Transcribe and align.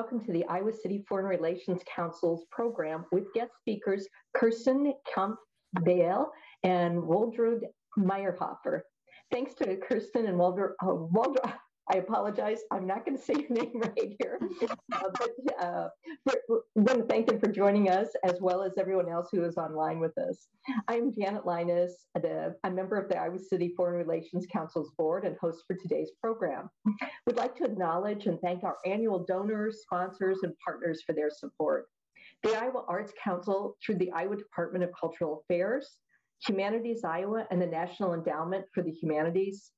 Welcome 0.00 0.24
to 0.24 0.32
the 0.32 0.46
Iowa 0.46 0.72
City 0.72 1.04
Foreign 1.06 1.26
Relations 1.26 1.82
Council's 1.94 2.46
program 2.50 3.04
with 3.12 3.30
guest 3.34 3.50
speakers 3.60 4.08
Kirsten 4.34 4.94
Kumpf-Baele 5.14 6.24
and 6.62 7.02
Waltraud 7.02 7.60
Meyerhofer. 7.98 8.80
Thanks 9.30 9.52
to 9.56 9.76
Kirsten 9.76 10.24
and 10.24 10.38
Waldra, 10.38 10.70
uh, 10.82 10.86
I 11.92 11.96
apologize. 11.96 12.60
I'm 12.70 12.86
not 12.86 13.04
going 13.04 13.18
to 13.18 13.22
say 13.22 13.34
your 13.34 13.50
name 13.64 13.80
right 13.80 14.16
here, 14.20 14.38
uh, 14.92 15.08
but 15.18 15.30
uh, 15.60 15.88
want 16.76 16.98
to 17.00 17.04
thank 17.06 17.26
them 17.26 17.40
for 17.40 17.50
joining 17.50 17.90
us 17.90 18.08
as 18.22 18.40
well 18.40 18.62
as 18.62 18.78
everyone 18.78 19.08
else 19.08 19.28
who 19.32 19.42
is 19.44 19.56
online 19.56 19.98
with 19.98 20.16
us. 20.16 20.46
I'm 20.86 21.12
Janet 21.12 21.46
Linus, 21.46 22.06
the, 22.14 22.54
a 22.62 22.70
member 22.70 22.96
of 22.96 23.08
the 23.08 23.18
Iowa 23.18 23.40
City 23.40 23.74
Foreign 23.76 23.96
Relations 23.96 24.46
Council's 24.52 24.92
board 24.96 25.24
and 25.24 25.36
host 25.40 25.64
for 25.66 25.74
today's 25.74 26.12
program. 26.20 26.70
We'd 27.26 27.36
like 27.36 27.56
to 27.56 27.64
acknowledge 27.64 28.26
and 28.26 28.40
thank 28.40 28.62
our 28.62 28.76
annual 28.86 29.24
donors, 29.24 29.80
sponsors, 29.82 30.38
and 30.44 30.52
partners 30.64 31.02
for 31.04 31.12
their 31.12 31.30
support. 31.30 31.86
The 32.44 32.54
Iowa 32.54 32.84
Arts 32.86 33.12
Council, 33.22 33.76
through 33.84 33.96
the 33.96 34.12
Iowa 34.12 34.36
Department 34.36 34.84
of 34.84 34.90
Cultural 34.98 35.42
Affairs, 35.42 35.96
Humanities 36.46 37.02
Iowa, 37.04 37.46
and 37.50 37.60
the 37.60 37.66
National 37.66 38.14
Endowment 38.14 38.64
for 38.72 38.82
the 38.82 38.92
Humanities, 38.92 39.72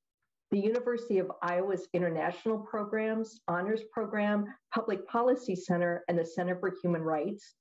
the 0.52 0.60
University 0.60 1.18
of 1.18 1.32
Iowa's 1.40 1.88
International 1.94 2.58
Programs, 2.58 3.40
Honors 3.48 3.80
Program, 3.90 4.44
Public 4.72 5.08
Policy 5.08 5.56
Center, 5.56 6.04
and 6.08 6.18
the 6.18 6.26
Center 6.26 6.58
for 6.60 6.74
Human 6.82 7.00
Rights, 7.00 7.54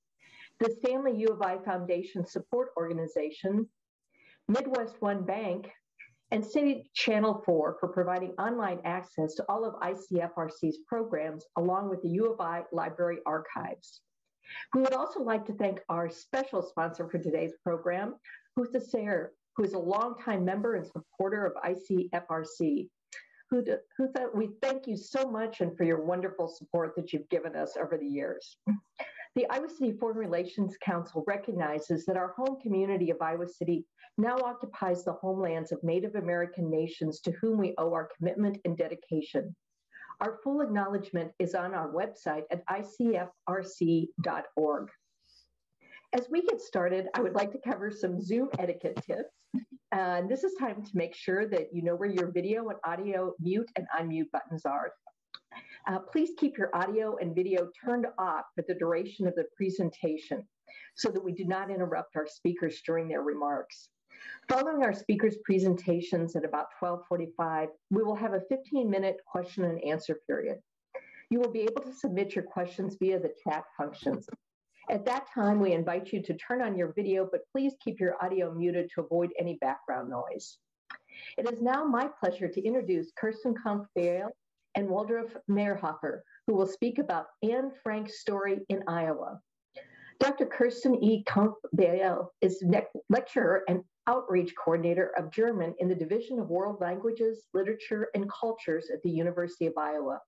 the 0.60 0.70
Stanley 0.70 1.18
U 1.20 1.30
of 1.30 1.42
I 1.42 1.58
Foundation 1.60 2.26
Support 2.26 2.72
Organization, 2.76 3.66
Midwest 4.50 5.02
One 5.02 5.24
Bank, 5.24 5.72
and 6.32 6.46
City 6.46 6.92
Channel 6.94 7.42
4 7.46 7.78
for 7.80 7.88
providing 7.88 8.32
online 8.32 8.82
access 8.84 9.36
to 9.36 9.46
all 9.48 9.64
of 9.64 9.76
ICFRC's 9.76 10.80
programs, 10.86 11.46
along 11.58 11.90
with 11.90 12.02
the 12.02 12.10
U 12.10 12.34
of 12.34 12.42
I 12.42 12.64
Library 12.74 13.20
Archives. 13.26 14.02
We 14.76 14.82
would 14.82 14.94
also 14.94 15.22
like 15.22 15.46
to 15.46 15.54
thank 15.54 15.80
our 15.88 16.10
special 16.10 16.62
sponsor 16.62 17.08
for 17.08 17.20
today's 17.20 17.54
program, 17.64 18.16
Hutha 18.60 18.82
Sayer, 18.82 19.32
who 19.56 19.64
is 19.64 19.74
a 19.74 19.80
longtime 19.80 20.46
member 20.46 20.76
and 20.76 20.86
supporter 20.86 21.46
of 21.46 21.54
ICFRC. 21.64 22.90
Hutha, 23.54 24.34
we 24.34 24.50
thank 24.62 24.88
you 24.88 24.96
so 24.96 25.30
much 25.30 25.60
and 25.60 25.76
for 25.76 25.84
your 25.84 26.06
wonderful 26.06 26.48
support 26.48 26.96
that 26.96 27.12
you've 27.12 27.28
given 27.30 27.56
us 27.56 27.76
over 27.78 27.98
the 27.98 28.08
years. 28.08 28.56
The 29.36 29.50
Iowa 29.50 29.70
City 29.70 29.94
Foreign 29.94 30.18
Relations 30.18 30.78
Council 30.82 31.24
recognizes 31.28 32.06
that 32.06 32.18
our 32.18 32.34
home 32.34 32.60
community 32.62 33.12
of 33.12 33.22
Iowa 33.22 33.48
City 33.48 33.86
now 34.18 34.38
occupies 34.38 35.04
the 35.04 35.14
homelands 35.14 35.72
of 35.72 35.84
Native 35.84 36.16
American 36.16 36.70
nations 36.70 37.22
to 37.22 37.32
whom 37.32 37.58
we 37.58 37.74
owe 37.78 37.94
our 37.94 38.10
commitment 38.18 38.58
and 38.66 38.78
dedication. 38.78 39.56
Our 40.20 40.40
full 40.44 40.62
acknowledgement 40.62 41.32
is 41.40 41.56
on 41.56 41.74
our 41.74 41.92
website 41.92 42.44
at 42.52 42.66
icfrc.org. 42.68 43.32
As 46.14 46.28
we 46.30 46.42
get 46.42 46.60
started, 46.60 47.08
I 47.14 47.22
would 47.22 47.36
like 47.36 47.54
to 47.54 47.58
cover 47.58 47.90
some 47.90 48.20
Zoom 48.20 48.50
etiquette 48.60 49.00
tips. 49.06 49.34
And 49.94 50.30
this 50.30 50.44
is 50.44 50.54
time 50.60 50.84
to 50.84 50.92
make 50.98 51.16
sure 51.16 51.48
that 51.48 51.74
you 51.74 51.82
know 51.82 51.96
where 51.96 52.10
your 52.10 52.32
video 52.32 52.68
and 52.68 52.78
audio 52.84 53.34
mute 53.40 53.70
and 53.78 53.88
unmute 53.98 54.30
buttons 54.32 54.66
are. 54.66 54.92
Uh, 55.88 56.00
please 56.00 56.32
keep 56.38 56.58
your 56.58 56.70
audio 56.76 57.16
and 57.22 57.34
video 57.34 57.70
turned 57.84 58.08
off 58.18 58.44
for 58.56 58.64
the 58.68 58.76
duration 58.76 59.26
of 59.26 59.36
the 59.36 59.46
presentation 59.56 60.46
so 60.96 61.10
that 61.10 61.24
we 61.24 61.32
do 61.32 61.46
not 61.46 61.72
interrupt 61.72 62.18
our 62.18 62.28
speakers 62.28 62.82
during 62.86 63.08
their 63.08 63.24
remarks. 63.24 63.88
Following 64.50 64.84
our 64.84 64.94
speakers' 64.94 65.38
presentations 65.46 66.36
at 66.36 66.44
about 66.44 66.68
1245, 66.80 67.70
we 67.90 68.04
will 68.04 68.16
have 68.16 68.34
a 68.34 68.44
15-minute 68.52 69.18
question 69.26 69.64
and 69.64 69.82
answer 69.86 70.20
period. 70.28 70.58
You 71.30 71.40
will 71.40 71.52
be 71.52 71.62
able 71.62 71.84
to 71.84 71.94
submit 71.94 72.36
your 72.36 72.44
questions 72.44 72.98
via 73.00 73.18
the 73.18 73.34
chat 73.46 73.64
functions. 73.78 74.28
At 74.92 75.06
that 75.06 75.28
time, 75.34 75.62
we 75.62 75.72
invite 75.72 76.12
you 76.12 76.22
to 76.22 76.34
turn 76.34 76.62
on 76.62 76.78
your 76.78 76.92
video, 76.92 77.26
but 77.32 77.48
please 77.50 77.74
keep 77.82 77.98
your 78.02 78.22
audio 78.22 78.54
muted 78.54 78.90
to 78.94 79.02
avoid 79.02 79.32
any 79.40 79.58
background 79.62 80.10
noise. 80.10 80.58
It 81.38 81.50
is 81.50 81.62
now 81.62 81.86
my 81.86 82.10
pleasure 82.20 82.50
to 82.50 82.62
introduce 82.62 83.14
Kirsten 83.18 83.56
Kumpf-Baele 83.56 84.28
and 84.76 84.90
Waltraud 84.90 85.32
Meyerhofer, 85.50 86.20
who 86.46 86.56
will 86.56 86.68
speak 86.68 87.00
about 87.00 87.28
Anne 87.42 87.72
Frank's 87.82 88.20
story 88.20 88.60
in 88.68 88.84
Iowa. 88.86 89.40
Dr. 90.20 90.46
Kirsten 90.46 91.02
E. 91.02 91.24
Kumpf-Baele 91.24 92.28
is 92.42 92.62
lecturer 93.10 93.64
and 93.70 93.86
outreach 94.08 94.54
coordinator 94.62 95.14
of 95.18 95.32
German 95.32 95.74
in 95.80 95.88
the 95.88 95.96
Division 95.96 96.38
of 96.38 96.50
World 96.50 96.82
Languages, 96.82 97.46
Literature, 97.54 98.10
and 98.14 98.30
Cultures 98.30 98.90
at 98.94 99.02
the 99.04 99.10
University 99.10 99.68
of 99.68 99.74
Iowa. 99.78 100.20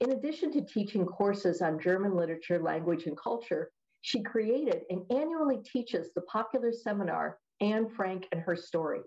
In 0.00 0.12
addition 0.12 0.52
to 0.52 0.60
teaching 0.60 1.06
courses 1.06 1.62
on 1.62 1.80
German 1.80 2.14
literature, 2.14 2.58
language, 2.62 3.06
and 3.06 3.16
culture, 3.16 3.70
she 4.00 4.22
created 4.22 4.82
and 4.90 5.02
annually 5.10 5.58
teaches 5.64 6.12
the 6.14 6.22
popular 6.22 6.72
seminar, 6.72 7.38
Anne 7.60 7.88
Frank 7.88 8.26
and 8.32 8.40
Her 8.40 8.56
Story. 8.56 9.00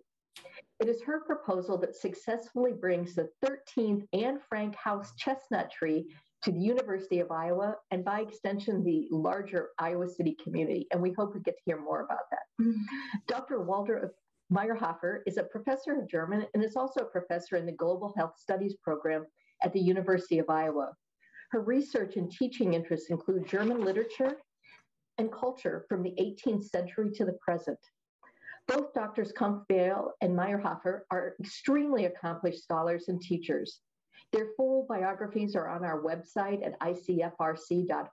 It 0.79 0.87
is 0.87 1.01
her 1.03 1.21
proposal 1.21 1.77
that 1.79 1.95
successfully 1.95 2.73
brings 2.73 3.15
the 3.15 3.29
13th 3.45 4.05
Anne 4.13 4.39
Frank 4.49 4.75
House 4.75 5.13
chestnut 5.17 5.71
tree 5.71 6.07
to 6.43 6.51
the 6.51 6.59
University 6.59 7.19
of 7.19 7.29
Iowa 7.29 7.75
and 7.91 8.03
by 8.03 8.21
extension, 8.21 8.83
the 8.83 9.07
larger 9.11 9.69
Iowa 9.77 10.07
City 10.09 10.35
community. 10.43 10.87
And 10.91 11.01
we 11.01 11.11
hope 11.11 11.35
we 11.35 11.41
get 11.41 11.55
to 11.57 11.63
hear 11.65 11.79
more 11.79 12.01
about 12.01 12.29
that. 12.31 12.65
Mm-hmm. 12.65 12.81
Dr. 13.27 13.61
Walter 13.61 14.13
Meyerhofer 14.51 15.19
is 15.27 15.37
a 15.37 15.43
professor 15.43 15.99
of 15.99 16.09
German 16.09 16.47
and 16.53 16.63
is 16.63 16.75
also 16.75 17.01
a 17.01 17.05
professor 17.05 17.57
in 17.57 17.65
the 17.65 17.71
Global 17.71 18.13
Health 18.17 18.33
Studies 18.37 18.75
program 18.83 19.25
at 19.63 19.71
the 19.71 19.79
University 19.79 20.39
of 20.39 20.49
Iowa. 20.49 20.91
Her 21.51 21.61
research 21.61 22.15
and 22.15 22.31
teaching 22.31 22.73
interests 22.73 23.09
include 23.09 23.47
German 23.47 23.85
literature 23.85 24.37
and 25.17 25.31
culture 25.31 25.85
from 25.87 26.03
the 26.03 26.11
18th 26.19 26.65
century 26.65 27.11
to 27.11 27.25
the 27.25 27.37
present. 27.41 27.79
Both 28.67 28.93
Doctors 28.93 29.33
Kumpf-Baele 29.33 30.11
and 30.21 30.37
Meyerhofer 30.37 31.01
are 31.11 31.35
extremely 31.39 32.05
accomplished 32.05 32.63
scholars 32.63 33.05
and 33.07 33.21
teachers. 33.21 33.79
Their 34.31 34.49
full 34.55 34.85
biographies 34.87 35.55
are 35.55 35.67
on 35.67 35.83
our 35.83 36.01
website 36.01 36.65
at 36.65 36.79
icfrc.org. 36.79 38.03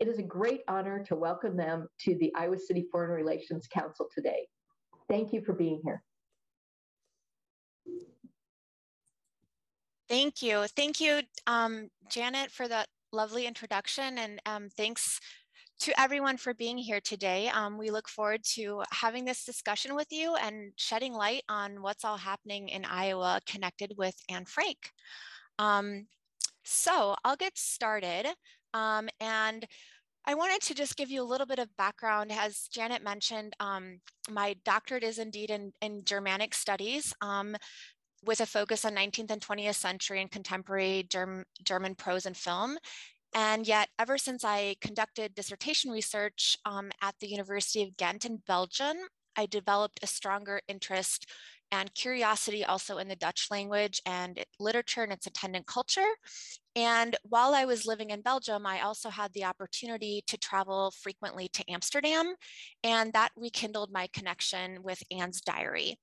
It 0.00 0.08
is 0.08 0.18
a 0.18 0.22
great 0.22 0.62
honor 0.68 1.02
to 1.04 1.16
welcome 1.16 1.56
them 1.56 1.88
to 2.00 2.16
the 2.16 2.32
Iowa 2.34 2.58
City 2.58 2.86
Foreign 2.90 3.10
Relations 3.10 3.66
Council 3.66 4.08
today. 4.14 4.46
Thank 5.08 5.32
you 5.32 5.40
for 5.42 5.54
being 5.54 5.80
here. 5.82 6.02
Thank 10.08 10.42
you. 10.42 10.66
Thank 10.74 11.00
you, 11.00 11.20
um, 11.46 11.90
Janet, 12.08 12.50
for 12.50 12.66
that 12.68 12.88
lovely 13.12 13.46
introduction. 13.46 14.18
And 14.18 14.40
um, 14.46 14.68
thanks 14.76 15.20
to 15.80 16.00
everyone 16.00 16.36
for 16.36 16.54
being 16.54 16.76
here 16.76 17.00
today. 17.00 17.48
Um, 17.48 17.78
we 17.78 17.90
look 17.90 18.08
forward 18.08 18.42
to 18.54 18.82
having 18.90 19.24
this 19.24 19.44
discussion 19.44 19.94
with 19.94 20.08
you 20.10 20.34
and 20.34 20.72
shedding 20.76 21.14
light 21.14 21.42
on 21.48 21.82
what's 21.82 22.04
all 22.04 22.16
happening 22.16 22.68
in 22.68 22.84
Iowa 22.84 23.40
connected 23.46 23.94
with 23.96 24.16
Anne 24.28 24.44
Frank. 24.44 24.90
Um, 25.58 26.06
so 26.64 27.14
I'll 27.24 27.36
get 27.36 27.56
started. 27.56 28.26
Um, 28.74 29.08
and 29.20 29.66
I 30.26 30.34
wanted 30.34 30.60
to 30.62 30.74
just 30.74 30.96
give 30.96 31.10
you 31.10 31.22
a 31.22 31.24
little 31.24 31.46
bit 31.46 31.58
of 31.58 31.74
background. 31.76 32.32
As 32.32 32.68
Janet 32.70 33.02
mentioned, 33.02 33.54
um, 33.60 34.00
my 34.30 34.56
doctorate 34.64 35.04
is 35.04 35.18
indeed 35.18 35.50
in, 35.50 35.72
in 35.80 36.04
Germanic 36.04 36.54
studies. 36.54 37.14
Um, 37.20 37.56
with 38.24 38.40
a 38.40 38.46
focus 38.46 38.84
on 38.84 38.94
19th 38.94 39.30
and 39.30 39.40
20th 39.40 39.74
century 39.74 40.20
and 40.20 40.30
contemporary 40.30 41.06
Germ 41.08 41.44
German 41.64 41.94
prose 41.94 42.26
and 42.26 42.36
film. 42.36 42.76
And 43.34 43.66
yet, 43.66 43.88
ever 43.98 44.16
since 44.16 44.44
I 44.44 44.76
conducted 44.80 45.34
dissertation 45.34 45.90
research 45.90 46.56
um, 46.64 46.90
at 47.02 47.14
the 47.20 47.28
University 47.28 47.82
of 47.82 47.96
Ghent 47.96 48.24
in 48.24 48.42
Belgium, 48.46 48.96
I 49.36 49.46
developed 49.46 50.00
a 50.02 50.06
stronger 50.06 50.60
interest 50.66 51.26
and 51.70 51.94
curiosity 51.94 52.64
also 52.64 52.98
in 52.98 53.08
the 53.08 53.16
Dutch 53.16 53.48
language 53.50 54.00
and 54.06 54.42
literature 54.58 55.02
and 55.02 55.12
its 55.12 55.26
attendant 55.26 55.66
culture. 55.66 56.08
And 56.74 57.16
while 57.22 57.54
I 57.54 57.64
was 57.64 57.86
living 57.86 58.10
in 58.10 58.22
Belgium, 58.22 58.66
I 58.66 58.80
also 58.80 59.10
had 59.10 59.32
the 59.34 59.44
opportunity 59.44 60.22
to 60.28 60.38
travel 60.38 60.92
frequently 61.02 61.48
to 61.48 61.70
Amsterdam, 61.70 62.34
and 62.82 63.12
that 63.12 63.32
rekindled 63.36 63.92
my 63.92 64.08
connection 64.12 64.82
with 64.82 65.02
Anne's 65.10 65.40
diary. 65.40 65.98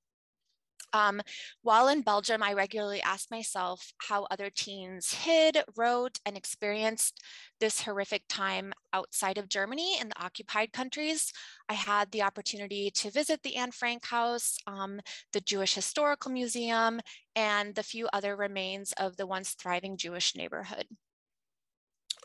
Um, 0.92 1.20
while 1.62 1.88
in 1.88 2.00
Belgium, 2.02 2.42
I 2.42 2.52
regularly 2.54 3.02
asked 3.02 3.30
myself 3.30 3.92
how 3.98 4.26
other 4.30 4.50
teens 4.50 5.12
hid, 5.12 5.58
wrote, 5.76 6.18
and 6.24 6.36
experienced 6.36 7.22
this 7.60 7.82
horrific 7.82 8.22
time 8.28 8.72
outside 8.92 9.36
of 9.36 9.48
Germany 9.48 9.98
in 10.00 10.08
the 10.08 10.22
occupied 10.22 10.72
countries. 10.72 11.32
I 11.68 11.74
had 11.74 12.10
the 12.10 12.22
opportunity 12.22 12.90
to 12.92 13.10
visit 13.10 13.42
the 13.42 13.56
Anne 13.56 13.72
Frank 13.72 14.06
House, 14.06 14.56
um, 14.66 15.00
the 15.32 15.40
Jewish 15.40 15.74
Historical 15.74 16.30
Museum, 16.30 17.00
and 17.34 17.74
the 17.74 17.82
few 17.82 18.08
other 18.12 18.36
remains 18.36 18.92
of 18.92 19.16
the 19.16 19.26
once 19.26 19.50
thriving 19.50 19.96
Jewish 19.96 20.34
neighborhood. 20.34 20.86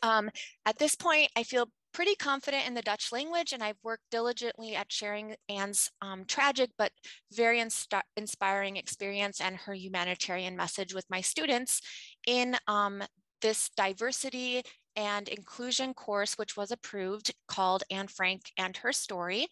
Um, 0.03 0.30
at 0.65 0.80
this 0.80 0.95
point, 0.95 1.30
I 1.36 1.44
feel 1.44 1.69
pretty 1.93 2.15
confident 2.15 2.67
in 2.67 2.73
the 2.73 2.81
Dutch 2.81 3.11
language 3.11 3.53
and 3.53 3.63
I've 3.63 3.77
worked 3.83 4.03
diligently 4.11 4.75
at 4.75 4.91
sharing 4.91 5.35
Anne's 5.49 5.89
um, 6.01 6.25
tragic 6.25 6.71
but 6.77 6.91
very 7.33 7.59
inst- 7.59 7.93
inspiring 8.15 8.77
experience 8.77 9.41
and 9.41 9.55
her 9.57 9.73
humanitarian 9.73 10.55
message 10.55 10.93
with 10.93 11.05
my 11.09 11.21
students 11.21 11.81
in 12.25 12.55
um, 12.67 13.03
this 13.41 13.69
diversity 13.75 14.61
and 14.95 15.27
inclusion 15.29 15.93
course, 15.93 16.38
which 16.38 16.57
was 16.57 16.71
approved 16.71 17.33
called 17.47 17.83
Anne 17.89 18.07
Frank 18.07 18.51
and 18.57 18.77
Her 18.77 18.91
Story. 18.91 19.47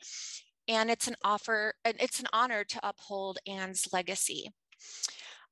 And 0.67 0.89
it's 0.91 1.07
an 1.07 1.15
offer, 1.23 1.73
and 1.83 1.95
it's 1.99 2.19
an 2.19 2.27
honor 2.31 2.63
to 2.63 2.79
uphold 2.83 3.39
Anne's 3.47 3.87
legacy. 3.91 4.51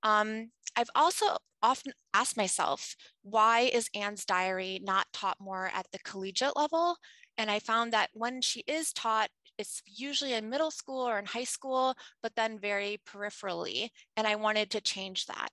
Um, 0.08 0.52
I've 0.78 0.90
also 0.96 1.26
often 1.62 1.92
asked 2.14 2.38
myself, 2.38 2.96
why 3.24 3.62
is 3.62 3.90
Anne's 3.94 4.24
diary 4.24 4.80
not 4.82 5.08
taught 5.12 5.38
more 5.42 5.70
at 5.74 5.88
the 5.92 6.00
collegiate 6.00 6.56
level? 6.56 6.96
And 7.38 7.52
I 7.52 7.60
found 7.60 7.92
that 7.92 8.10
when 8.14 8.42
she 8.42 8.64
is 8.68 8.94
taught, 8.94 9.30
it's 9.58 9.82
usually 9.86 10.34
in 10.34 10.50
middle 10.50 10.72
school 10.72 11.02
or 11.02 11.20
in 11.20 11.26
high 11.26 11.44
school, 11.44 11.94
but 12.24 12.32
then 12.36 12.58
very 12.58 13.02
peripherally. 13.06 13.90
And 14.16 14.26
I 14.26 14.36
wanted 14.36 14.70
to 14.72 14.82
change 14.82 15.26
that. 15.26 15.50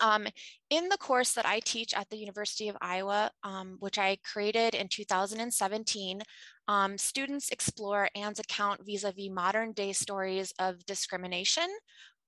Um, 0.00 0.26
in 0.68 0.88
the 0.88 0.98
course 0.98 1.32
that 1.32 1.46
I 1.46 1.60
teach 1.60 1.94
at 1.94 2.10
the 2.10 2.18
University 2.18 2.68
of 2.68 2.76
Iowa, 2.80 3.30
um, 3.44 3.76
which 3.78 3.98
I 3.98 4.18
created 4.24 4.74
in 4.74 4.88
2017, 4.88 6.20
um, 6.68 6.98
students 6.98 7.50
explore 7.50 8.10
Anne's 8.14 8.40
account 8.40 8.80
vis-a-vis 8.84 9.28
-vis 9.28 9.32
modern 9.32 9.72
day 9.72 9.92
stories 9.92 10.52
of 10.58 10.84
discrimination. 10.84 11.68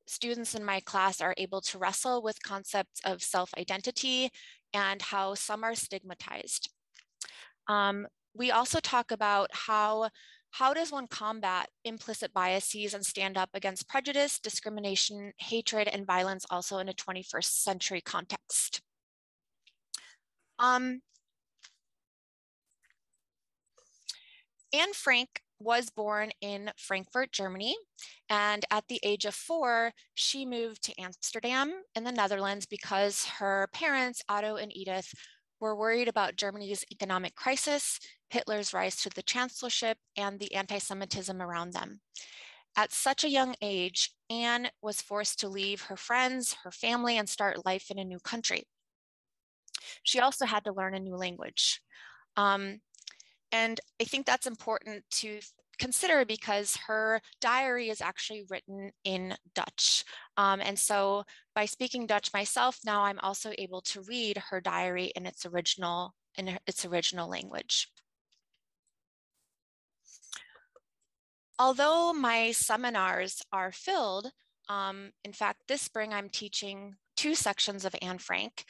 Students 0.09 0.55
in 0.55 0.65
my 0.65 0.81
class 0.81 1.21
are 1.21 1.35
able 1.37 1.61
to 1.61 1.79
wrestle 1.79 2.23
with 2.23 2.43
concepts 2.43 3.01
of 3.05 3.23
self-identity 3.23 4.31
and 4.73 5.03
how 5.03 5.35
some 5.35 5.63
are 5.65 5.75
stigmatized. 5.75 6.71
Um, 7.69 8.07
we 8.35 8.51
also 8.51 8.81
talk 8.81 9.11
about 9.11 9.51
how 9.53 10.09
how 10.53 10.73
does 10.73 10.91
one 10.91 11.09
combat 11.09 11.69
implicit 11.85 12.33
biases 12.33 12.95
and 12.95 13.05
stand 13.05 13.37
up 13.37 13.51
against 13.53 13.87
prejudice, 13.87 14.39
discrimination, 14.39 15.33
hatred, 15.37 15.89
and 15.89 16.07
violence 16.07 16.47
also 16.49 16.79
in 16.79 16.89
a 16.89 16.95
21st 16.95 17.45
century 17.45 18.01
context? 18.01 18.81
Um, 20.59 21.03
Anne 24.73 24.95
Frank 24.95 25.43
was 25.61 25.91
born 25.91 26.31
in 26.41 26.71
Frankfurt, 26.77 27.33
Germany. 27.33 27.77
And 28.29 28.65
at 28.71 28.85
the 28.89 29.01
age 29.03 29.25
of 29.25 29.35
four, 29.35 29.93
she 30.15 30.47
moved 30.47 30.83
to 30.85 31.01
Amsterdam 31.01 31.83
in 31.95 32.05
the 32.05 32.13
Netherlands 32.13 32.67
because 32.67 33.25
her 33.39 33.69
parents, 33.73 34.23
Otto 34.29 34.57
and 34.57 34.75
Edith, 34.77 35.13
were 35.61 35.77
worried 35.77 36.09
about 36.09 36.37
Germany's 36.37 36.85
economic 36.93 37.35
crisis, 37.35 37.99
Hitler's 38.31 38.73
rise 38.73 38.97
to 38.97 39.11
the 39.11 39.23
chancellorship, 39.23 39.99
and 40.17 40.39
the 40.39 40.55
anti-Semitism 40.55 41.43
around 41.43 41.73
them. 41.73 42.01
At 42.77 42.93
such 42.93 43.25
a 43.25 43.31
young 43.31 43.57
age, 43.61 44.13
Anne 44.31 44.71
was 44.83 45.03
forced 45.03 45.41
to 45.41 45.49
leave 45.49 45.83
her 45.83 45.97
friends, 45.97 46.59
her 46.63 46.71
family, 46.71 47.19
and 47.19 47.29
start 47.29 47.67
life 47.67 47.91
in 47.91 47.99
a 47.99 48.05
new 48.05 48.21
country. 48.21 48.69
She 50.05 50.21
also 50.21 50.47
had 50.47 50.65
to 50.65 50.73
learn 50.73 50.95
a 50.95 51.01
new 51.01 51.17
language. 51.17 51.81
Um, 52.37 52.81
and 53.53 53.81
I 54.01 54.05
think 54.05 54.27
that's 54.27 54.47
important 54.47 55.05
to 55.13 55.41
consider 55.79 56.25
because 56.25 56.77
her 56.87 57.21
diary 57.41 57.89
is 57.89 58.01
actually 58.01 58.45
written 58.51 58.91
in 59.05 59.35
Dutch. 59.55 60.05
Um, 60.37 60.61
and 60.61 60.79
so 60.79 61.25
by 61.55 61.65
speaking 61.67 62.07
Dutch 62.07 62.33
myself, 62.33 62.79
now 62.85 63.03
I'm 63.03 63.21
also 63.21 63.53
able 63.59 63.81
to 63.83 64.03
read 64.03 64.43
her 64.51 64.61
diary 64.61 65.13
in 65.15 65.25
its 65.25 65.47
original, 65.47 66.15
in 66.37 66.59
its 66.67 66.85
original 66.85 67.29
language. 67.29 67.89
Although 71.61 72.13
my 72.13 72.53
seminars 72.53 73.43
are 73.53 73.73
filled, 73.73 74.31
um, 74.69 75.11
in 75.25 75.33
fact, 75.33 75.63
this 75.67 75.83
spring 75.83 76.13
I'm 76.13 76.29
teaching 76.29 76.97
two 77.17 77.35
sections 77.35 77.85
of 77.85 77.97
Anne 78.01 78.19
Frank. 78.19 78.65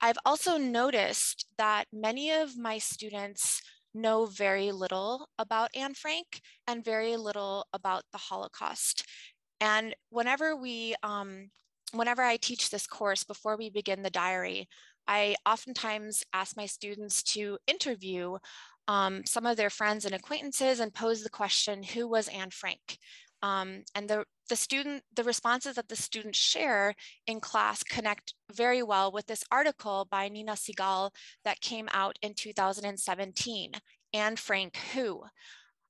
I've 0.00 0.18
also 0.26 0.56
noticed 0.56 1.46
that 1.58 1.84
many 1.92 2.32
of 2.32 2.58
my 2.58 2.78
students 2.78 3.62
know 3.94 4.26
very 4.26 4.72
little 4.72 5.28
about 5.38 5.70
Anne 5.74 5.94
Frank 5.94 6.40
and 6.66 6.84
very 6.84 7.16
little 7.16 7.66
about 7.72 8.02
the 8.12 8.18
Holocaust. 8.18 9.06
And 9.60 9.94
whenever 10.10 10.56
we, 10.56 10.94
um, 11.02 11.50
whenever 11.92 12.22
I 12.22 12.36
teach 12.36 12.70
this 12.70 12.86
course 12.86 13.24
before 13.24 13.56
we 13.56 13.70
begin 13.70 14.02
the 14.02 14.10
diary, 14.10 14.68
I 15.06 15.36
oftentimes 15.46 16.22
ask 16.32 16.56
my 16.56 16.66
students 16.66 17.22
to 17.34 17.58
interview 17.66 18.36
um, 18.88 19.24
some 19.24 19.46
of 19.46 19.56
their 19.56 19.70
friends 19.70 20.04
and 20.04 20.14
acquaintances 20.14 20.80
and 20.80 20.92
pose 20.92 21.22
the 21.22 21.30
question, 21.30 21.82
who 21.82 22.08
was 22.08 22.28
Anne 22.28 22.50
Frank? 22.50 22.98
Um, 23.42 23.82
and 23.94 24.08
the, 24.08 24.24
the 24.48 24.56
student, 24.56 25.02
the 25.14 25.24
responses 25.24 25.76
that 25.76 25.88
the 25.88 25.96
students 25.96 26.38
share 26.38 26.94
in 27.26 27.40
class 27.40 27.82
connect 27.82 28.34
very 28.52 28.82
well 28.82 29.10
with 29.10 29.26
this 29.26 29.44
article 29.50 30.06
by 30.10 30.28
Nina 30.28 30.52
Siegal 30.52 31.10
that 31.44 31.60
came 31.60 31.88
out 31.92 32.18
in 32.22 32.34
2017, 32.34 33.72
Anne 34.12 34.36
Frank 34.36 34.76
Who? 34.94 35.24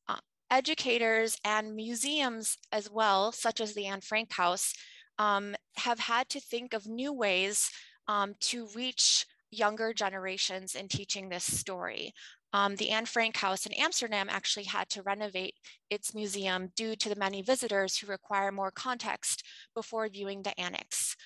Uh, 0.08 0.16
educators 0.50 1.36
and 1.44 1.74
museums 1.74 2.56
as 2.70 2.90
well, 2.90 3.32
such 3.32 3.60
as 3.60 3.74
the 3.74 3.86
Anne 3.86 4.00
Frank 4.00 4.32
House, 4.32 4.72
um, 5.18 5.54
have 5.76 5.98
had 5.98 6.28
to 6.30 6.40
think 6.40 6.74
of 6.74 6.86
new 6.86 7.12
ways 7.12 7.70
um, 8.08 8.34
to 8.40 8.68
reach 8.74 9.26
younger 9.50 9.92
generations 9.92 10.74
in 10.74 10.88
teaching 10.88 11.28
this 11.28 11.44
story. 11.44 12.12
Um, 12.54 12.76
the 12.76 12.90
Anne 12.90 13.06
Frank 13.06 13.36
House 13.36 13.66
in 13.66 13.72
Amsterdam 13.72 14.28
actually 14.30 14.66
had 14.66 14.88
to 14.90 15.02
renovate 15.02 15.56
its 15.90 16.14
museum 16.14 16.70
due 16.76 16.94
to 16.94 17.08
the 17.08 17.16
many 17.16 17.42
visitors 17.42 17.98
who 17.98 18.06
require 18.06 18.52
more 18.52 18.70
context 18.70 19.42
before 19.74 20.08
viewing 20.08 20.42
the 20.42 20.58
annex. 20.58 21.16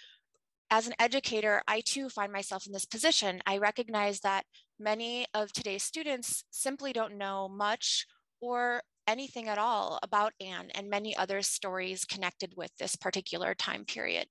As 0.70 0.86
an 0.86 0.94
educator, 0.98 1.62
I 1.68 1.82
too 1.82 2.08
find 2.08 2.32
myself 2.32 2.66
in 2.66 2.72
this 2.72 2.86
position. 2.86 3.42
I 3.46 3.58
recognize 3.58 4.20
that 4.20 4.46
many 4.80 5.26
of 5.34 5.52
today's 5.52 5.82
students 5.82 6.44
simply 6.50 6.94
don't 6.94 7.18
know 7.18 7.46
much 7.46 8.06
or 8.40 8.80
anything 9.06 9.48
at 9.48 9.58
all 9.58 9.98
about 10.02 10.32
Anne 10.40 10.70
and 10.74 10.88
many 10.88 11.14
other 11.14 11.42
stories 11.42 12.06
connected 12.06 12.54
with 12.56 12.70
this 12.78 12.96
particular 12.96 13.54
time 13.54 13.84
period. 13.84 14.28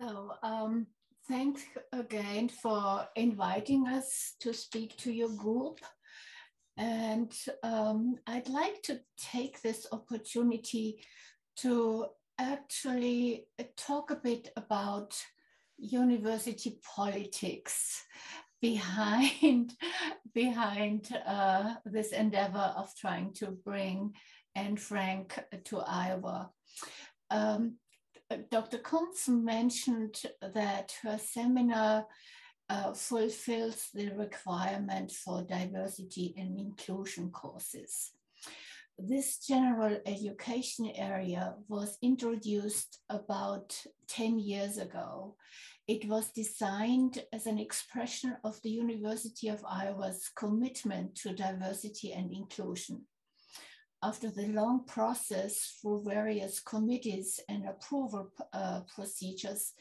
So 0.00 0.32
um, 0.42 0.86
thanks 1.28 1.62
again 1.92 2.48
for 2.48 3.06
inviting 3.16 3.86
us 3.86 4.34
to 4.40 4.54
speak 4.54 4.96
to 4.98 5.12
your 5.12 5.28
group. 5.28 5.80
And 6.78 7.30
um, 7.62 8.16
I'd 8.26 8.48
like 8.48 8.80
to 8.84 9.00
take 9.18 9.60
this 9.60 9.86
opportunity 9.92 11.04
to 11.58 12.06
actually 12.38 13.44
talk 13.76 14.10
a 14.10 14.16
bit 14.16 14.48
about 14.56 15.14
university 15.76 16.78
politics 16.96 18.02
behind 18.62 19.74
behind 20.34 21.14
uh, 21.26 21.74
this 21.84 22.12
endeavor 22.12 22.72
of 22.74 22.88
trying 22.96 23.34
to 23.34 23.50
bring 23.50 24.14
Anne 24.54 24.78
Frank 24.78 25.38
to 25.64 25.80
Iowa. 25.80 26.50
Um, 27.30 27.74
Dr. 28.50 28.78
Kuntz 28.78 29.28
mentioned 29.28 30.22
that 30.40 30.94
her 31.02 31.18
seminar 31.18 32.06
uh, 32.68 32.92
fulfills 32.92 33.88
the 33.92 34.10
requirement 34.10 35.10
for 35.10 35.42
diversity 35.42 36.34
and 36.36 36.56
inclusion 36.56 37.30
courses. 37.30 38.12
This 38.96 39.38
general 39.38 39.98
education 40.06 40.92
area 40.94 41.54
was 41.68 41.98
introduced 42.02 43.00
about 43.08 43.76
10 44.06 44.38
years 44.38 44.78
ago. 44.78 45.34
It 45.88 46.06
was 46.06 46.30
designed 46.30 47.24
as 47.32 47.46
an 47.46 47.58
expression 47.58 48.36
of 48.44 48.60
the 48.62 48.70
University 48.70 49.48
of 49.48 49.64
Iowa's 49.68 50.30
commitment 50.36 51.16
to 51.16 51.34
diversity 51.34 52.12
and 52.12 52.32
inclusion 52.32 53.06
after 54.02 54.30
the 54.30 54.46
long 54.48 54.84
process 54.86 55.78
through 55.80 56.04
various 56.04 56.60
committees 56.60 57.38
and 57.48 57.66
approval 57.66 58.30
uh, 58.52 58.80
procedures, 58.94 59.74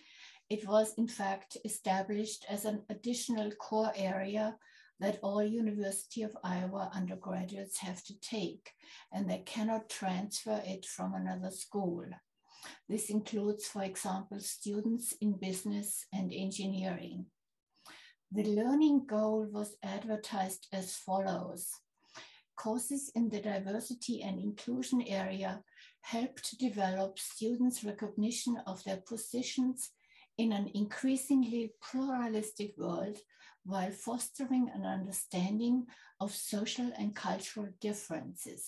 it 0.50 0.68
was 0.68 0.94
in 0.98 1.08
fact 1.08 1.58
established 1.64 2.46
as 2.50 2.66
an 2.66 2.82
additional 2.90 3.52
core 3.52 3.94
area 3.96 4.58
that 5.00 5.20
all 5.24 5.42
University 5.42 6.24
of 6.24 6.36
Iowa 6.44 6.92
undergraduates 6.94 7.78
have 7.78 8.04
to 8.04 8.20
take, 8.20 8.72
and 9.14 9.30
they 9.30 9.40
cannot 9.46 9.90
transfer 9.90 10.62
it 10.66 10.86
from 10.86 11.14
another 11.14 11.52
school. 11.52 12.04
This 12.90 13.10
includes, 13.10 13.66
for 13.66 13.84
example, 13.84 14.40
students 14.42 15.14
in 15.22 15.34
business 15.40 16.06
and 16.12 16.34
engineering. 16.34 17.28
The 18.32 18.44
learning 18.44 19.06
goal 19.08 19.48
was 19.50 19.78
advertised 19.82 20.68
as 20.74 20.96
follows 20.96 21.72
courses 22.60 23.10
in 23.16 23.30
the 23.30 23.40
diversity 23.40 24.22
and 24.22 24.38
inclusion 24.38 25.02
area 25.08 25.64
help 26.02 26.36
to 26.42 26.58
develop 26.58 27.18
students' 27.18 27.86
recognition 27.86 28.58
of 28.68 28.84
their 28.84 29.02
positions 29.08 29.92
in 30.38 30.52
an 30.52 30.70
increasingly 30.76 31.72
pluralistic 31.82 32.74
world 32.78 33.18
while 33.64 33.92
fostering 33.92 34.70
an 34.74 34.86
understanding 34.86 35.86
of 36.20 36.32
social 36.34 36.92
and 36.98 37.16
cultural 37.16 37.70
differences. 37.80 38.64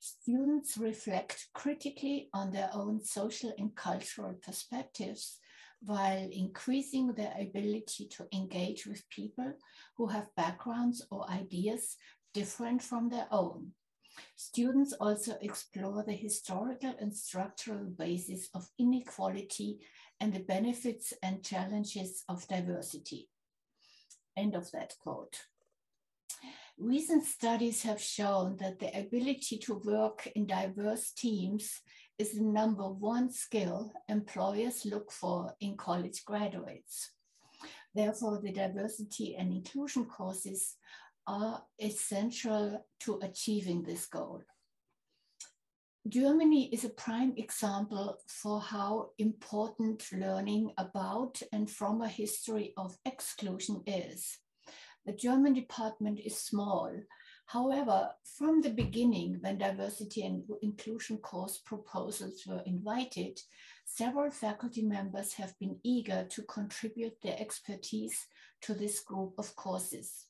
students 0.00 0.76
reflect 0.76 1.36
critically 1.60 2.28
on 2.38 2.50
their 2.50 2.70
own 2.80 3.00
social 3.00 3.52
and 3.60 3.70
cultural 3.74 4.34
perspectives 4.46 5.38
while 5.80 6.28
increasing 6.32 7.06
their 7.12 7.34
ability 7.46 8.04
to 8.14 8.26
engage 8.40 8.82
with 8.86 9.08
people 9.18 9.50
who 9.96 10.06
have 10.14 10.36
backgrounds 10.36 10.98
or 11.10 11.30
ideas 11.30 11.96
different 12.34 12.82
from 12.82 13.08
their 13.08 13.26
own. 13.30 13.70
Students 14.36 14.92
also 14.92 15.36
explore 15.40 16.04
the 16.04 16.12
historical 16.12 16.94
and 17.00 17.14
structural 17.14 17.86
basis 17.86 18.48
of 18.54 18.68
inequality 18.78 19.78
and 20.20 20.32
the 20.32 20.40
benefits 20.40 21.12
and 21.22 21.42
challenges 21.42 22.24
of 22.28 22.46
diversity. 22.46 23.28
End 24.36 24.54
of 24.54 24.70
that 24.72 24.94
quote. 25.00 25.40
Recent 26.76 27.24
studies 27.24 27.82
have 27.82 28.00
shown 28.00 28.56
that 28.56 28.80
the 28.80 28.96
ability 28.98 29.58
to 29.58 29.80
work 29.84 30.26
in 30.34 30.46
diverse 30.46 31.12
teams 31.12 31.80
is 32.18 32.34
the 32.34 32.42
number 32.42 32.88
one 32.88 33.30
skill 33.30 33.92
employers 34.08 34.84
look 34.84 35.12
for 35.12 35.54
in 35.60 35.76
college 35.76 36.24
graduates. 36.24 37.12
Therefore, 37.94 38.40
the 38.42 38.52
diversity 38.52 39.36
and 39.36 39.52
inclusion 39.52 40.04
courses 40.06 40.76
are 41.26 41.62
essential 41.80 42.84
to 43.00 43.18
achieving 43.22 43.82
this 43.82 44.06
goal. 44.06 44.42
Germany 46.06 46.68
is 46.72 46.84
a 46.84 46.90
prime 46.90 47.32
example 47.36 48.18
for 48.26 48.60
how 48.60 49.10
important 49.18 50.04
learning 50.12 50.70
about 50.76 51.40
and 51.52 51.70
from 51.70 52.02
a 52.02 52.08
history 52.08 52.74
of 52.76 52.98
exclusion 53.06 53.82
is. 53.86 54.38
The 55.06 55.12
German 55.12 55.54
department 55.54 56.20
is 56.20 56.38
small, 56.38 56.90
However, 57.46 58.10
from 58.24 58.62
the 58.62 58.70
beginning, 58.70 59.38
when 59.40 59.58
diversity 59.58 60.22
and 60.22 60.44
inclusion 60.62 61.18
course 61.18 61.58
proposals 61.58 62.42
were 62.46 62.62
invited, 62.64 63.38
several 63.84 64.30
faculty 64.30 64.82
members 64.82 65.34
have 65.34 65.56
been 65.58 65.78
eager 65.82 66.26
to 66.30 66.42
contribute 66.44 67.20
their 67.22 67.38
expertise 67.38 68.26
to 68.62 68.74
this 68.74 69.00
group 69.00 69.34
of 69.38 69.54
courses. 69.56 70.26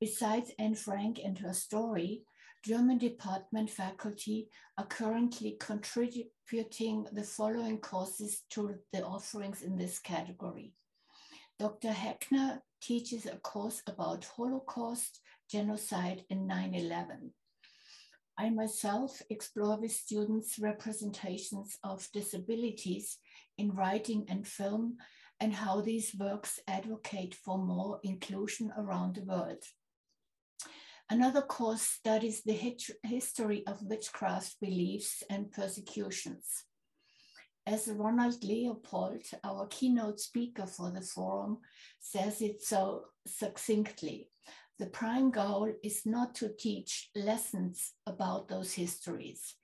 Besides 0.00 0.52
Anne 0.60 0.76
Frank 0.76 1.18
and 1.24 1.36
her 1.38 1.52
story, 1.52 2.22
German 2.64 2.98
department 2.98 3.68
faculty 3.68 4.48
are 4.76 4.86
currently 4.86 5.56
contributing 5.58 7.06
the 7.12 7.24
following 7.24 7.78
courses 7.78 8.42
to 8.50 8.76
the 8.92 9.04
offerings 9.04 9.62
in 9.62 9.76
this 9.76 9.98
category. 9.98 10.72
Dr. 11.58 11.88
Heckner 11.88 12.60
teaches 12.80 13.26
a 13.26 13.38
course 13.38 13.82
about 13.88 14.24
Holocaust, 14.36 15.20
genocide, 15.50 16.24
and 16.30 16.48
9-11. 16.48 17.30
I 18.38 18.50
myself 18.50 19.20
explore 19.30 19.80
with 19.80 19.90
students 19.90 20.60
representations 20.60 21.76
of 21.82 22.08
disabilities 22.12 23.18
in 23.56 23.72
writing 23.72 24.26
and 24.28 24.46
film 24.46 24.98
and 25.40 25.52
how 25.52 25.80
these 25.80 26.14
works 26.16 26.60
advocate 26.68 27.34
for 27.34 27.58
more 27.58 27.98
inclusion 28.04 28.72
around 28.76 29.16
the 29.16 29.24
world. 29.24 29.64
Another 31.10 31.40
course 31.40 31.82
studies 31.82 32.42
the 32.42 32.76
history 33.02 33.66
of 33.66 33.82
witchcraft 33.82 34.56
beliefs 34.60 35.22
and 35.30 35.50
persecutions. 35.50 36.64
As 37.66 37.88
Ronald 37.88 38.44
Leopold, 38.44 39.22
our 39.42 39.66
keynote 39.68 40.20
speaker 40.20 40.66
for 40.66 40.90
the 40.90 41.00
forum, 41.00 41.60
says 41.98 42.42
it 42.42 42.62
so 42.62 43.04
succinctly, 43.26 44.28
the 44.78 44.86
prime 44.86 45.30
goal 45.30 45.72
is 45.82 46.04
not 46.04 46.34
to 46.36 46.50
teach 46.58 47.10
lessons 47.16 47.94
about 48.06 48.48
those 48.48 48.74
histories, 48.74 49.54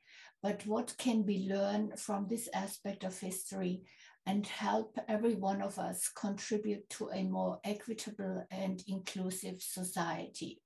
but 0.42 0.66
what 0.66 0.94
can 0.96 1.24
be 1.24 1.46
learned 1.48 2.00
from 2.00 2.26
this 2.26 2.48
aspect 2.54 3.04
of 3.04 3.18
history 3.18 3.82
and 4.24 4.46
help 4.46 4.98
every 5.08 5.34
one 5.34 5.60
of 5.60 5.78
us 5.78 6.08
contribute 6.08 6.88
to 6.88 7.10
a 7.10 7.22
more 7.24 7.60
equitable 7.64 8.46
and 8.50 8.82
inclusive 8.88 9.60
society. 9.60 10.62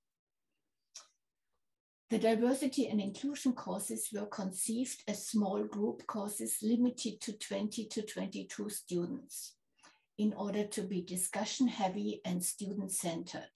The 2.10 2.18
diversity 2.18 2.88
and 2.88 3.00
inclusion 3.00 3.52
courses 3.52 4.08
were 4.12 4.26
conceived 4.26 5.04
as 5.06 5.26
small 5.26 5.62
group 5.64 6.06
courses 6.06 6.58
limited 6.62 7.20
to 7.20 7.32
20 7.32 7.84
to 7.86 8.02
22 8.02 8.70
students 8.70 9.54
in 10.16 10.32
order 10.32 10.64
to 10.64 10.82
be 10.82 11.02
discussion 11.02 11.68
heavy 11.68 12.20
and 12.24 12.42
student 12.44 12.92
centered 12.92 13.50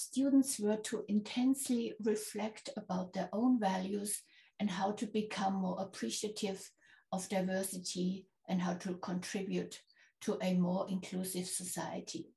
students 0.00 0.58
were 0.58 0.76
to 0.76 1.04
intensely 1.08 1.92
reflect 2.04 2.70
about 2.76 3.12
their 3.12 3.28
own 3.32 3.60
values 3.60 4.22
and 4.58 4.70
how 4.70 4.92
to 4.92 5.06
become 5.06 5.54
more 5.54 5.76
appreciative 5.80 6.70
of 7.12 7.28
diversity 7.28 8.26
and 8.48 8.60
how 8.62 8.74
to 8.74 8.94
contribute 8.94 9.80
to 10.20 10.38
a 10.42 10.54
more 10.54 10.86
inclusive 10.88 11.46
society. 11.46 12.32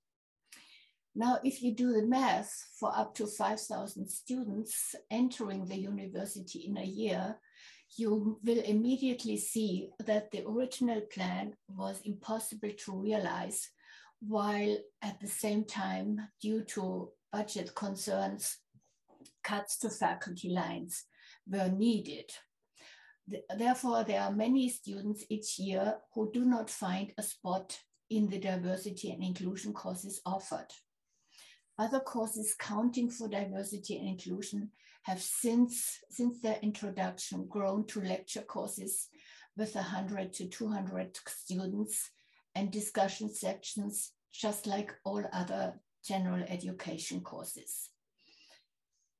Now, 1.15 1.39
if 1.43 1.62
you 1.62 1.74
do 1.74 1.93
the 1.93 2.08
math 2.08 2.51
for 2.79 2.91
up 2.96 3.13
to 3.15 3.27
5,000 3.27 4.10
students 4.10 4.96
entering 5.12 5.65
the 5.65 5.77
university 5.77 6.65
in 6.67 6.77
a 6.77 6.84
year, 6.84 7.38
you 7.98 8.39
will 8.43 8.60
immediately 8.62 9.38
see 9.38 9.89
that 10.05 10.32
the 10.32 10.43
original 10.48 11.01
plan 11.01 11.53
was 11.67 12.01
impossible 12.05 12.72
to 12.86 12.96
realize, 12.96 13.70
while 14.27 14.75
at 15.03 15.20
the 15.20 15.27
same 15.27 15.65
time, 15.65 16.20
due 16.41 16.63
to 16.63 17.10
budget 17.32 17.75
concerns, 17.75 18.58
cuts 19.43 19.77
to 19.79 19.89
faculty 19.89 20.50
lines 20.50 21.03
were 21.48 21.70
needed. 21.70 22.32
Therefore, 23.55 24.03
there 24.03 24.22
are 24.22 24.32
many 24.32 24.67
students 24.70 25.24
each 25.29 25.60
year 25.60 25.98
who 26.15 26.32
do 26.32 26.43
not 26.43 26.72
find 26.72 27.13
a 27.20 27.24
spot 27.24 27.77
in 28.10 28.29
the 28.29 28.39
diversity 28.39 29.12
and 29.12 29.24
inclusion 29.24 29.74
courses 29.74 30.20
offered. 30.25 30.67
Other 31.77 32.00
courses 32.00 32.56
counting 32.58 33.10
for 33.10 33.27
diversity 33.27 33.98
and 33.98 34.08
inclusion 34.08 34.70
have 35.03 35.22
since, 35.22 36.00
since 36.10 36.39
their 36.39 36.60
introduction 36.62 37.48
grown 37.48 37.86
to 37.88 38.01
lecture 38.01 38.42
courses 38.42 39.10
with 39.58 39.75
100 39.75 40.34
to 40.34 40.48
200 40.48 41.18
students 41.27 42.12
and 42.56 42.72
discussion 42.72 43.34
sections, 43.34 44.12
just 44.32 44.68
like 44.68 44.94
all 45.03 45.24
other 45.34 45.80
general 46.06 46.44
education 46.48 47.22
courses. 47.22 47.89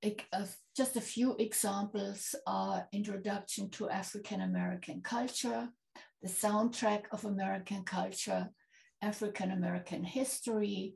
Uh, 0.04 0.46
just 0.76 0.98
a 0.98 1.02
few 1.02 1.36
examples 1.40 2.36
are 2.46 2.88
Introduction 2.92 3.70
to 3.72 3.90
African 3.90 4.42
American 4.42 5.02
Culture, 5.02 5.70
the 6.22 6.30
soundtrack 6.30 7.04
of 7.12 7.26
American 7.26 7.84
culture, 7.84 8.50
African 9.02 9.52
American 9.52 10.04
history, 10.04 10.96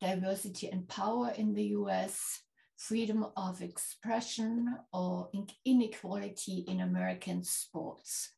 diversity 0.00 0.68
and 0.68 0.88
power 0.88 1.32
in 1.36 1.54
the 1.54 1.64
US, 1.78 2.42
freedom 2.76 3.26
of 3.36 3.60
expression, 3.62 4.68
or 4.92 5.30
inequality 5.64 6.64
in 6.68 6.80
American 6.80 7.42
sports. 7.42 8.32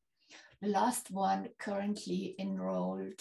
The 0.62 0.69
last 0.69 1.11
one 1.11 1.49
currently 1.59 2.35
enrolled 2.38 3.21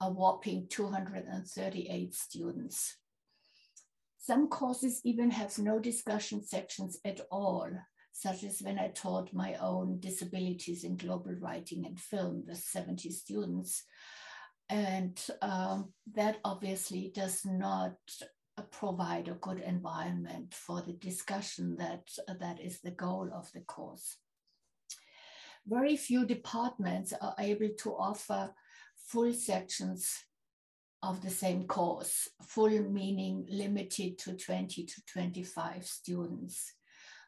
a 0.00 0.10
whopping 0.10 0.66
238 0.68 2.14
students. 2.14 2.96
Some 4.18 4.48
courses 4.48 5.00
even 5.04 5.30
have 5.30 5.58
no 5.58 5.78
discussion 5.78 6.44
sections 6.44 6.98
at 7.04 7.20
all, 7.30 7.70
such 8.12 8.44
as 8.44 8.60
when 8.60 8.78
I 8.78 8.88
taught 8.88 9.32
my 9.32 9.54
own 9.54 9.98
disabilities 9.98 10.84
in 10.84 10.96
global 10.96 11.32
writing 11.40 11.86
and 11.86 11.98
film 11.98 12.44
with 12.46 12.58
70 12.58 13.10
students. 13.10 13.84
And 14.70 15.20
um, 15.42 15.92
that 16.14 16.38
obviously 16.44 17.10
does 17.12 17.44
not 17.44 17.96
uh, 18.56 18.62
provide 18.70 19.26
a 19.26 19.32
good 19.32 19.58
environment 19.58 20.54
for 20.54 20.80
the 20.80 20.92
discussion 20.92 21.76
that, 21.78 22.08
uh, 22.28 22.34
that 22.38 22.60
is 22.60 22.80
the 22.80 22.92
goal 22.92 23.28
of 23.34 23.50
the 23.52 23.62
course. 23.62 24.16
Very 25.66 25.96
few 25.96 26.24
departments 26.24 27.12
are 27.20 27.34
able 27.40 27.70
to 27.80 27.90
offer 27.96 28.54
full 28.96 29.32
sections 29.32 30.24
of 31.02 31.20
the 31.20 31.30
same 31.30 31.66
course, 31.66 32.28
full 32.42 32.82
meaning 32.82 33.46
limited 33.50 34.18
to 34.18 34.36
20 34.36 34.84
to 34.84 35.02
25 35.12 35.84
students. 35.84 36.74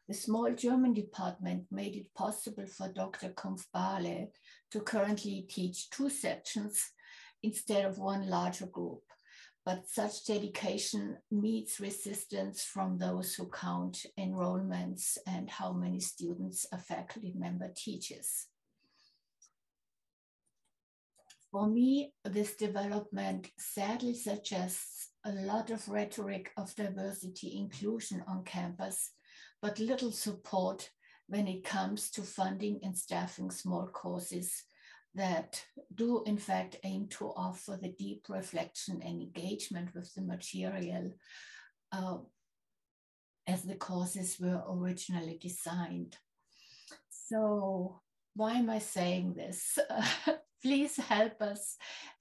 The 0.06 0.14
small 0.14 0.52
German 0.52 0.94
department 0.94 1.64
made 1.70 1.96
it 1.96 2.14
possible 2.14 2.66
for 2.66 2.92
Dr. 2.92 3.30
Kumpf-Baele 3.30 4.28
to 4.70 4.80
currently 4.80 5.46
teach 5.48 5.90
two 5.90 6.10
sections 6.10 6.90
instead 7.42 7.84
of 7.84 7.98
one 7.98 8.28
larger 8.28 8.66
group. 8.66 9.02
But 9.64 9.88
such 9.88 10.24
dedication 10.26 11.18
meets 11.30 11.78
resistance 11.78 12.64
from 12.64 12.98
those 12.98 13.34
who 13.34 13.48
count 13.48 14.04
enrollments 14.18 15.18
and 15.26 15.48
how 15.48 15.72
many 15.72 16.00
students 16.00 16.66
a 16.72 16.78
faculty 16.78 17.32
member 17.36 17.72
teaches. 17.76 18.48
For 21.52 21.68
me, 21.68 22.14
this 22.24 22.56
development 22.56 23.50
sadly 23.58 24.14
suggests 24.14 25.10
a 25.24 25.32
lot 25.32 25.70
of 25.70 25.86
rhetoric 25.86 26.50
of 26.56 26.74
diversity 26.74 27.58
inclusion 27.58 28.24
on 28.26 28.42
campus, 28.44 29.10
but 29.60 29.78
little 29.78 30.10
support 30.10 30.90
when 31.28 31.46
it 31.46 31.62
comes 31.62 32.10
to 32.12 32.22
funding 32.22 32.80
and 32.82 32.96
staffing 32.96 33.50
small 33.50 33.86
courses 33.86 34.64
that 35.14 35.64
do 35.94 36.22
in 36.24 36.38
fact 36.38 36.76
aim 36.84 37.06
to 37.06 37.26
offer 37.36 37.78
the 37.80 37.90
deep 37.98 38.26
reflection 38.28 39.02
and 39.02 39.20
engagement 39.20 39.94
with 39.94 40.12
the 40.14 40.22
material 40.22 41.12
uh, 41.92 42.16
as 43.46 43.62
the 43.62 43.74
courses 43.74 44.38
were 44.40 44.62
originally 44.68 45.38
designed. 45.40 46.16
So 47.10 48.00
why 48.34 48.54
am 48.54 48.70
I 48.70 48.78
saying 48.78 49.34
this? 49.34 49.78
please 50.62 50.96
help 50.96 51.42
us 51.42 51.76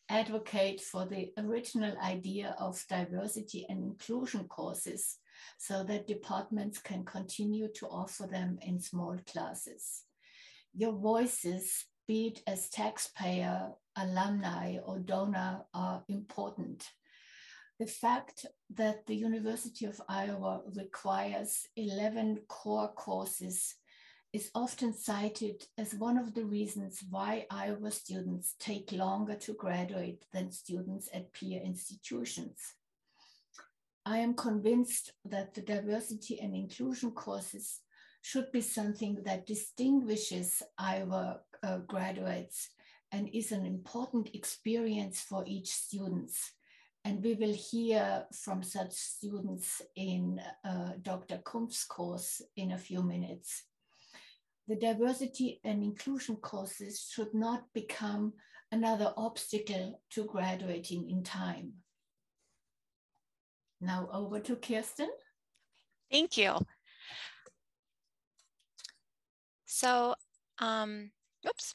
advocate 0.10 0.82
for 0.82 1.06
the 1.06 1.32
original 1.38 1.96
idea 2.04 2.56
of 2.60 2.84
diversity 2.90 3.66
and 3.70 3.84
inclusion 3.84 4.44
courses 4.46 5.18
so 5.58 5.84
that 5.84 6.08
departments 6.08 6.80
can 6.80 7.06
continue 7.06 7.70
to 7.76 7.86
offer 7.88 8.28
them 8.28 8.58
in 8.64 8.80
small 8.80 9.18
classes. 9.32 10.04
Your 10.74 10.94
voices, 10.94 11.86
be 12.08 12.28
it 12.28 12.42
as 12.48 12.70
taxpayer, 12.70 13.72
alumni, 13.96 14.78
or 14.86 15.00
donor, 15.00 15.62
are 15.74 16.04
important. 16.08 16.90
The 17.80 17.88
fact 17.88 18.46
that 18.76 19.06
the 19.08 19.16
University 19.16 19.86
of 19.86 20.00
Iowa 20.08 20.62
requires 20.76 21.68
11 21.76 22.42
core 22.48 22.90
courses 22.90 23.76
is 24.34 24.50
often 24.56 24.94
cited 24.94 25.64
as 25.78 25.96
one 25.96 26.18
of 26.18 26.34
the 26.34 26.46
reasons 26.46 27.04
why 27.10 27.46
Iowa 27.50 27.92
students 27.92 28.56
take 28.60 28.92
longer 28.92 29.36
to 29.36 29.54
graduate 29.54 30.24
than 30.32 30.52
students 30.52 31.10
at 31.14 31.34
peer 31.34 31.62
institutions. 31.62 32.58
I 34.06 34.20
am 34.20 34.34
convinced 34.34 35.12
that 35.26 35.54
the 35.54 35.62
diversity 35.62 36.40
and 36.40 36.56
inclusion 36.56 37.12
courses 37.12 37.82
should 38.22 38.52
be 38.52 38.62
something 38.62 39.18
that 39.26 39.48
distinguishes 39.48 40.62
Iowa 40.78 41.42
uh, 41.64 41.78
graduates 41.80 42.70
and 43.12 43.30
is 43.34 43.52
an 43.52 43.66
important 43.66 44.30
experience 44.34 45.22
for 45.22 45.44
each 45.46 45.70
student. 45.70 46.32
And 47.04 47.24
we 47.24 47.34
will 47.34 47.54
hear 47.54 48.26
from 48.32 48.62
such 48.62 48.94
students 48.94 49.82
in 49.96 50.40
uh, 50.64 50.92
Dr. 51.02 51.40
Kumpf's 51.40 51.84
course 51.84 52.42
in 52.56 52.72
a 52.72 52.78
few 52.78 53.02
minutes. 53.02 53.64
The 54.68 54.76
diversity 54.76 55.60
and 55.64 55.84
inclusion 55.84 56.36
courses 56.38 57.10
should 57.12 57.34
not 57.34 57.66
become 57.74 58.34
another 58.72 59.14
obstacle 59.18 60.00
to 60.12 60.26
graduating 60.26 61.10
in 61.10 61.24
time. 61.24 61.74
Now 63.82 64.08
over 64.14 64.40
to 64.40 64.56
Kirsten. 64.56 65.10
Thank 66.12 66.38
you. 66.38 66.60
So, 69.82 70.14
um, 70.60 71.12
oops. 71.48 71.74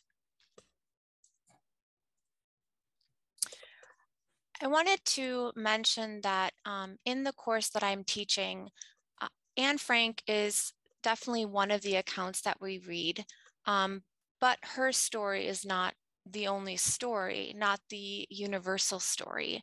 I 4.62 4.68
wanted 4.68 5.04
to 5.04 5.52
mention 5.54 6.20
that 6.22 6.52
um, 6.64 6.96
in 7.04 7.24
the 7.24 7.32
course 7.32 7.68
that 7.70 7.82
I'm 7.82 8.04
teaching, 8.04 8.70
uh, 9.20 9.28
Anne 9.56 9.78
Frank 9.78 10.22
is 10.26 10.72
definitely 11.02 11.44
one 11.44 11.70
of 11.70 11.82
the 11.82 11.96
accounts 11.96 12.40
that 12.42 12.60
we 12.60 12.78
read, 12.78 13.24
um, 13.66 14.02
but 14.40 14.58
her 14.62 14.92
story 14.92 15.46
is 15.46 15.64
not 15.64 15.94
the 16.24 16.48
only 16.48 16.76
story, 16.76 17.52
not 17.56 17.80
the 17.90 18.26
universal 18.30 18.98
story. 18.98 19.62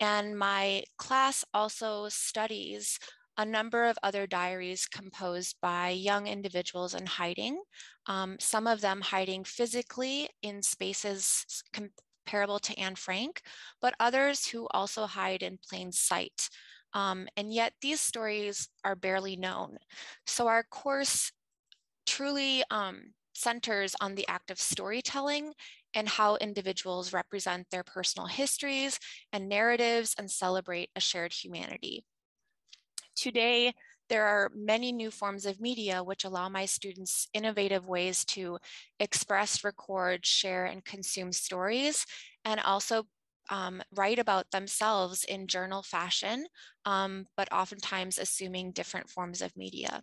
And 0.00 0.36
my 0.36 0.84
class 0.98 1.44
also 1.54 2.08
studies 2.08 2.98
a 3.38 3.44
number 3.44 3.84
of 3.84 3.98
other 4.02 4.26
diaries 4.26 4.86
composed 4.86 5.56
by 5.62 5.90
young 5.90 6.26
individuals 6.26 6.94
in 6.94 7.06
hiding, 7.06 7.62
um, 8.06 8.36
some 8.38 8.66
of 8.66 8.80
them 8.80 9.00
hiding 9.00 9.44
physically 9.44 10.28
in 10.42 10.62
spaces 10.62 11.62
comparable 11.72 12.58
to 12.58 12.78
Anne 12.78 12.96
Frank, 12.96 13.42
but 13.80 13.94
others 13.98 14.46
who 14.46 14.68
also 14.72 15.06
hide 15.06 15.42
in 15.42 15.58
plain 15.68 15.92
sight. 15.92 16.48
Um, 16.94 17.26
and 17.36 17.52
yet 17.52 17.72
these 17.80 18.00
stories 18.00 18.68
are 18.84 18.96
barely 18.96 19.36
known. 19.36 19.78
So 20.26 20.46
our 20.46 20.62
course 20.62 21.32
truly 22.06 22.62
um, 22.70 23.14
centers 23.32 23.94
on 24.00 24.14
the 24.14 24.28
act 24.28 24.50
of 24.50 24.60
storytelling 24.60 25.54
and 25.94 26.08
how 26.08 26.36
individuals 26.36 27.12
represent 27.12 27.66
their 27.70 27.82
personal 27.82 28.26
histories 28.26 28.98
and 29.32 29.48
narratives 29.48 30.14
and 30.18 30.30
celebrate 30.30 30.90
a 30.96 31.00
shared 31.00 31.32
humanity. 31.32 32.04
Today, 33.14 33.74
there 34.08 34.24
are 34.24 34.50
many 34.54 34.92
new 34.92 35.10
forms 35.10 35.46
of 35.46 35.60
media 35.60 36.02
which 36.02 36.24
allow 36.24 36.48
my 36.48 36.66
students 36.66 37.28
innovative 37.32 37.86
ways 37.86 38.24
to 38.26 38.58
express, 39.00 39.64
record, 39.64 40.26
share, 40.26 40.66
and 40.66 40.84
consume 40.84 41.32
stories, 41.32 42.04
and 42.44 42.60
also 42.60 43.04
um, 43.50 43.82
write 43.94 44.18
about 44.18 44.50
themselves 44.50 45.24
in 45.24 45.46
journal 45.46 45.82
fashion, 45.82 46.46
um, 46.84 47.26
but 47.36 47.52
oftentimes 47.52 48.18
assuming 48.18 48.72
different 48.72 49.08
forms 49.08 49.42
of 49.42 49.56
media. 49.56 50.02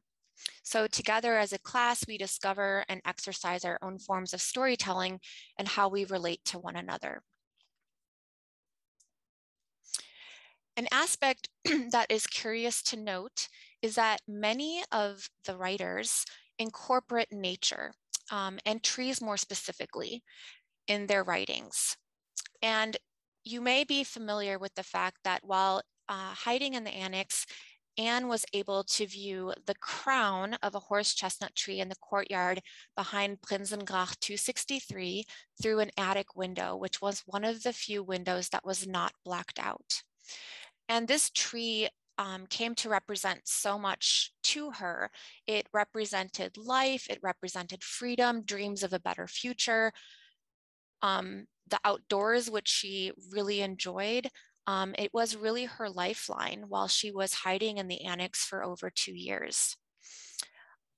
So 0.63 0.87
together 0.87 1.37
as 1.37 1.53
a 1.53 1.59
class, 1.59 2.05
we 2.07 2.17
discover 2.17 2.85
and 2.89 3.01
exercise 3.05 3.65
our 3.65 3.77
own 3.81 3.99
forms 3.99 4.33
of 4.33 4.41
storytelling 4.41 5.19
and 5.57 5.67
how 5.67 5.89
we 5.89 6.05
relate 6.05 6.43
to 6.45 6.59
one 6.59 6.75
another. 6.75 7.21
An 10.79 10.87
aspect 10.93 11.49
that 11.91 12.05
is 12.09 12.25
curious 12.25 12.81
to 12.83 12.95
note 12.95 13.49
is 13.81 13.95
that 13.95 14.21
many 14.29 14.81
of 14.93 15.29
the 15.43 15.57
writers 15.57 16.23
incorporate 16.57 17.33
nature 17.33 17.91
um, 18.31 18.59
and 18.65 18.81
trees 18.81 19.21
more 19.21 19.35
specifically 19.35 20.23
in 20.87 21.07
their 21.07 21.21
writings. 21.25 21.97
And 22.61 22.95
you 23.43 23.59
may 23.59 23.83
be 23.83 24.05
familiar 24.05 24.57
with 24.57 24.73
the 24.75 24.83
fact 24.83 25.17
that 25.25 25.41
while 25.43 25.81
uh, 26.07 26.33
hiding 26.33 26.75
in 26.75 26.85
the 26.85 26.95
annex 26.95 27.45
Anne 27.97 28.29
was 28.29 28.45
able 28.53 28.85
to 28.85 29.05
view 29.05 29.53
the 29.65 29.75
crown 29.81 30.53
of 30.63 30.75
a 30.75 30.79
horse 30.79 31.13
chestnut 31.13 31.53
tree 31.55 31.81
in 31.81 31.89
the 31.89 31.97
courtyard 31.97 32.61
behind 32.95 33.41
Prinsengracht 33.41 34.21
263 34.21 35.25
through 35.61 35.79
an 35.79 35.91
attic 35.97 36.37
window, 36.37 36.77
which 36.77 37.01
was 37.01 37.23
one 37.25 37.43
of 37.43 37.63
the 37.63 37.73
few 37.73 38.01
windows 38.01 38.47
that 38.49 38.63
was 38.63 38.87
not 38.87 39.11
blacked 39.25 39.59
out. 39.59 40.03
And 40.89 41.07
this 41.07 41.29
tree 41.29 41.87
um, 42.17 42.47
came 42.47 42.75
to 42.75 42.89
represent 42.89 43.41
so 43.45 43.79
much 43.79 44.33
to 44.43 44.71
her. 44.71 45.09
It 45.47 45.67
represented 45.71 46.57
life, 46.57 47.07
it 47.09 47.19
represented 47.23 47.83
freedom, 47.83 48.43
dreams 48.43 48.83
of 48.83 48.91
a 48.91 48.99
better 48.99 49.27
future, 49.27 49.93
um, 51.01 51.45
the 51.69 51.79
outdoors, 51.85 52.49
which 52.49 52.67
she 52.67 53.13
really 53.31 53.61
enjoyed, 53.61 54.29
um, 54.69 54.93
it 54.99 55.11
was 55.15 55.35
really 55.35 55.65
her 55.65 55.89
lifeline 55.89 56.65
while 56.67 56.87
she 56.87 57.11
was 57.11 57.33
hiding 57.33 57.79
in 57.79 57.87
the 57.87 58.01
annex 58.05 58.45
for 58.45 58.63
over 58.63 58.91
two 58.91 59.15
years. 59.15 59.75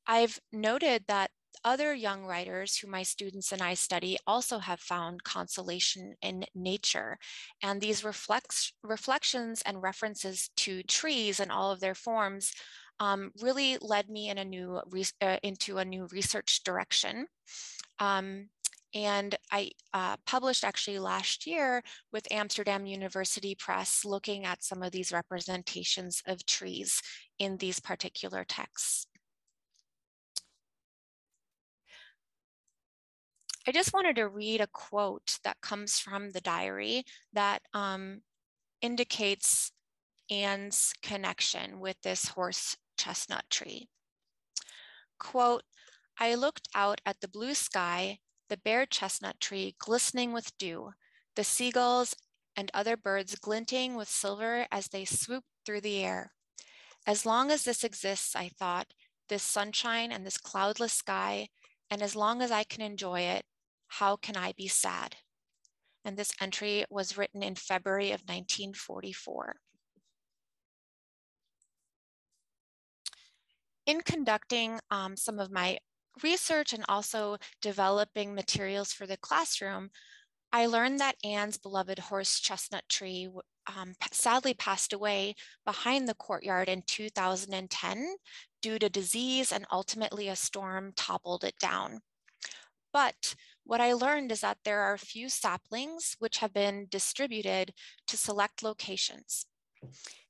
I've 0.05 0.41
noted 0.51 1.05
that 1.07 1.31
other 1.63 1.93
young 1.93 2.25
writers 2.25 2.77
who 2.77 2.87
my 2.87 3.03
students 3.03 3.51
and 3.51 3.61
I 3.61 3.73
study 3.73 4.17
also 4.25 4.59
have 4.59 4.79
found 4.79 5.23
consolation 5.23 6.15
in 6.21 6.45
nature. 6.55 7.17
And 7.61 7.79
these 7.79 8.03
reflects, 8.03 8.73
reflections 8.83 9.61
and 9.65 9.81
references 9.81 10.49
to 10.57 10.83
trees 10.83 11.39
and 11.39 11.51
all 11.51 11.71
of 11.71 11.79
their 11.79 11.95
forms 11.95 12.53
um, 12.99 13.31
really 13.41 13.77
led 13.81 14.09
me 14.09 14.29
in 14.29 14.37
a 14.37 14.45
new 14.45 14.79
uh, 15.21 15.37
into 15.41 15.79
a 15.79 15.85
new 15.85 16.07
research 16.11 16.63
direction. 16.63 17.25
Um, 17.99 18.49
and 18.93 19.35
I 19.51 19.71
uh, 19.93 20.17
published 20.25 20.63
actually 20.63 20.99
last 20.99 21.47
year 21.47 21.81
with 22.11 22.31
Amsterdam 22.31 22.85
University 22.85 23.55
Press 23.55 24.03
looking 24.03 24.45
at 24.45 24.63
some 24.63 24.83
of 24.83 24.91
these 24.91 25.13
representations 25.13 26.21
of 26.27 26.45
trees 26.45 27.01
in 27.39 27.57
these 27.57 27.79
particular 27.79 28.43
texts. 28.43 29.07
I 33.67 33.71
just 33.71 33.93
wanted 33.93 34.15
to 34.15 34.27
read 34.27 34.59
a 34.59 34.67
quote 34.67 35.37
that 35.43 35.61
comes 35.61 35.99
from 35.99 36.31
the 36.31 36.41
diary 36.41 37.03
that 37.33 37.61
um, 37.73 38.21
indicates 38.81 39.71
Anne's 40.31 40.93
connection 41.03 41.79
with 41.79 42.01
this 42.01 42.29
horse 42.29 42.75
chestnut 42.97 43.45
tree. 43.51 43.87
Quote, 45.19 45.63
I 46.19 46.35
looked 46.35 46.69
out 46.73 47.01
at 47.05 47.21
the 47.21 47.27
blue 47.27 47.53
sky 47.53 48.19
the 48.49 48.57
bare 48.57 48.85
chestnut 48.85 49.39
tree 49.39 49.75
glistening 49.79 50.33
with 50.33 50.57
dew, 50.57 50.91
the 51.35 51.43
seagulls 51.43 52.15
and 52.57 52.69
other 52.73 52.97
birds 52.97 53.35
glinting 53.35 53.95
with 53.95 54.09
silver 54.09 54.67
as 54.71 54.87
they 54.87 55.05
swooped 55.05 55.47
through 55.65 55.81
the 55.81 56.03
air. 56.03 56.33
As 57.07 57.25
long 57.25 57.49
as 57.49 57.63
this 57.63 57.83
exists, 57.83 58.35
I 58.35 58.49
thought, 58.49 58.87
this 59.29 59.43
sunshine 59.43 60.11
and 60.11 60.25
this 60.25 60.37
cloudless 60.37 60.93
sky, 60.93 61.47
and 61.89 62.01
as 62.01 62.15
long 62.15 62.41
as 62.41 62.51
I 62.51 62.63
can 62.63 62.81
enjoy 62.81 63.21
it, 63.21 63.45
how 63.91 64.15
can 64.15 64.37
I 64.37 64.53
be 64.53 64.69
sad? 64.69 65.17
And 66.05 66.15
this 66.15 66.31
entry 66.39 66.85
was 66.89 67.17
written 67.17 67.43
in 67.43 67.55
February 67.55 68.11
of 68.11 68.21
1944. 68.21 69.57
In 73.85 73.99
conducting 74.01 74.79
um, 74.89 75.17
some 75.17 75.39
of 75.39 75.51
my 75.51 75.77
research 76.23 76.71
and 76.71 76.85
also 76.87 77.35
developing 77.61 78.33
materials 78.33 78.93
for 78.93 79.05
the 79.05 79.17
classroom, 79.17 79.89
I 80.53 80.67
learned 80.67 80.99
that 80.99 81.17
Anne's 81.25 81.57
beloved 81.57 81.99
horse 81.99 82.39
chestnut 82.39 82.83
tree 82.87 83.29
um, 83.67 83.93
sadly 84.11 84.53
passed 84.53 84.93
away 84.93 85.35
behind 85.65 86.07
the 86.07 86.15
courtyard 86.15 86.69
in 86.69 86.83
2010 86.87 88.15
due 88.61 88.79
to 88.79 88.89
disease 88.89 89.51
and 89.51 89.65
ultimately 89.69 90.29
a 90.29 90.35
storm 90.35 90.93
toppled 90.95 91.43
it 91.43 91.55
down. 91.59 91.99
But 92.93 93.35
what 93.71 93.79
I 93.79 93.93
learned 93.93 94.33
is 94.33 94.41
that 94.41 94.57
there 94.65 94.81
are 94.81 94.95
a 94.95 94.99
few 94.99 95.29
saplings 95.29 96.17
which 96.19 96.39
have 96.39 96.53
been 96.53 96.87
distributed 96.91 97.71
to 98.07 98.17
select 98.17 98.63
locations. 98.63 99.45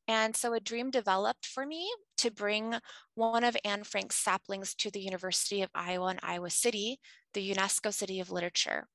And 0.08 0.36
so 0.36 0.54
a 0.54 0.60
dream 0.60 0.92
developed 0.92 1.48
for 1.48 1.66
me 1.66 1.92
to 2.18 2.30
bring 2.30 2.76
one 3.16 3.44
of 3.44 3.58
Anne 3.66 3.84
Frank's 3.84 4.18
saplings 4.18 4.76
to 4.76 4.92
the 4.92 5.00
University 5.00 5.64
of 5.64 5.72
Iowa 5.74 6.12
in 6.12 6.20
Iowa 6.22 6.52
City, 6.52 7.00
the 7.34 7.52
UNESCO 7.52 7.92
City 7.92 8.20
of 8.20 8.30
Literature. 8.30 8.88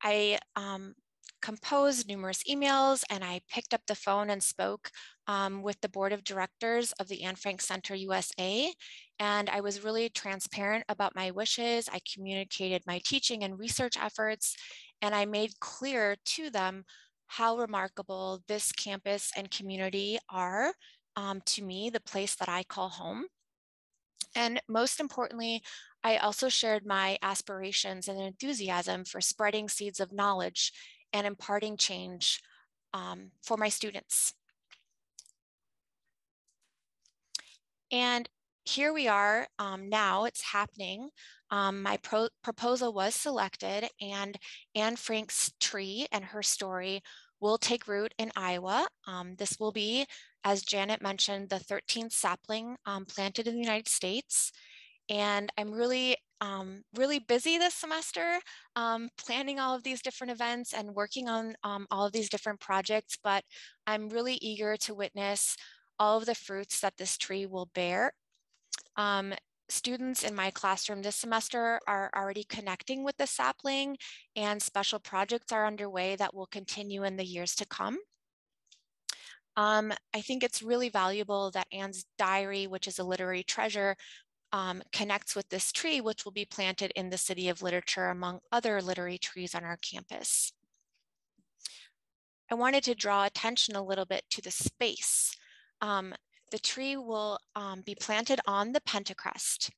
I 0.00 0.38
um, 0.54 0.94
composed 1.42 2.08
numerous 2.08 2.42
emails 2.44 3.02
and 3.10 3.22
I 3.22 3.40
picked 3.50 3.74
up 3.74 3.82
the 3.86 3.94
phone 3.94 4.30
and 4.30 4.42
spoke 4.42 4.90
um, 5.26 5.62
with 5.62 5.80
the 5.80 5.88
board 5.88 6.12
of 6.12 6.24
directors 6.24 6.92
of 6.92 7.08
the 7.08 7.24
Anne 7.24 7.36
Frank 7.36 7.60
Center 7.60 7.94
USA. 7.94 8.72
And 9.18 9.50
I 9.50 9.60
was 9.60 9.84
really 9.84 10.08
transparent 10.08 10.84
about 10.88 11.14
my 11.14 11.30
wishes. 11.30 11.88
I 11.92 12.00
communicated 12.12 12.82
my 12.86 13.00
teaching 13.04 13.44
and 13.44 13.58
research 13.58 13.96
efforts, 14.00 14.56
and 15.02 15.14
I 15.14 15.26
made 15.26 15.60
clear 15.60 16.16
to 16.24 16.50
them 16.50 16.84
how 17.26 17.56
remarkable 17.56 18.42
this 18.48 18.72
campus 18.72 19.30
and 19.36 19.50
community 19.50 20.18
are 20.30 20.72
um, 21.16 21.40
to 21.46 21.62
me, 21.62 21.90
the 21.90 22.00
place 22.00 22.34
that 22.36 22.48
I 22.48 22.62
call 22.62 22.88
home. 22.88 23.26
And 24.34 24.60
most 24.68 25.00
importantly, 25.00 25.62
I 26.04 26.16
also 26.16 26.48
shared 26.48 26.86
my 26.86 27.18
aspirations 27.22 28.08
and 28.08 28.20
enthusiasm 28.20 29.04
for 29.04 29.20
spreading 29.20 29.68
seeds 29.68 30.00
of 30.00 30.12
knowledge 30.12 30.72
and 31.12 31.26
imparting 31.26 31.76
change 31.76 32.40
um, 32.94 33.30
for 33.42 33.56
my 33.56 33.68
students. 33.68 34.34
And 37.90 38.28
here 38.64 38.92
we 38.92 39.08
are 39.08 39.46
um, 39.58 39.88
now, 39.88 40.24
it's 40.24 40.42
happening. 40.42 41.10
Um, 41.50 41.82
my 41.82 41.98
pro 41.98 42.28
proposal 42.42 42.94
was 42.94 43.14
selected 43.14 43.88
and 44.00 44.38
Anne 44.74 44.96
Frank's 44.96 45.52
tree 45.60 46.06
and 46.10 46.24
her 46.24 46.42
story 46.42 47.02
will 47.40 47.58
take 47.58 47.88
root 47.88 48.14
in 48.18 48.30
Iowa. 48.36 48.86
Um, 49.06 49.34
this 49.36 49.58
will 49.58 49.72
be, 49.72 50.06
as 50.44 50.62
Janet 50.62 51.02
mentioned, 51.02 51.50
the 51.50 51.56
13th 51.56 52.12
sapling 52.12 52.76
um, 52.86 53.04
planted 53.04 53.46
in 53.46 53.54
the 53.54 53.60
United 53.60 53.88
States. 53.88 54.52
And 55.10 55.50
I'm 55.58 55.72
really, 55.72 56.16
um, 56.42 56.82
really 56.96 57.20
busy 57.20 57.56
this 57.56 57.74
semester 57.74 58.40
um, 58.74 59.08
planning 59.16 59.60
all 59.60 59.76
of 59.76 59.84
these 59.84 60.02
different 60.02 60.32
events 60.32 60.74
and 60.74 60.92
working 60.92 61.28
on 61.28 61.54
um, 61.62 61.86
all 61.88 62.04
of 62.04 62.12
these 62.12 62.28
different 62.28 62.58
projects, 62.58 63.16
but 63.22 63.44
I'm 63.86 64.08
really 64.08 64.34
eager 64.34 64.76
to 64.78 64.92
witness 64.92 65.56
all 66.00 66.18
of 66.18 66.26
the 66.26 66.34
fruits 66.34 66.80
that 66.80 66.96
this 66.98 67.16
tree 67.16 67.46
will 67.46 67.70
bear. 67.76 68.12
Um, 68.96 69.34
students 69.68 70.24
in 70.24 70.34
my 70.34 70.50
classroom 70.50 71.02
this 71.02 71.14
semester 71.14 71.78
are 71.86 72.10
already 72.14 72.42
connecting 72.42 73.04
with 73.04 73.16
the 73.18 73.26
sapling 73.26 73.96
and 74.34 74.60
special 74.60 74.98
projects 74.98 75.52
are 75.52 75.64
underway 75.64 76.16
that 76.16 76.34
will 76.34 76.46
continue 76.46 77.04
in 77.04 77.16
the 77.16 77.24
years 77.24 77.54
to 77.54 77.66
come. 77.66 77.98
Um, 79.56 79.92
I 80.12 80.22
think 80.22 80.42
it's 80.42 80.62
really 80.62 80.88
valuable 80.88 81.52
that 81.52 81.68
Anne's 81.72 82.04
diary, 82.18 82.66
which 82.66 82.88
is 82.88 82.98
a 82.98 83.04
literary 83.04 83.44
treasure, 83.44 83.96
um, 84.52 84.82
connects 84.92 85.34
with 85.34 85.48
this 85.48 85.72
tree, 85.72 86.00
which 86.00 86.24
will 86.24 86.32
be 86.32 86.44
planted 86.44 86.92
in 86.94 87.10
the 87.10 87.18
City 87.18 87.48
of 87.48 87.62
Literature 87.62 88.08
among 88.08 88.40
other 88.50 88.82
literary 88.82 89.18
trees 89.18 89.54
on 89.54 89.64
our 89.64 89.78
campus. 89.78 90.52
I 92.50 92.54
wanted 92.54 92.84
to 92.84 92.94
draw 92.94 93.24
attention 93.24 93.76
a 93.76 93.82
little 93.82 94.04
bit 94.04 94.24
to 94.30 94.42
the 94.42 94.50
space. 94.50 95.34
Um, 95.80 96.14
the 96.50 96.58
tree 96.58 96.98
will 96.98 97.38
um, 97.56 97.82
be 97.86 97.94
planted 97.94 98.40
on 98.46 98.72
the 98.72 98.82
pentacrest. 98.82 99.70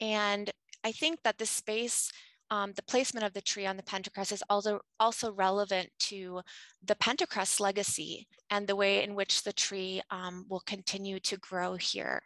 And 0.00 0.50
I 0.82 0.90
think 0.90 1.20
that 1.22 1.38
the 1.38 1.46
space, 1.46 2.10
um, 2.50 2.72
the 2.74 2.82
placement 2.82 3.24
of 3.24 3.34
the 3.34 3.40
tree 3.40 3.66
on 3.66 3.76
the 3.76 3.84
pentacrest 3.84 4.32
is 4.32 4.42
also, 4.50 4.80
also 4.98 5.32
relevant 5.32 5.90
to 6.00 6.40
the 6.84 6.96
pentacrest 6.96 7.60
legacy 7.60 8.26
and 8.50 8.66
the 8.66 8.74
way 8.74 9.04
in 9.04 9.14
which 9.14 9.44
the 9.44 9.52
tree 9.52 10.02
um, 10.10 10.44
will 10.48 10.62
continue 10.66 11.20
to 11.20 11.36
grow 11.36 11.76
here. 11.76 12.20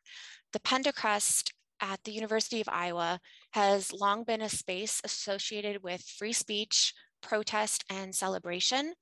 The 0.54 0.60
pentacrest 0.60 1.50
at 1.82 2.02
the 2.04 2.12
University 2.12 2.60
of 2.60 2.68
Iowa 2.68 3.20
has 3.50 3.92
long 3.92 4.22
been 4.22 4.40
a 4.40 4.48
space 4.48 5.00
associated 5.04 5.82
with 5.82 6.00
free 6.00 6.32
speech, 6.32 6.94
protest, 7.20 7.84
and 7.90 8.14
celebration. 8.14 8.94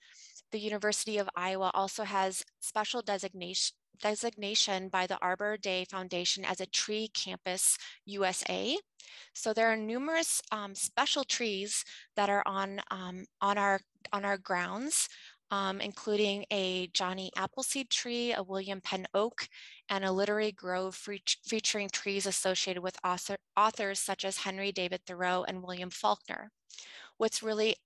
The 0.51 0.59
University 0.59 1.19
of 1.19 1.29
Iowa 1.37 1.71
also 1.75 2.03
has 2.05 2.43
special 2.59 3.03
designation, 3.03 3.77
designation 4.03 4.89
by 4.89 5.07
the 5.07 5.19
Arbor 5.21 5.59
Day 5.59 5.85
Foundation 5.91 6.45
as 6.45 6.61
a 6.61 6.67
tree 6.67 7.09
campus 7.15 7.77
USA. 8.07 8.77
So 9.35 9.53
there 9.53 9.71
are 9.71 9.77
numerous 9.77 10.41
um, 10.51 10.75
special 10.75 11.25
trees 11.25 11.85
that 12.17 12.31
are 12.31 12.43
on, 12.47 12.81
um, 12.91 13.27
on, 13.41 13.59
our, 13.59 13.81
on 14.13 14.25
our 14.25 14.39
grounds 14.39 15.09
um, 15.51 15.81
including 15.81 16.45
a 16.53 16.89
Johnny 16.95 17.31
Appleseed 17.37 17.91
tree, 17.91 18.33
a 18.33 18.43
William 18.43 18.81
Penn 18.81 19.07
oak, 19.15 19.49
and 19.89 20.05
a 20.05 20.13
literary 20.13 20.53
grove 20.53 20.95
featuring 21.45 21.89
trees 21.91 22.27
associated 22.27 22.83
with 22.83 22.99
author 23.05 23.37
authors 23.57 23.99
such 23.99 24.25
as 24.25 24.39
Henry 24.39 24.73
David 24.73 25.01
Thoreau 25.07 25.45
and 25.47 25.63
William 25.63 25.91
Faulkner. 25.91 26.51
What's 27.17 27.43
really 27.43 27.77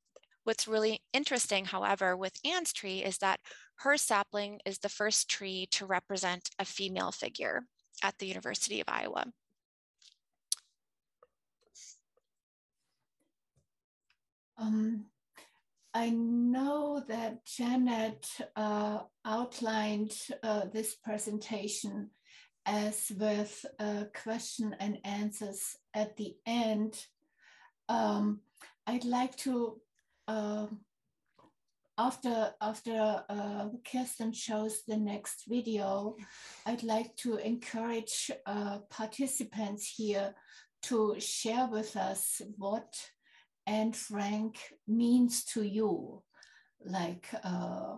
What's 0.45 0.69
really 0.69 1.01
interesting, 1.15 1.65
however, 1.65 2.17
with 2.19 2.39
Anne's 2.45 2.73
tree 2.75 3.03
is 3.03 3.17
that 3.19 3.41
her 3.77 3.97
sapling 3.97 4.61
is 4.67 4.79
the 4.79 4.91
first 4.91 5.31
tree 5.31 5.67
to 5.71 5.87
represent 5.87 6.51
a 6.59 6.67
female 6.67 7.13
figure 7.13 7.63
at 8.03 8.19
the 8.19 8.27
University 8.27 8.81
of 8.81 8.89
Iowa. 8.89 9.33
Um, 14.59 15.07
I 15.97 16.11
know 16.11 17.05
that 17.07 17.47
Janet 17.47 18.27
uh, 18.57 18.99
outlined 19.25 20.13
uh, 20.43 20.63
this 20.73 20.97
presentation 20.97 22.11
as 22.67 23.13
with 23.17 23.65
uh, 23.79 24.05
question 24.25 24.75
and 24.81 24.99
answers 25.05 25.77
at 25.95 26.17
the 26.17 26.35
end. 26.47 27.01
Um, 27.89 28.41
I'd 28.89 29.05
like 29.05 29.37
to, 29.39 29.81
um, 30.27 30.81
after, 31.97 32.53
after 32.61 33.23
uh, 33.29 33.69
Kirsten 33.89 34.33
shows 34.33 34.83
the 34.89 34.97
next 34.97 35.45
video, 35.47 36.17
I'd 36.67 36.83
like 36.83 37.15
to 37.19 37.37
encourage 37.37 38.33
uh, 38.47 38.79
participants 38.91 39.95
here 39.97 40.35
to 40.85 41.15
share 41.21 41.69
with 41.71 41.97
us 41.97 42.43
what 42.57 42.93
Anne 43.67 43.93
Frank 43.93 44.59
means 44.87 45.45
to 45.47 45.63
you, 45.63 46.23
like 46.85 47.27
uh, 47.43 47.97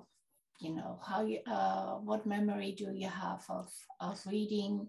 you 0.61 0.75
know 0.75 0.99
how 1.07 1.25
you 1.25 1.41
uh, 1.47 1.95
what 1.97 2.27
memory 2.27 2.73
do 2.73 2.93
you 2.95 3.09
have 3.09 3.45
of 3.49 3.69
of 4.01 4.21
reading 4.27 4.89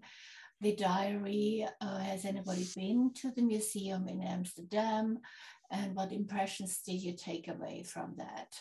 the 0.61 0.75
diary? 0.75 1.67
Uh, 1.81 1.99
has 1.99 2.25
anybody 2.25 2.67
been 2.75 3.11
to 3.15 3.31
the 3.31 3.41
museum 3.41 4.07
in 4.07 4.21
Amsterdam? 4.21 5.19
And 5.69 5.95
what 5.95 6.13
impressions 6.13 6.79
did 6.85 7.01
you 7.01 7.13
take 7.17 7.47
away 7.49 7.83
from 7.83 8.15
that? 8.17 8.55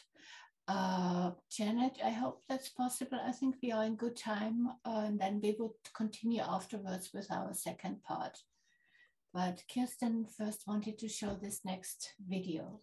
Uh, 0.69 1.31
Janet, 1.49 1.99
I 2.05 2.11
hope 2.11 2.43
that's 2.49 2.71
possible. 2.71 3.21
I 3.25 3.31
think 3.31 3.57
we 3.63 3.71
are 3.71 3.85
in 3.85 3.95
good 3.95 4.17
time, 4.17 4.67
uh, 4.85 5.05
and 5.07 5.21
then 5.21 5.41
we 5.41 5.55
would 5.59 5.71
continue 5.95 6.43
afterwards 6.43 7.11
with 7.15 7.31
our 7.31 7.55
second 7.55 8.03
part. 8.03 8.37
But 9.37 9.63
Kirsten 9.69 10.25
first 10.25 10.63
wanted 10.67 10.99
to 10.99 11.11
show 11.11 11.35
this 11.35 11.61
next 11.63 12.15
video. 12.27 12.81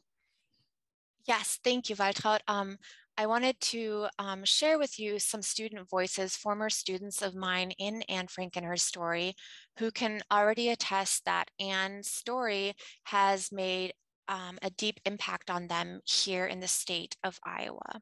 Yes, 1.26 1.58
thank 1.63 1.89
you, 1.89 1.96
Waltraud. 1.96 2.42
Um, 2.48 2.78
I 3.18 3.26
wanted 3.26 3.60
to 3.72 4.06
um, 4.20 4.46
share 4.46 4.78
with 4.78 5.00
you 5.00 5.18
some 5.18 5.42
student 5.42 5.89
voices, 5.89 6.38
former 6.38 6.70
students 6.70 7.24
of 7.24 7.34
mine 7.34 7.72
in 7.80 8.04
Anne 8.04 8.28
Frank 8.28 8.56
and 8.56 8.68
her 8.68 8.78
story, 8.78 9.34
who 9.80 9.89
can 9.89 10.22
already 10.32 10.70
attest 10.70 11.26
that 11.26 11.50
Anne's 11.60 12.12
story 12.12 12.76
has 13.06 13.52
made 13.52 13.94
um, 14.28 14.60
a 14.62 14.70
deep 14.70 15.00
impact 15.08 15.50
on 15.50 15.68
them 15.68 16.02
here 16.06 16.46
in 16.46 16.60
the 16.60 16.68
state 16.68 17.18
of 17.24 17.39
Iowa. 17.44 18.00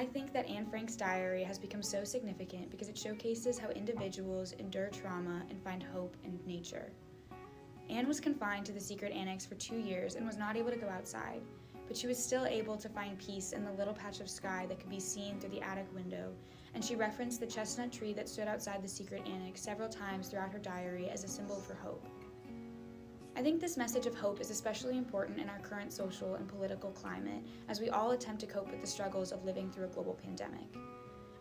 I 0.00 0.06
think 0.06 0.32
that 0.32 0.48
Anne 0.48 0.64
Frank's 0.64 0.96
diary 0.96 1.44
has 1.44 1.58
become 1.58 1.82
so 1.82 2.04
significant 2.04 2.70
because 2.70 2.88
it 2.88 2.96
showcases 2.96 3.58
how 3.58 3.68
individuals 3.68 4.54
endure 4.58 4.88
trauma 4.88 5.42
and 5.50 5.62
find 5.62 5.82
hope 5.82 6.16
in 6.24 6.40
nature. 6.46 6.90
Anne 7.90 8.08
was 8.08 8.18
confined 8.18 8.64
to 8.64 8.72
the 8.72 8.80
secret 8.80 9.12
annex 9.12 9.44
for 9.44 9.56
two 9.56 9.76
years 9.76 10.14
and 10.14 10.24
was 10.24 10.38
not 10.38 10.56
able 10.56 10.70
to 10.70 10.78
go 10.78 10.88
outside, 10.88 11.42
but 11.86 11.98
she 11.98 12.06
was 12.06 12.16
still 12.16 12.46
able 12.46 12.78
to 12.78 12.88
find 12.88 13.18
peace 13.18 13.52
in 13.52 13.62
the 13.62 13.72
little 13.72 13.92
patch 13.92 14.20
of 14.20 14.30
sky 14.30 14.64
that 14.70 14.80
could 14.80 14.88
be 14.88 14.98
seen 14.98 15.38
through 15.38 15.50
the 15.50 15.60
attic 15.60 15.94
window, 15.94 16.32
and 16.72 16.82
she 16.82 16.96
referenced 16.96 17.38
the 17.38 17.46
chestnut 17.46 17.92
tree 17.92 18.14
that 18.14 18.26
stood 18.26 18.48
outside 18.48 18.82
the 18.82 18.88
secret 18.88 19.28
annex 19.28 19.60
several 19.60 19.90
times 19.90 20.28
throughout 20.28 20.50
her 20.50 20.58
diary 20.58 21.10
as 21.10 21.24
a 21.24 21.28
symbol 21.28 21.56
for 21.56 21.74
hope. 21.74 22.06
I 23.40 23.42
think 23.42 23.58
this 23.58 23.78
message 23.78 24.04
of 24.04 24.14
hope 24.14 24.38
is 24.38 24.50
especially 24.50 24.98
important 24.98 25.38
in 25.38 25.48
our 25.48 25.60
current 25.60 25.94
social 25.94 26.34
and 26.34 26.46
political 26.46 26.90
climate 26.90 27.42
as 27.70 27.80
we 27.80 27.88
all 27.88 28.10
attempt 28.10 28.42
to 28.42 28.46
cope 28.46 28.70
with 28.70 28.82
the 28.82 28.86
struggles 28.86 29.32
of 29.32 29.46
living 29.46 29.70
through 29.70 29.86
a 29.86 29.88
global 29.88 30.12
pandemic. 30.12 30.66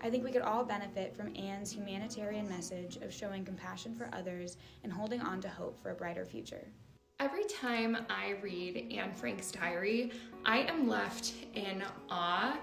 I 0.01 0.09
think 0.09 0.23
we 0.23 0.31
could 0.31 0.41
all 0.41 0.63
benefit 0.63 1.13
from 1.13 1.35
Anne's 1.35 1.73
humanitarian 1.73 2.47
message 2.47 2.95
of 3.01 3.13
showing 3.13 3.43
compassion 3.43 3.93
for 3.95 4.09
others 4.13 4.55
and 4.85 4.93
holding 4.93 5.19
on 5.19 5.41
to 5.41 5.49
hope 5.49 5.77
for 5.77 5.89
a 5.89 5.93
brighter 5.93 6.23
future. 6.23 6.69
Every 7.19 7.43
time 7.43 7.97
I 8.09 8.35
read 8.41 8.93
Anne 8.93 9.13
Frank's 9.13 9.51
diary, 9.51 10.13
I 10.45 10.59
am 10.59 10.87
left 10.87 11.33
in 11.53 11.83
awe 12.09 12.57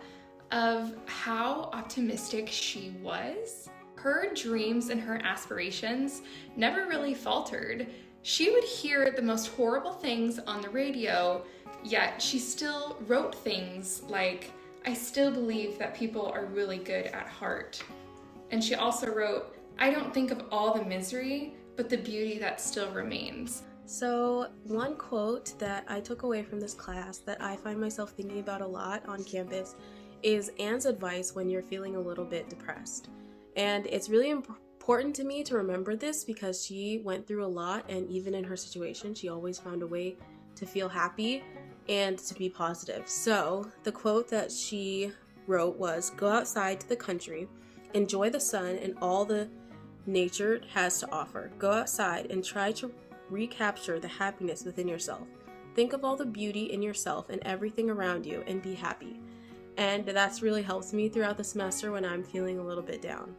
of 0.51 0.97
how 1.05 1.69
optimistic 1.75 2.49
she 2.49 2.95
was. 3.03 3.69
Her 3.97 4.33
dreams 4.33 4.89
and 4.89 4.99
her 5.01 5.21
aspirations 5.23 6.23
never 6.57 6.87
really 6.87 7.13
faltered 7.13 7.87
she 8.27 8.51
would 8.51 8.65
hear 8.65 9.13
the 9.13 9.23
most 9.23 9.47
horrible 9.53 9.93
things 9.93 10.41
on 10.49 10.61
the 10.61 10.69
radio, 10.69 11.45
yet 11.85 12.21
she 12.21 12.41
still 12.41 12.99
wrote 13.07 13.33
things 13.33 14.03
like, 14.09 14.51
I 14.85 14.95
still 14.95 15.31
believe 15.31 15.79
that 15.79 15.95
people 15.95 16.27
are 16.35 16.47
really 16.47 16.79
good 16.79 17.07
at 17.07 17.29
heart. 17.29 17.81
And 18.51 18.65
she 18.65 18.75
also 18.75 19.15
wrote, 19.15 19.57
I 19.79 19.91
don't 19.91 20.13
think 20.13 20.33
of 20.33 20.43
all 20.51 20.75
the 20.75 20.85
misery, 20.85 21.55
but 21.77 21.89
the 21.89 21.99
beauty 21.99 22.37
that 22.41 22.61
still 22.61 22.91
remains. 22.91 23.63
So, 23.85 24.49
one 24.65 24.97
quote 24.97 25.57
that 25.61 25.85
I 25.87 26.01
took 26.01 26.25
away 26.25 26.43
from 26.43 26.59
this 26.59 26.75
class 26.75 27.19
that 27.19 27.41
I 27.41 27.55
find 27.55 27.81
myself 27.81 28.11
thinking 28.11 28.41
about 28.41 28.61
a 28.61 28.67
lot 28.67 29.05
on 29.07 29.23
campus 29.23 29.77
is 30.25 30.51
Anne's 30.59 30.87
advice 30.87 31.33
when 31.33 31.49
you're 31.49 31.63
feeling 31.63 31.95
a 31.95 32.01
little 32.01 32.25
bit 32.25 32.49
depressed. 32.49 33.09
And 33.55 33.87
it's 33.87 34.09
really 34.09 34.31
important 34.31 34.66
important 34.87 35.17
to 35.17 35.25
me 35.25 35.43
to 35.43 35.57
remember 35.57 35.97
this 35.97 36.23
because 36.23 36.65
she 36.65 37.01
went 37.03 37.27
through 37.27 37.45
a 37.45 37.55
lot, 37.63 37.85
and 37.89 38.09
even 38.09 38.35
in 38.35 38.45
her 38.45 38.57
situation, 38.57 39.13
she 39.13 39.29
always 39.29 39.59
found 39.59 39.83
a 39.83 39.87
way 39.87 40.15
to 40.55 40.65
feel 40.65 40.89
happy 40.89 41.43
and 41.89 42.17
to 42.17 42.35
be 42.35 42.49
positive. 42.49 43.09
So, 43.09 43.69
the 43.83 43.91
quote 43.91 44.29
that 44.29 44.53
she 44.53 45.11
wrote 45.49 45.77
was 45.77 46.11
Go 46.11 46.29
outside 46.29 46.79
to 46.79 46.89
the 46.89 46.95
country, 46.95 47.49
enjoy 47.95 48.31
the 48.31 48.39
sun 48.39 48.79
and 48.81 48.95
all 49.03 49.25
the 49.25 49.49
nature 50.07 50.61
has 50.73 51.01
to 51.01 51.11
offer. 51.11 51.51
Go 51.59 51.73
outside 51.73 52.31
and 52.31 52.45
try 52.45 52.71
to 52.71 52.93
recapture 53.29 53.99
the 53.99 54.07
happiness 54.07 54.65
within 54.65 54.87
yourself. 54.87 55.27
Think 55.75 55.95
of 55.95 56.05
all 56.05 56.15
the 56.15 56.25
beauty 56.25 56.67
in 56.73 56.81
yourself 56.81 57.29
and 57.29 57.43
everything 57.45 57.91
around 57.91 58.25
you 58.25 58.45
and 58.47 58.63
be 58.63 58.77
happy. 58.77 59.19
And 59.79 60.07
that's 60.07 60.43
really 60.43 60.63
helped 60.63 60.93
me 60.93 61.09
throughout 61.09 61.39
the 61.39 61.45
semester 61.45 61.91
when 61.91 62.05
I'm 62.05 62.23
feeling 62.23 62.61
a 62.61 62.65
little 62.65 62.85
bit 62.85 63.03
down. 63.03 63.35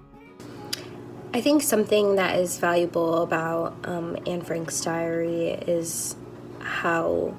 I 1.34 1.42
think 1.42 1.62
something 1.62 2.16
that 2.16 2.40
is 2.40 2.58
valuable 2.58 3.22
about 3.22 3.76
um, 3.84 4.18
Anne 4.26 4.42
Frank's 4.42 4.80
diary 4.80 5.50
is 5.50 6.16
how 6.60 7.36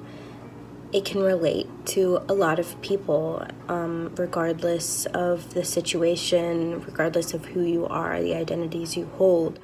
it 0.91 1.05
can 1.05 1.21
relate 1.21 1.67
to 1.87 2.19
a 2.29 2.33
lot 2.33 2.59
of 2.59 2.79
people, 2.81 3.45
um, 3.67 4.13
regardless 4.15 5.05
of 5.07 5.53
the 5.53 5.63
situation, 5.63 6.81
regardless 6.81 7.33
of 7.33 7.45
who 7.45 7.61
you 7.61 7.87
are, 7.87 8.21
the 8.21 8.35
identities 8.35 8.95
you 8.95 9.05
hold. 9.17 9.59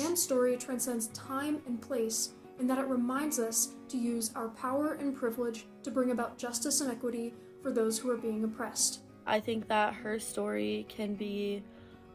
Anne's 0.00 0.22
story 0.22 0.56
transcends 0.56 1.06
time 1.08 1.62
and 1.66 1.80
place 1.80 2.34
in 2.58 2.66
that 2.66 2.78
it 2.78 2.86
reminds 2.86 3.38
us 3.38 3.74
to 3.88 3.96
use 3.96 4.32
our 4.34 4.48
power 4.48 4.94
and 4.94 5.16
privilege 5.16 5.66
to 5.84 5.90
bring 5.90 6.10
about 6.10 6.38
justice 6.38 6.80
and 6.80 6.90
equity 6.90 7.34
for 7.62 7.70
those 7.70 7.98
who 7.98 8.10
are 8.10 8.16
being 8.16 8.42
oppressed. 8.42 9.00
I 9.26 9.40
think 9.40 9.68
that 9.68 9.94
her 9.94 10.18
story 10.18 10.86
can 10.88 11.14
be 11.14 11.62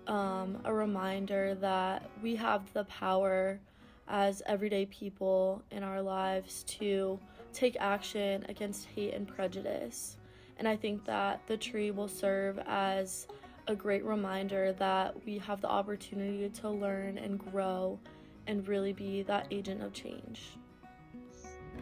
um, 0.07 0.57
a 0.65 0.73
reminder 0.73 1.55
that 1.55 2.09
we 2.21 2.35
have 2.35 2.71
the 2.73 2.83
power 2.85 3.59
as 4.07 4.41
everyday 4.45 4.85
people 4.87 5.61
in 5.71 5.83
our 5.83 6.01
lives 6.01 6.63
to 6.63 7.19
take 7.53 7.77
action 7.79 8.45
against 8.49 8.87
hate 8.95 9.13
and 9.13 9.27
prejudice. 9.27 10.17
And 10.57 10.67
I 10.67 10.75
think 10.75 11.05
that 11.05 11.41
the 11.47 11.57
tree 11.57 11.91
will 11.91 12.07
serve 12.07 12.59
as 12.67 13.27
a 13.67 13.75
great 13.75 14.03
reminder 14.03 14.73
that 14.73 15.15
we 15.25 15.37
have 15.37 15.61
the 15.61 15.69
opportunity 15.69 16.49
to 16.49 16.69
learn 16.69 17.17
and 17.17 17.39
grow 17.39 17.99
and 18.47 18.67
really 18.67 18.91
be 18.93 19.23
that 19.23 19.47
agent 19.51 19.81
of 19.81 19.93
change. 19.93 20.57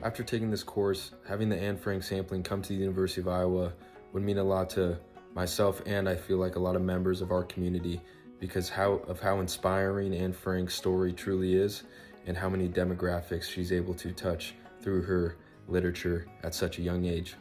After 0.03 0.23
taking 0.23 0.49
this 0.49 0.63
course, 0.63 1.11
having 1.27 1.49
the 1.49 1.57
Anne 1.57 1.77
Frank 1.77 2.03
sampling 2.03 2.43
come 2.43 2.61
to 2.61 2.69
the 2.69 2.75
University 2.75 3.21
of 3.21 3.27
Iowa 3.27 3.73
would 4.13 4.23
mean 4.23 4.37
a 4.37 4.43
lot 4.43 4.69
to 4.71 4.97
myself 5.33 5.81
and 5.85 6.07
I 6.09 6.15
feel 6.15 6.37
like 6.37 6.55
a 6.55 6.59
lot 6.59 6.75
of 6.75 6.81
members 6.81 7.21
of 7.21 7.31
our 7.31 7.43
community 7.43 8.01
because 8.39 8.69
how 8.69 8.93
of 9.07 9.19
how 9.19 9.39
inspiring 9.39 10.13
Anne 10.13 10.33
Frank's 10.33 10.75
story 10.75 11.13
truly 11.13 11.55
is 11.55 11.83
and 12.25 12.35
how 12.35 12.49
many 12.49 12.67
demographics 12.67 13.43
she's 13.43 13.71
able 13.71 13.93
to 13.95 14.11
touch 14.11 14.55
through 14.81 15.03
her 15.03 15.37
literature 15.67 16.27
at 16.43 16.53
such 16.53 16.79
a 16.79 16.81
young 16.81 17.05
age. 17.05 17.35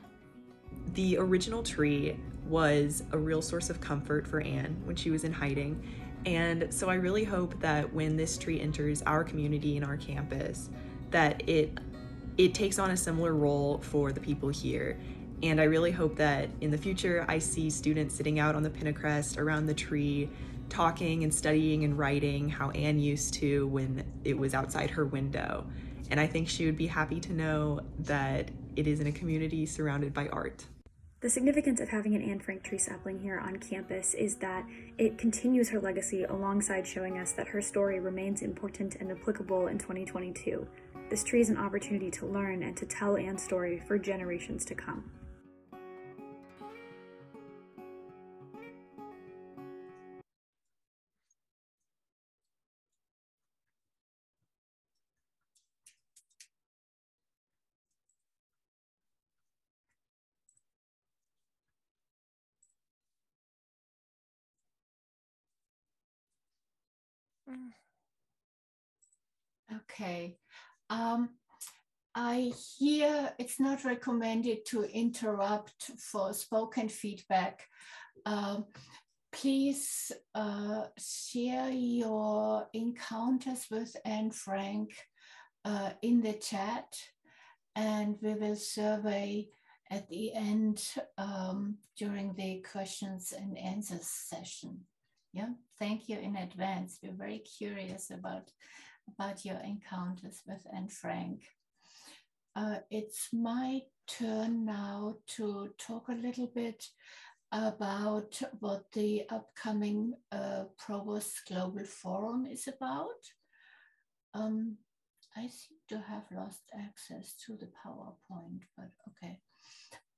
The 0.95 1.17
original 1.19 1.63
tree 1.63 2.19
was 2.47 3.03
a 3.13 3.19
real 3.19 3.43
source 3.43 3.71
of 3.71 3.81
comfort 3.81 4.27
for 4.27 4.41
Anne 4.41 4.81
when 4.85 4.97
she 4.97 5.11
was 5.11 5.25
in 5.25 5.33
hiding. 5.33 5.83
And 6.27 6.73
so 6.73 6.89
I 6.89 6.95
really 6.95 7.25
hope 7.25 7.59
that 7.61 7.93
when 7.93 8.17
this 8.17 8.37
tree 8.37 8.61
enters 8.61 9.03
our 9.03 9.25
community 9.25 9.77
and 9.77 9.85
our 9.85 9.97
campus, 9.97 10.69
that 11.11 11.49
it 11.49 11.79
it 12.37 12.55
takes 12.55 12.79
on 12.79 12.91
a 12.91 12.97
similar 12.97 13.35
role 13.35 13.79
for 13.79 14.13
the 14.13 14.21
people 14.21 14.49
here 14.49 14.99
and 15.43 15.61
I 15.61 15.65
really 15.65 15.91
hope 15.91 16.17
that 16.17 16.51
in 16.61 16.71
the 16.71 16.79
future 16.79 17.25
I 17.29 17.39
see 17.39 17.71
students 17.71 18.15
sitting 18.15 18.39
out 18.39 18.55
on 18.55 18.63
the 18.63 18.71
Pentacrest 18.71 19.39
around 19.39 19.67
the 19.67 19.75
tree, 19.75 20.29
talking 20.69 21.25
and 21.25 21.33
studying 21.33 21.85
and 21.85 21.99
writing 21.99 22.49
how 22.49 22.71
Anne 22.71 22.99
used 22.99 23.35
to 23.35 23.67
when 23.69 24.05
it 24.25 24.37
was 24.37 24.55
outside 24.55 24.91
her 24.91 25.07
window. 25.07 25.67
And 26.11 26.21
I 26.21 26.27
think 26.27 26.49
she 26.49 26.67
would 26.67 26.77
be 26.77 26.87
happy 26.87 27.21
to 27.21 27.33
know 27.33 27.81
that 28.01 28.51
it 28.77 28.87
is 28.87 29.01
in 29.01 29.07
a 29.07 29.13
community 29.13 29.65
surrounded 29.65 30.13
by 30.13 30.29
art. 30.29 30.67
The 31.21 31.29
significance 31.29 31.81
of 31.81 31.91
having 31.91 32.15
an 32.15 32.23
Anne 32.23 32.41
Frank 32.41 32.63
tree 32.63 32.79
sapling 32.79 33.21
here 33.21 33.39
on 33.39 33.57
campus 33.59 34.15
is 34.15 34.37
that 34.37 34.65
it 34.97 35.19
continues 35.19 35.69
her 35.69 35.79
legacy 35.79 36.25
alongside 36.25 36.87
showing 36.87 37.19
us 37.19 37.33
that 37.33 37.49
her 37.49 37.61
story 37.61 38.01
remains 38.01 38.41
important 38.41 38.97
and 38.97 39.11
applicable 39.11 39.67
in 39.67 39.79
2022. 39.79 40.67
This 41.11 41.23
tree 41.23 41.41
is 41.41 41.51
an 41.51 41.59
opportunity 41.59 42.11
to 42.13 42.27
learn 42.27 42.63
and 42.63 42.77
to 42.77 42.87
tell 42.87 43.17
Anne's 43.17 43.43
story 43.43 43.83
for 43.87 43.99
generations 43.99 44.65
to 44.67 44.75
come. 44.75 45.11
Okay. 69.73 70.37
Um, 70.89 71.31
I 72.13 72.53
hear 72.77 73.33
it's 73.39 73.61
not 73.61 73.85
recommended 73.85 74.67
to 74.67 74.83
interrupt 74.83 75.93
for 75.97 76.33
spoken 76.33 76.89
feedback. 76.89 77.69
Um, 78.27 78.65
please 79.33 80.11
uh, 80.35 80.87
share 80.99 81.71
your 81.71 82.67
encounters 82.73 83.67
with 83.71 83.97
Anne 84.05 84.33
Frank 84.33 84.91
uh, 85.65 85.91
in 86.03 86.21
the 86.21 86.33
chat 86.33 86.93
and 87.77 88.17
we 88.21 88.35
will 88.35 88.57
survey 88.57 89.49
at 89.91 90.09
the 90.09 90.33
end 90.35 90.83
um, 91.17 91.77
during 91.97 92.35
the 92.35 92.65
questions 92.73 93.33
and 93.37 93.57
answers 93.57 94.07
session. 94.07 94.81
Yeah, 95.33 95.51
thank 95.79 96.09
you 96.09 96.19
in 96.19 96.37
advance. 96.37 96.99
We're 97.03 97.13
very 97.13 97.39
curious 97.39 98.11
about, 98.11 98.51
about 99.09 99.45
your 99.45 99.59
encounters 99.59 100.43
with 100.47 100.67
Anne 100.75 100.89
Frank. 100.89 101.45
Uh, 102.57 102.79
it's 102.91 103.29
my 103.33 103.83
turn 104.09 104.65
now 104.65 105.15
to 105.37 105.69
talk 105.79 106.09
a 106.09 106.15
little 106.15 106.49
bit 106.49 106.85
about 107.53 108.41
what 108.59 108.91
the 108.93 109.23
upcoming 109.31 110.15
uh, 110.33 110.65
Provost 110.77 111.43
Global 111.49 111.85
Forum 111.85 112.47
is 112.47 112.67
about. 112.67 113.23
Um, 114.35 114.79
I 115.37 115.43
seem 115.43 115.79
to 115.91 115.99
have 115.99 116.25
lost 116.33 116.63
access 116.75 117.35
to 117.47 117.57
the 117.57 117.67
PowerPoint, 117.67 118.63
but 118.77 118.91
okay. 119.09 119.39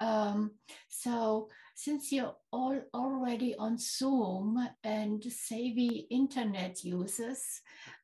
Um, 0.03 0.51
so 0.89 1.49
since 1.77 2.11
you're 2.11 2.35
all 2.53 2.81
already 2.93 3.55
on 3.55 3.79
Zoom 3.79 4.59
and 4.83 5.23
savvy 5.23 6.09
internet 6.11 6.83
users, 6.83 7.61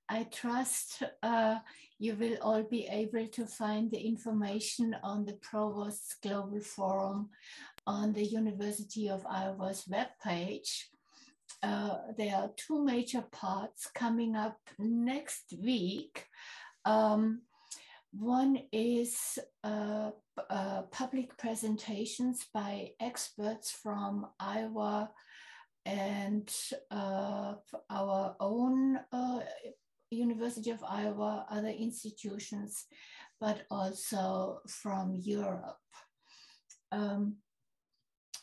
I 0.08 0.28
trust 0.32 1.02
uh, 1.24 1.56
you 1.98 2.14
will 2.14 2.37
all 2.40 2.62
be 2.62 2.87
able 2.87 3.26
to 3.26 3.46
find 3.46 3.90
the 3.90 3.98
information 3.98 4.94
on 5.02 5.24
the 5.24 5.38
Provost 5.42 6.16
Global 6.22 6.61
Forum 6.61 7.30
on 7.84 8.12
the 8.12 8.24
University 8.24 9.08
of 9.08 9.26
Iowa's 9.26 9.84
webpage. 9.90 10.84
Uh, 11.64 11.96
there 12.16 12.37
are 12.37 12.52
two 12.56 12.84
major 12.84 13.24
parts 13.32 13.90
coming 13.92 14.37
up 14.37 14.61
next 14.78 15.52
week. 15.61 16.26
Um, 16.84 17.42
one 18.12 18.61
is 18.72 19.38
uh, 19.64 20.11
uh, 20.51 20.83
public 20.90 21.37
presentations 21.37 22.46
by 22.53 22.90
experts 23.01 23.70
from 23.70 24.27
Iowa 24.38 25.11
and 25.85 26.51
uh, 26.90 27.55
our 27.90 28.37
own 28.40 28.98
uh, 29.12 29.40
University 30.11 30.70
of 30.70 30.83
Iowa, 30.85 31.46
other 31.51 31.68
institutions, 31.68 32.87
but 33.40 33.62
also 33.70 34.61
from 34.68 35.14
Europe. 35.14 35.79
Um, 36.92 37.37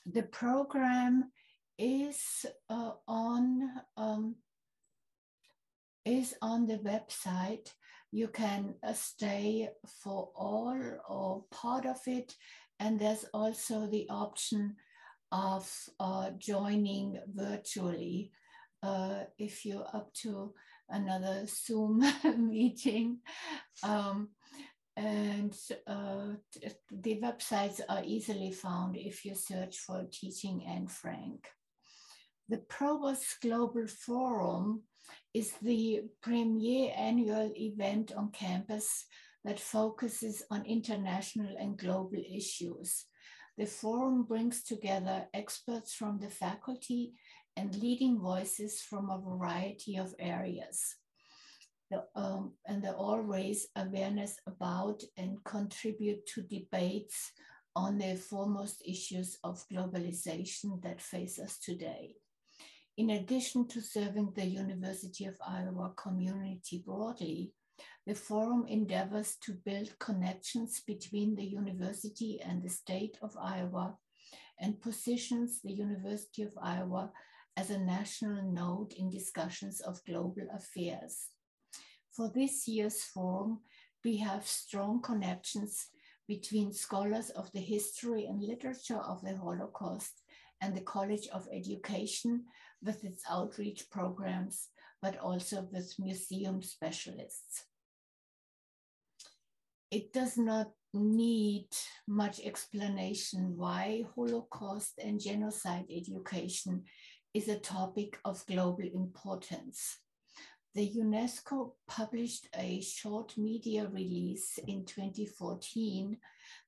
the 0.05 0.23
program 0.23 1.31
is 1.77 2.45
uh, 2.69 2.91
on 3.07 3.69
um, 3.97 4.35
is 6.05 6.35
on 6.41 6.67
the 6.67 6.77
website. 6.77 7.71
You 8.15 8.29
can 8.29 8.75
uh, 8.81 8.93
stay 8.93 9.67
for 10.01 10.29
all 10.37 10.79
or 11.09 11.43
part 11.51 11.85
of 11.85 11.97
it, 12.07 12.33
and 12.79 12.97
there's 12.97 13.25
also 13.33 13.87
the 13.87 14.07
option 14.09 14.77
of 15.33 15.69
uh, 15.99 16.29
joining 16.37 17.19
virtually 17.27 18.31
uh, 18.81 19.25
if 19.37 19.65
you're 19.65 19.89
up 19.93 20.13
to 20.21 20.53
another 20.87 21.45
Zoom 21.45 22.05
meeting. 22.37 23.17
Um, 23.83 24.29
and 24.95 25.53
uh, 25.85 26.35
the 26.89 27.19
websites 27.21 27.81
are 27.89 28.03
easily 28.05 28.53
found 28.53 28.95
if 28.95 29.25
you 29.25 29.35
search 29.35 29.79
for 29.79 30.05
Teaching 30.09 30.65
Anne 30.65 30.87
Frank. 30.87 31.49
The 32.47 32.59
Provost 32.59 33.41
Global 33.41 33.87
Forum 33.87 34.83
is 35.35 35.51
the 35.61 36.01
premier 36.21 36.93
annual 36.95 37.51
event 37.57 38.13
on 38.15 38.31
campus 38.31 39.05
that 39.43 39.59
focuses 39.59 40.41
on 40.49 40.63
international 40.65 41.53
and 41.59 41.77
global 41.77 42.23
issues. 42.33 43.03
The 43.57 43.65
forum 43.65 44.23
brings 44.23 44.63
together 44.63 45.27
experts 45.33 45.93
from 45.93 46.19
the 46.19 46.29
faculty 46.29 47.15
and 47.57 47.75
leading 47.75 48.17
voices 48.17 48.81
from 48.81 49.09
a 49.09 49.19
variety 49.19 49.97
of 49.97 50.15
areas. 50.19 50.95
The, 51.91 52.05
um, 52.15 52.53
and 52.65 52.81
they 52.81 52.89
all 52.89 53.19
raise 53.19 53.67
awareness 53.75 54.37
about 54.47 55.03
and 55.17 55.43
contribute 55.43 56.25
to 56.27 56.43
debates 56.43 57.33
on 57.75 57.97
the 57.97 58.15
foremost 58.15 58.81
issues 58.85 59.37
of 59.43 59.65
globalization 59.69 60.81
that 60.83 61.01
face 61.01 61.39
us 61.39 61.59
today. 61.59 62.15
In 62.97 63.09
addition 63.09 63.67
to 63.67 63.81
serving 63.81 64.31
the 64.35 64.45
University 64.45 65.25
of 65.25 65.35
Iowa 65.45 65.93
community 65.97 66.81
broadly, 66.85 67.51
the 68.07 68.15
forum 68.15 68.65
endeavors 68.69 69.35
to 69.41 69.51
build 69.51 69.99
connections 69.99 70.79
between 70.79 71.35
the 71.35 71.43
university 71.43 72.39
and 72.41 72.63
the 72.63 72.69
state 72.69 73.17
of 73.21 73.35
Iowa 73.37 73.97
and 74.61 74.81
positions 74.81 75.59
the 75.61 75.73
University 75.73 76.43
of 76.43 76.53
Iowa 76.61 77.11
as 77.57 77.69
a 77.69 77.79
national 77.79 78.41
node 78.43 78.93
in 78.93 79.09
discussions 79.09 79.81
of 79.81 80.03
global 80.05 80.47
affairs. 80.53 81.27
For 82.11 82.31
this 82.33 82.65
year's 82.65 83.03
forum, 83.03 83.59
we 84.05 84.15
have 84.17 84.47
strong 84.47 85.01
connections 85.01 85.87
between 86.29 86.71
scholars 86.71 87.29
of 87.31 87.51
the 87.51 87.59
history 87.59 88.25
and 88.25 88.41
literature 88.41 89.01
of 89.01 89.21
the 89.21 89.35
Holocaust 89.35 90.21
and 90.61 90.73
the 90.73 90.81
College 90.81 91.27
of 91.33 91.45
Education 91.51 92.45
with 92.85 93.03
its 93.03 93.23
outreach 93.29 93.89
programs, 93.89 94.69
but 95.01 95.17
also 95.17 95.67
with 95.71 95.93
museum 95.99 96.61
specialists. 96.61 97.65
It 99.91 100.13
does 100.13 100.37
not 100.37 100.71
need 100.93 101.67
much 102.07 102.39
explanation 102.39 103.57
why 103.57 104.03
Holocaust 104.15 104.93
and 105.03 105.19
genocide 105.19 105.85
education 105.89 106.83
is 107.33 107.49
a 107.49 107.59
topic 107.59 108.17
of 108.23 108.45
global 108.45 108.85
importance. 108.93 109.97
The 110.75 110.91
UNESCO 110.91 111.71
published 111.87 112.49
a 112.53 112.81
short 112.81 113.37
media 113.37 113.87
release 113.87 114.59
in 114.67 114.83
2014 114.83 116.17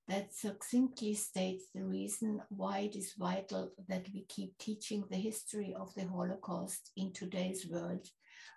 that 0.08 0.34
succinctly 0.34 1.14
states 1.14 1.66
the 1.76 1.84
reason 1.84 2.42
why 2.48 2.80
it 2.80 2.96
is 2.96 3.16
vital 3.20 3.74
that 3.90 4.08
we 4.14 4.24
keep 4.30 4.58
teaching 4.60 5.04
the 5.10 5.18
history 5.18 5.76
of 5.78 5.94
the 5.94 6.08
Holocaust 6.08 6.92
in 6.96 7.12
today's 7.12 7.68
world, 7.68 8.08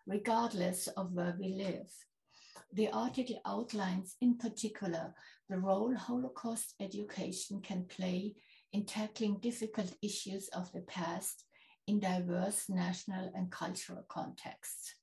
regardless 0.07 0.87
of 0.87 1.15
where 1.15 1.37
we 1.37 1.49
live. 1.49 1.91
The 2.73 2.91
article 2.91 3.41
outlines, 3.45 4.15
in 4.21 4.39
particular, 4.39 5.13
the 5.49 5.59
role 5.59 5.97
Holocaust 5.97 6.75
education 6.79 7.61
can 7.61 7.87
play 7.87 8.37
in 8.73 8.85
tackling 8.85 9.41
difficult 9.41 9.97
issues 10.01 10.47
of 10.51 10.71
the 10.71 10.83
past 10.83 11.43
in 11.89 11.99
diverse 11.99 12.69
national 12.69 13.33
and 13.35 13.51
cultural 13.51 14.05
contexts. 14.09 14.95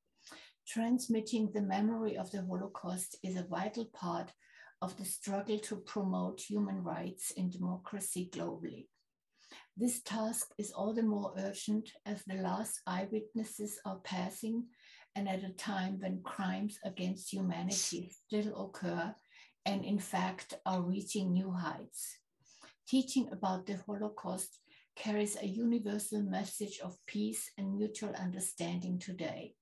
Transmitting 0.67 1.49
the 1.53 1.62
memory 1.62 2.17
of 2.17 2.30
the 2.32 2.41
Holocaust 2.41 3.15
is 3.23 3.38
a 3.38 3.43
vital 3.43 3.86
part 3.86 4.34
of 4.82 4.97
the 4.97 5.06
struggle 5.06 5.58
to 5.60 5.77
promote 5.77 6.41
human 6.41 6.84
rights 6.84 7.32
and 7.38 7.49
democracy 7.49 8.30
globally. 8.34 8.88
This 9.77 10.01
task 10.01 10.51
is 10.58 10.73
all 10.73 10.93
the 10.93 11.03
more 11.03 11.34
urgent 11.38 11.93
as 12.06 12.21
the 12.25 12.41
last 12.41 12.82
eyewitnesses 12.86 13.80
are 13.86 14.01
passing 14.03 14.65
and 15.15 15.30
at 15.30 15.45
a 15.45 15.53
time 15.53 16.01
when 16.01 16.21
crimes 16.21 16.77
against 16.84 17.32
humanity 17.32 18.12
still 18.12 18.53
occur 18.65 19.15
and 19.65 19.86
in 19.86 19.99
fact 19.99 20.56
are 20.65 20.82
reaching 20.82 21.32
new 21.32 21.49
heights. 21.49 22.17
Teaching 22.86 23.30
about 23.32 23.67
the 23.67 23.77
Holocaust 23.88 24.60
carries 24.97 25.38
a 25.38 25.47
universal 25.47 26.23
message 26.23 26.82
of 26.84 26.97
peace 27.06 27.51
and 27.58 27.77
mutual 27.77 28.13
understanding 28.15 28.99
today. 28.99 29.53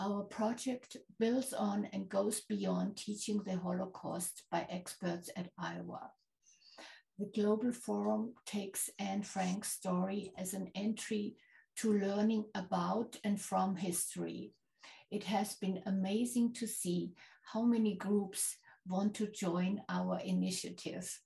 Our 0.00 0.24
project 0.24 0.96
builds 1.20 1.52
on 1.52 1.88
and 1.92 2.08
goes 2.08 2.40
beyond 2.40 2.96
teaching 2.96 3.42
the 3.44 3.56
Holocaust 3.56 4.42
by 4.50 4.66
experts 4.68 5.30
at 5.36 5.50
Iowa. 5.56 6.10
The 7.16 7.30
Global 7.32 7.72
Forum 7.72 8.34
takes 8.44 8.90
Anne 8.98 9.22
Frank's 9.22 9.70
story 9.70 10.32
as 10.36 10.52
an 10.52 10.68
entry 10.74 11.36
to 11.76 11.92
learning 11.92 12.44
about 12.56 13.16
and 13.22 13.40
from 13.40 13.76
history. 13.76 14.52
It 15.12 15.22
has 15.24 15.54
been 15.54 15.80
amazing 15.86 16.54
to 16.54 16.66
see 16.66 17.12
how 17.52 17.62
many 17.62 17.94
groups 17.94 18.56
want 18.88 19.14
to 19.14 19.28
join 19.28 19.80
our 19.88 20.18
initiative. 20.24 21.20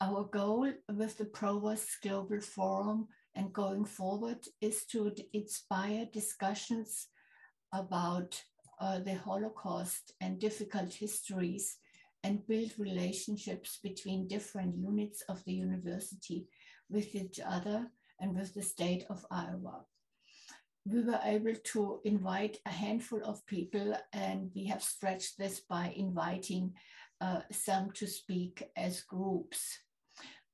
Our 0.00 0.24
goal 0.24 0.72
with 0.88 1.18
the 1.18 1.24
Provost 1.24 1.88
Global 2.02 2.40
Forum 2.40 3.08
and 3.34 3.52
going 3.52 3.84
forward 3.84 4.38
is 4.60 4.84
to 4.86 5.12
inspire 5.32 6.06
discussions 6.12 7.08
about 7.72 8.42
uh, 8.80 8.98
the 8.98 9.14
Holocaust 9.14 10.12
and 10.20 10.38
difficult 10.38 10.92
histories 10.92 11.78
and 12.24 12.46
build 12.46 12.72
relationships 12.78 13.78
between 13.82 14.28
different 14.28 14.76
units 14.76 15.22
of 15.28 15.42
the 15.44 15.52
university 15.52 16.46
with 16.88 17.14
each 17.14 17.40
other 17.44 17.88
and 18.20 18.36
with 18.36 18.54
the 18.54 18.62
state 18.62 19.04
of 19.10 19.26
Iowa. 19.30 19.84
We 20.84 21.02
were 21.02 21.20
able 21.24 21.54
to 21.54 22.00
invite 22.04 22.58
a 22.66 22.70
handful 22.70 23.22
of 23.24 23.46
people, 23.46 23.96
and 24.12 24.50
we 24.54 24.66
have 24.66 24.82
stretched 24.82 25.38
this 25.38 25.60
by 25.60 25.92
inviting 25.96 26.74
uh, 27.20 27.40
some 27.52 27.92
to 27.92 28.06
speak 28.06 28.64
as 28.76 29.02
groups. 29.02 29.78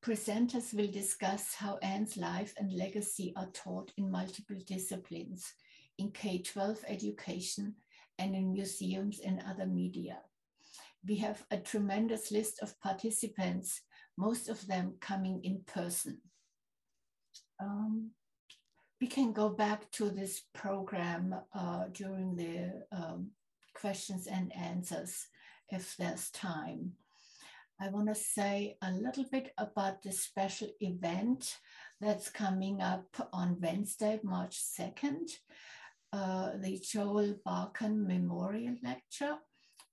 Presenters 0.02 0.72
will 0.72 0.90
discuss 0.90 1.54
how 1.54 1.78
Anne's 1.82 2.16
life 2.16 2.54
and 2.56 2.72
legacy 2.72 3.32
are 3.36 3.50
taught 3.52 3.92
in 3.96 4.10
multiple 4.10 4.56
disciplines, 4.66 5.52
in 5.98 6.12
K-12 6.12 6.78
education, 6.86 7.74
and 8.18 8.34
in 8.34 8.52
museums 8.52 9.20
and 9.20 9.42
other 9.48 9.66
media. 9.66 10.18
We 11.06 11.16
have 11.16 11.44
a 11.50 11.58
tremendous 11.58 12.30
list 12.30 12.60
of 12.62 12.78
participants, 12.80 13.80
most 14.16 14.48
of 14.48 14.66
them 14.66 14.94
coming 15.00 15.40
in 15.44 15.62
person. 15.66 16.20
Um, 17.60 18.10
we 19.00 19.06
can 19.06 19.32
go 19.32 19.48
back 19.48 19.90
to 19.92 20.10
this 20.10 20.42
program 20.54 21.34
uh, 21.54 21.84
during 21.92 22.36
the 22.36 22.84
um, 22.92 23.30
questions 23.74 24.26
and 24.26 24.52
answers 24.56 25.26
if 25.70 25.96
there's 25.96 26.30
time. 26.30 26.92
I 27.80 27.90
want 27.90 28.08
to 28.08 28.14
say 28.16 28.76
a 28.82 28.90
little 28.90 29.24
bit 29.30 29.52
about 29.56 30.02
the 30.02 30.10
special 30.10 30.66
event 30.80 31.58
that's 32.00 32.28
coming 32.28 32.82
up 32.82 33.06
on 33.32 33.60
Wednesday, 33.60 34.18
March 34.24 34.58
2nd, 34.58 35.30
uh, 36.12 36.50
the 36.60 36.80
Joel 36.82 37.36
Barkan 37.46 38.04
Memorial 38.04 38.74
Lecture 38.82 39.36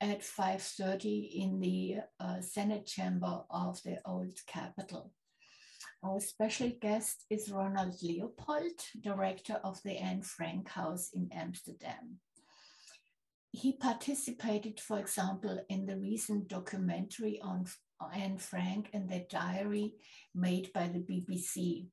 at 0.02 0.22
5.30 0.22 1.30
in 1.36 1.60
the 1.60 1.98
uh, 2.20 2.42
Senate 2.42 2.88
chamber 2.88 3.44
of 3.52 3.80
the 3.84 4.00
old 4.04 4.34
Capitol. 4.48 5.12
Our 6.04 6.20
special 6.22 6.72
guest 6.82 7.26
is 7.30 7.52
Ronald 7.52 8.02
Leopold, 8.02 8.82
director 9.00 9.60
of 9.64 9.80
the 9.84 9.98
Anne 9.98 10.24
Frank 10.24 10.70
House 10.70 11.12
in 11.14 11.30
Amsterdam. 11.32 12.18
He 13.56 13.72
participated, 13.72 14.82
for 14.82 15.00
example, 15.00 15.64
in 15.70 15.86
the 15.86 15.96
recent 15.96 16.50
documentary 16.50 17.40
on 17.42 17.66
Anne 18.14 18.38
Frank 18.38 18.90
and 18.92 19.08
the 19.10 19.26
diary 19.30 19.94
made 20.34 20.74
by 20.74 20.90
the 20.90 21.00
BBC. 21.00 21.88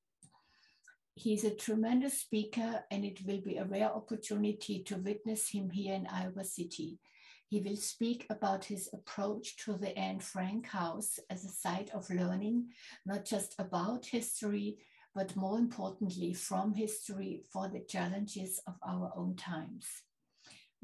He's 1.14 1.44
a 1.44 1.54
tremendous 1.54 2.18
speaker, 2.18 2.84
and 2.90 3.04
it 3.04 3.24
will 3.24 3.40
be 3.40 3.58
a 3.58 3.64
rare 3.64 3.92
opportunity 3.92 4.82
to 4.82 4.96
witness 4.96 5.50
him 5.50 5.70
here 5.70 5.94
in 5.94 6.08
Iowa 6.08 6.42
City. 6.42 6.98
He 7.46 7.60
will 7.60 7.76
speak 7.76 8.26
about 8.28 8.64
his 8.64 8.88
approach 8.92 9.56
to 9.58 9.76
the 9.76 9.96
Anne 9.96 10.18
Frank 10.18 10.66
House 10.66 11.20
as 11.30 11.44
a 11.44 11.48
site 11.48 11.90
of 11.94 12.10
learning, 12.10 12.70
not 13.06 13.24
just 13.24 13.54
about 13.60 14.06
history, 14.06 14.78
but 15.14 15.36
more 15.36 15.60
importantly, 15.60 16.34
from 16.34 16.74
history 16.74 17.44
for 17.52 17.68
the 17.68 17.84
challenges 17.88 18.60
of 18.66 18.74
our 18.84 19.12
own 19.14 19.36
times. 19.36 19.86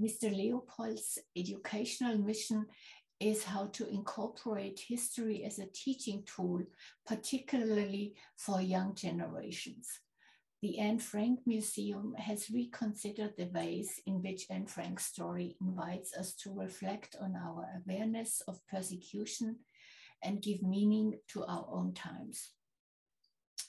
Mr. 0.00 0.34
Leopold's 0.34 1.18
educational 1.36 2.18
mission 2.18 2.66
is 3.20 3.42
how 3.42 3.66
to 3.66 3.88
incorporate 3.88 4.78
history 4.86 5.44
as 5.44 5.58
a 5.58 5.66
teaching 5.66 6.22
tool, 6.24 6.62
particularly 7.04 8.14
for 8.36 8.60
young 8.60 8.94
generations. 8.94 10.00
The 10.62 10.78
Anne 10.78 10.98
Frank 10.98 11.40
Museum 11.46 12.14
has 12.14 12.50
reconsidered 12.50 13.34
the 13.36 13.46
ways 13.46 14.00
in 14.06 14.22
which 14.22 14.46
Anne 14.50 14.66
Frank's 14.66 15.06
story 15.06 15.56
invites 15.60 16.16
us 16.16 16.34
to 16.42 16.52
reflect 16.52 17.16
on 17.20 17.36
our 17.36 17.68
awareness 17.76 18.42
of 18.46 18.64
persecution 18.66 19.56
and 20.22 20.42
give 20.42 20.62
meaning 20.62 21.18
to 21.28 21.44
our 21.44 21.66
own 21.70 21.94
times. 21.94 22.50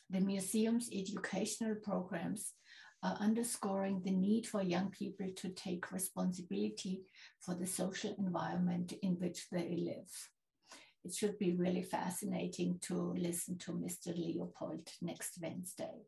The 0.09 0.19
museum's 0.19 0.89
educational 0.91 1.75
programs 1.75 2.53
are 3.01 3.17
underscoring 3.19 4.01
the 4.03 4.11
need 4.11 4.45
for 4.45 4.61
young 4.61 4.89
people 4.89 5.27
to 5.35 5.49
take 5.49 5.91
responsibility 5.91 7.01
for 7.39 7.55
the 7.55 7.67
social 7.67 8.13
environment 8.17 8.93
in 9.01 9.13
which 9.13 9.47
they 9.51 9.75
live. 9.77 10.29
It 11.05 11.13
should 11.13 11.39
be 11.39 11.55
really 11.55 11.83
fascinating 11.83 12.79
to 12.83 13.13
listen 13.17 13.57
to 13.59 13.71
Mr. 13.71 14.07
Leopold 14.15 14.89
next 15.01 15.39
Wednesday. 15.41 16.03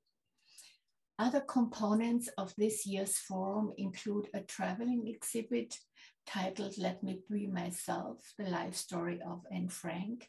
Other 1.18 1.42
components 1.42 2.30
of 2.38 2.54
this 2.58 2.86
year's 2.86 3.18
forum 3.18 3.72
include 3.78 4.28
a 4.34 4.42
traveling 4.42 5.08
exhibit 5.08 5.78
titled 6.26 6.78
Let 6.78 7.04
Me 7.04 7.20
Be 7.30 7.48
Myself, 7.48 8.34
the 8.38 8.50
life 8.50 8.76
story 8.76 9.20
of 9.26 9.46
Anne 9.52 9.70
Frank, 9.70 10.28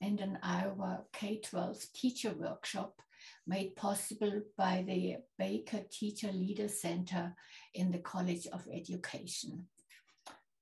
and 0.00 0.20
an 0.20 0.38
Iowa 0.42 1.04
K-12 1.12 1.92
teacher 1.92 2.34
workshop 2.38 3.00
made 3.46 3.76
possible 3.76 4.42
by 4.56 4.84
the 4.86 5.16
Baker 5.38 5.80
Teacher 5.90 6.32
Leader 6.32 6.68
Center 6.68 7.34
in 7.74 7.90
the 7.90 7.98
College 7.98 8.46
of 8.52 8.66
Education. 8.72 9.66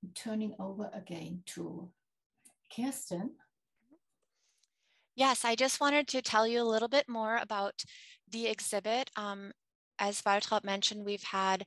I'm 0.02 0.10
turning 0.14 0.54
over 0.58 0.90
again 0.92 1.42
to 1.46 1.90
Kirsten. 2.74 3.30
Yes, 5.16 5.44
I 5.44 5.54
just 5.54 5.80
wanted 5.80 6.08
to 6.08 6.22
tell 6.22 6.46
you 6.46 6.60
a 6.60 6.64
little 6.64 6.88
bit 6.88 7.08
more 7.08 7.36
about 7.36 7.84
the 8.30 8.46
exhibit. 8.46 9.10
Um, 9.16 9.52
as 9.98 10.22
Waltraud 10.22 10.64
mentioned, 10.64 11.04
we've 11.04 11.22
had 11.22 11.64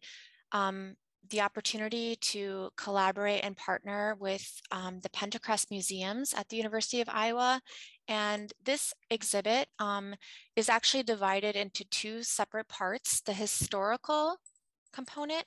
um, 0.51 0.95
the 1.29 1.41
opportunity 1.41 2.15
to 2.17 2.69
collaborate 2.77 3.43
and 3.43 3.55
partner 3.55 4.15
with 4.19 4.45
um, 4.71 4.99
the 5.01 5.09
Pentacrest 5.09 5.71
Museums 5.71 6.33
at 6.33 6.49
the 6.49 6.57
University 6.57 7.01
of 7.01 7.09
Iowa. 7.09 7.61
And 8.07 8.53
this 8.63 8.93
exhibit 9.09 9.67
um, 9.79 10.15
is 10.55 10.69
actually 10.69 11.03
divided 11.03 11.55
into 11.55 11.83
two 11.85 12.23
separate 12.23 12.67
parts, 12.67 13.21
the 13.21 13.33
historical 13.33 14.37
component, 14.93 15.45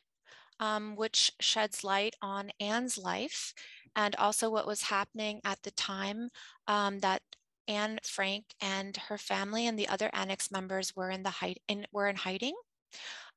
um, 0.59 0.95
which 0.95 1.33
sheds 1.41 1.83
light 1.83 2.17
on 2.21 2.51
Anne's 2.61 2.99
life 2.99 3.55
and 3.97 4.15
also 4.17 4.51
what 4.51 4.67
was 4.67 4.83
happening 4.83 5.41
at 5.45 5.63
the 5.63 5.71
time 5.73 6.29
um, 6.69 6.99
that 7.01 7.23
Anne 7.67 7.99
Frank 8.05 8.45
and 8.61 8.97
her 9.09 9.19
family 9.19 9.67
and 9.67 9.79
the 9.79 9.89
other 9.89 10.11
annex 10.13 10.51
members 10.51 10.95
were 10.95 11.11
in 11.11 11.23
the 11.23 11.31
hide 11.31 11.59
in, 11.69 11.87
were 11.93 12.09
in 12.09 12.17
hiding. 12.17 12.55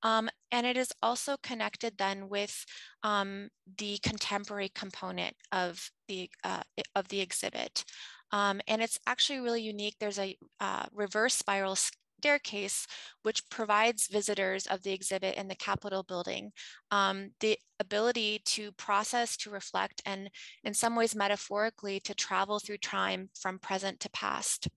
Um, 0.01 0.29
and 0.51 0.65
it 0.65 0.75
is 0.75 0.91
also 1.01 1.37
connected 1.41 1.97
then 1.97 2.27
with 2.27 2.65
um, 3.03 3.49
the 3.77 3.99
contemporary 4.03 4.69
component 4.73 5.35
of 5.51 5.89
the, 6.07 6.29
uh, 6.43 6.63
of 6.95 7.07
the 7.07 7.21
exhibit. 7.21 7.85
Um, 8.33 8.61
and 8.67 8.81
it's 8.81 8.99
actually 9.05 9.39
really 9.39 9.61
unique. 9.61 9.95
There's 9.99 10.17
a 10.17 10.35
uh, 10.59 10.85
reverse 10.91 11.35
spiral 11.35 11.77
staircase, 12.23 12.87
which 13.21 13.47
provides 13.49 14.07
visitors 14.07 14.65
of 14.65 14.81
the 14.81 14.91
exhibit 14.91 15.35
in 15.37 15.47
the 15.47 15.55
Capitol 15.55 16.01
building 16.01 16.51
um, 16.89 17.29
the 17.41 17.59
ability 17.79 18.41
to 18.45 18.71
process, 18.71 19.37
to 19.37 19.51
reflect, 19.51 20.01
and 20.05 20.31
in 20.63 20.73
some 20.73 20.95
ways 20.95 21.15
metaphorically 21.15 21.99
to 21.99 22.15
travel 22.15 22.59
through 22.59 22.77
time 22.77 23.29
from 23.39 23.59
present 23.59 23.99
to 23.99 24.09
past. 24.09 24.67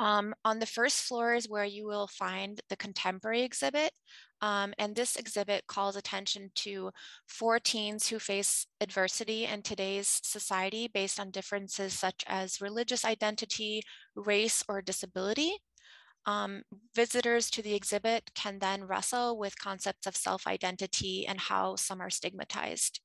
Um, 0.00 0.34
on 0.44 0.58
the 0.58 0.66
first 0.66 1.02
floor 1.02 1.34
is 1.34 1.48
where 1.48 1.64
you 1.64 1.86
will 1.86 2.08
find 2.08 2.60
the 2.68 2.76
contemporary 2.76 3.42
exhibit. 3.42 3.92
Um, 4.42 4.74
and 4.78 4.94
this 4.94 5.16
exhibit 5.16 5.66
calls 5.66 5.96
attention 5.96 6.50
to 6.56 6.90
four 7.26 7.58
teens 7.58 8.08
who 8.08 8.18
face 8.18 8.66
adversity 8.80 9.46
in 9.46 9.62
today's 9.62 10.20
society 10.22 10.88
based 10.92 11.18
on 11.18 11.30
differences 11.30 11.94
such 11.94 12.22
as 12.26 12.60
religious 12.60 13.04
identity, 13.04 13.82
race, 14.14 14.62
or 14.68 14.82
disability. 14.82 15.56
Um, 16.26 16.62
visitors 16.94 17.50
to 17.50 17.62
the 17.62 17.74
exhibit 17.74 18.30
can 18.34 18.58
then 18.58 18.84
wrestle 18.84 19.38
with 19.38 19.58
concepts 19.58 20.06
of 20.06 20.16
self-identity 20.16 21.26
and 21.26 21.40
how 21.40 21.76
some 21.76 22.00
are 22.00 22.10
stigmatized. 22.10 23.00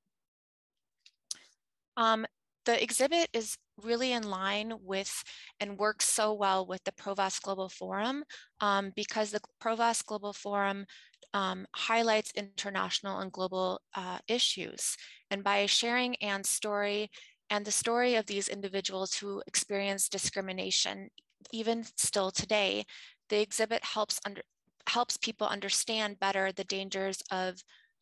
Um, 1.95 2.25
the 2.65 2.81
exhibit 2.81 3.29
is 3.31 3.57
really 3.83 4.11
in 4.11 4.23
line 4.23 4.73
with 4.81 5.23
and 5.59 5.77
works 5.77 6.05
so 6.05 6.33
well 6.33 6.65
with 6.65 6.83
the 6.83 6.91
Provost 6.93 7.41
Global 7.41 7.69
Forum 7.69 8.23
um, 8.59 8.91
because 8.95 9.31
the 9.31 9.41
Provost 9.59 10.05
Global 10.05 10.33
Forum 10.33 10.85
um, 11.33 11.65
highlights 11.75 12.31
international 12.35 13.19
and 13.19 13.31
global 13.31 13.81
uh, 13.95 14.19
issues. 14.27 14.97
And 15.29 15.43
by 15.43 15.65
sharing 15.65 16.15
Anne's 16.15 16.49
story 16.49 17.09
and 17.49 17.65
the 17.65 17.71
story 17.71 18.15
of 18.15 18.25
these 18.25 18.47
individuals 18.47 19.13
who 19.13 19.41
experience 19.47 20.09
discrimination, 20.09 21.09
even 21.51 21.85
still 21.97 22.31
today, 22.31 22.85
the 23.29 23.41
exhibit 23.41 23.83
helps, 23.83 24.19
under, 24.25 24.41
helps 24.87 25.17
people 25.17 25.47
understand 25.47 26.19
better 26.19 26.51
the 26.51 26.63
dangers 26.63 27.21
of 27.31 27.61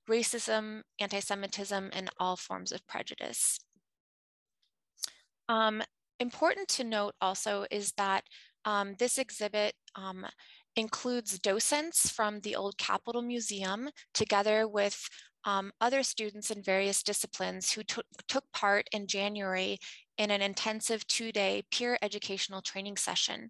racism, 0.09 0.81
anti-Semitism, 0.99 1.89
and 1.93 2.09
all 2.19 2.35
forms 2.35 2.71
of 2.71 2.85
prejudice. 2.87 3.59
Um, 5.49 5.81
important 6.19 6.67
to 6.69 6.83
note 6.83 7.15
also 7.19 7.65
is 7.71 7.91
that 7.97 8.23
um, 8.65 8.95
this 8.99 9.17
exhibit 9.17 9.73
um, 9.95 10.25
includes 10.75 11.39
docents 11.39 12.09
from 12.09 12.39
the 12.41 12.55
Old 12.55 12.77
Capitol 12.77 13.21
Museum 13.21 13.89
together 14.13 14.67
with 14.67 14.97
um, 15.45 15.71
other 15.81 16.03
students 16.03 16.51
in 16.51 16.61
various 16.61 17.01
disciplines 17.01 17.71
who 17.71 17.81
took 18.27 18.43
part 18.53 18.87
in 18.91 19.07
January 19.07 19.77
in 20.17 20.31
an 20.31 20.41
intensive 20.41 21.05
two-day 21.07 21.63
peer 21.71 21.97
educational 22.01 22.61
training 22.61 22.97
session. 22.97 23.49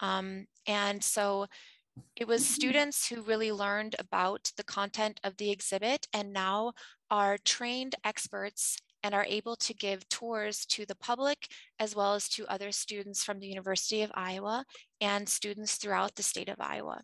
Um, 0.00 0.46
and 0.66 1.02
so 1.02 1.46
it 2.16 2.26
was 2.26 2.46
students 2.46 3.08
who 3.08 3.22
really 3.22 3.52
learned 3.52 3.96
about 3.98 4.50
the 4.56 4.64
content 4.64 5.20
of 5.24 5.36
the 5.36 5.50
exhibit 5.50 6.06
and 6.12 6.32
now 6.32 6.72
are 7.10 7.38
trained 7.38 7.94
experts 8.04 8.76
and 9.02 9.14
are 9.14 9.26
able 9.28 9.56
to 9.56 9.74
give 9.74 10.08
tours 10.08 10.66
to 10.66 10.84
the 10.86 10.96
public 10.96 11.48
as 11.78 11.94
well 11.94 12.14
as 12.14 12.28
to 12.30 12.46
other 12.46 12.72
students 12.72 13.22
from 13.22 13.38
the 13.40 13.46
University 13.46 14.02
of 14.02 14.10
Iowa 14.14 14.64
and 15.00 15.28
students 15.28 15.76
throughout 15.76 16.14
the 16.16 16.22
state 16.22 16.48
of 16.48 16.60
Iowa. 16.60 17.02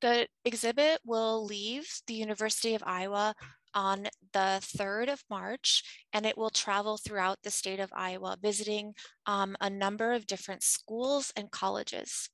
The 0.00 0.28
exhibit 0.44 1.00
will 1.04 1.44
leave 1.44 1.88
the 2.06 2.14
University 2.14 2.74
of 2.74 2.82
Iowa 2.84 3.34
on 3.74 4.08
the 4.32 4.60
3rd 4.62 5.12
of 5.12 5.24
March, 5.28 5.82
and 6.12 6.26
it 6.26 6.36
will 6.36 6.50
travel 6.50 6.96
throughout 6.96 7.38
the 7.42 7.50
state 7.50 7.80
of 7.80 7.92
Iowa, 7.94 8.36
visiting 8.40 8.94
um, 9.26 9.56
a 9.60 9.70
number 9.70 10.12
of 10.12 10.26
different 10.26 10.62
schools 10.62 11.32
and 11.36 11.50
colleges. 11.50 12.28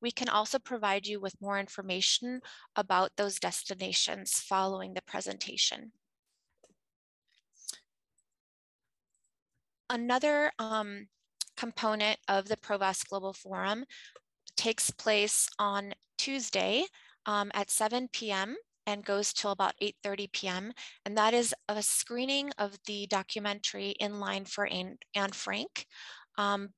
We 0.00 0.10
can 0.10 0.28
also 0.28 0.58
provide 0.58 1.06
you 1.06 1.20
with 1.20 1.40
more 1.40 1.58
information 1.58 2.40
about 2.74 3.10
those 3.16 3.38
destinations 3.38 4.40
following 4.40 4.94
the 4.94 5.02
presentation. 5.02 5.92
Another 9.90 10.50
um, 10.58 11.06
component 11.56 12.18
of 12.28 12.46
the 12.48 12.56
Provost 12.56 13.08
Global 13.08 13.32
Forum 13.32 13.84
takes 14.56 14.90
place 14.90 15.48
on 15.58 15.92
Tuesday 16.18 16.84
um, 17.26 17.50
at 17.54 17.70
7 17.70 18.08
p.m. 18.12 18.56
and 18.86 19.04
goes 19.04 19.32
till 19.32 19.50
about 19.50 19.74
8.30 19.82 20.32
p.m. 20.32 20.72
And 21.04 21.16
that 21.16 21.34
is 21.34 21.54
a 21.68 21.82
screening 21.82 22.50
of 22.58 22.76
the 22.86 23.06
documentary 23.08 23.90
In 24.00 24.20
Line 24.20 24.44
for 24.44 24.66
Anne, 24.66 24.96
Frank. 25.32 25.86
Um, 26.38 26.70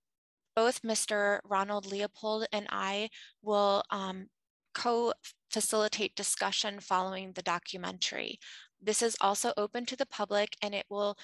both 0.56 0.82
Mr. 0.82 1.38
Ronald 1.44 1.86
Leopold 1.86 2.46
and 2.52 2.66
I 2.70 3.10
will 3.42 3.82
um, 3.90 4.26
co-facilitate 4.74 6.16
discussion 6.16 6.80
following 6.80 7.32
the 7.32 7.42
documentary. 7.42 8.38
This 8.80 9.02
is 9.02 9.16
also 9.20 9.52
open 9.56 9.86
to 9.86 9.96
the 9.96 10.06
public 10.06 10.56
and 10.62 10.74
it 10.74 10.86
will 10.88 11.16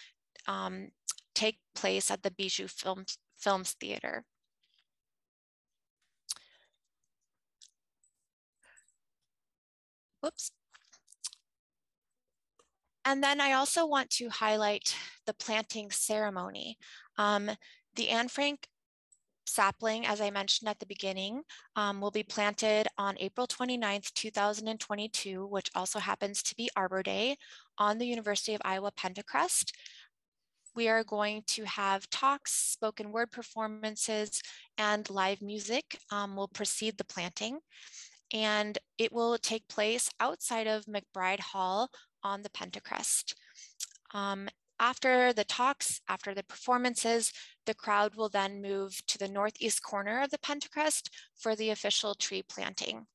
um, 0.47 0.89
take 1.35 1.59
place 1.75 2.11
at 2.11 2.23
the 2.23 2.31
Bijou 2.31 2.69
Films, 2.69 3.19
Films 3.37 3.73
Theater. 3.73 4.25
Whoops. 10.23 10.51
And 13.05 13.23
then 13.23 13.41
I 13.41 13.53
also 13.53 13.87
want 13.87 14.09
to 14.11 14.31
highlight 14.31 14.97
the 15.27 15.35
planting 15.35 15.91
ceremony. 15.91 16.79
Um, 17.19 17.51
the 17.97 18.09
Anne 18.09 18.29
Frank 18.29 18.67
sapling, 19.47 20.07
as 20.07 20.21
I 20.21 20.31
mentioned 20.31 20.69
at 20.69 20.81
the 20.81 20.87
beginning, 20.87 21.43
um, 21.77 22.01
will 22.01 22.11
be 22.11 22.23
planted 22.23 22.89
on 22.97 23.17
April 23.21 23.47
29th, 23.47 24.13
2022, 24.15 25.47
which 25.47 25.71
also 25.75 25.99
happens 25.99 26.43
to 26.43 26.57
be 26.57 26.71
Arbor 26.75 27.03
Day 27.03 27.37
on 27.79 27.99
the 27.99 28.07
University 28.07 28.55
of 28.55 28.63
Iowa 28.65 28.91
Pentacrest. 28.93 29.73
We 30.75 30.89
are 30.89 31.05
going 31.05 31.43
to 31.49 31.65
have 31.65 32.11
talks, 32.11 32.53
spoken 32.53 33.13
word 33.13 33.31
performances, 33.31 34.43
and 34.77 35.09
live 35.09 35.41
music 35.41 35.99
um, 36.11 36.35
will 36.35 36.49
precede 36.49 36.99
the 36.99 37.05
planting. 37.05 37.59
And 38.33 38.77
it 38.99 39.13
will 39.13 39.39
take 39.39 39.69
place 39.69 40.11
outside 40.19 40.67
of 40.67 40.87
McBride 40.87 41.41
Hall 41.41 41.91
on 42.25 42.43
the 42.43 42.51
Pentacrest. 42.51 43.35
Um, 44.13 44.49
after 44.81 45.33
the 45.33 45.45
talks, 45.45 46.01
after 46.09 46.35
the 46.35 46.43
performances, 46.43 47.33
the 47.67 47.75
crowd 47.75 48.17
will 48.17 48.29
then 48.29 48.61
move 48.61 49.01
to 49.07 49.19
the 49.19 49.29
northeast 49.29 49.83
corner 49.83 50.23
of 50.23 50.31
the 50.31 50.39
Pentacrest 50.39 51.11
for 51.37 51.55
the 51.55 51.71
official 51.71 52.15
tree 52.15 52.43
planting. 52.43 53.07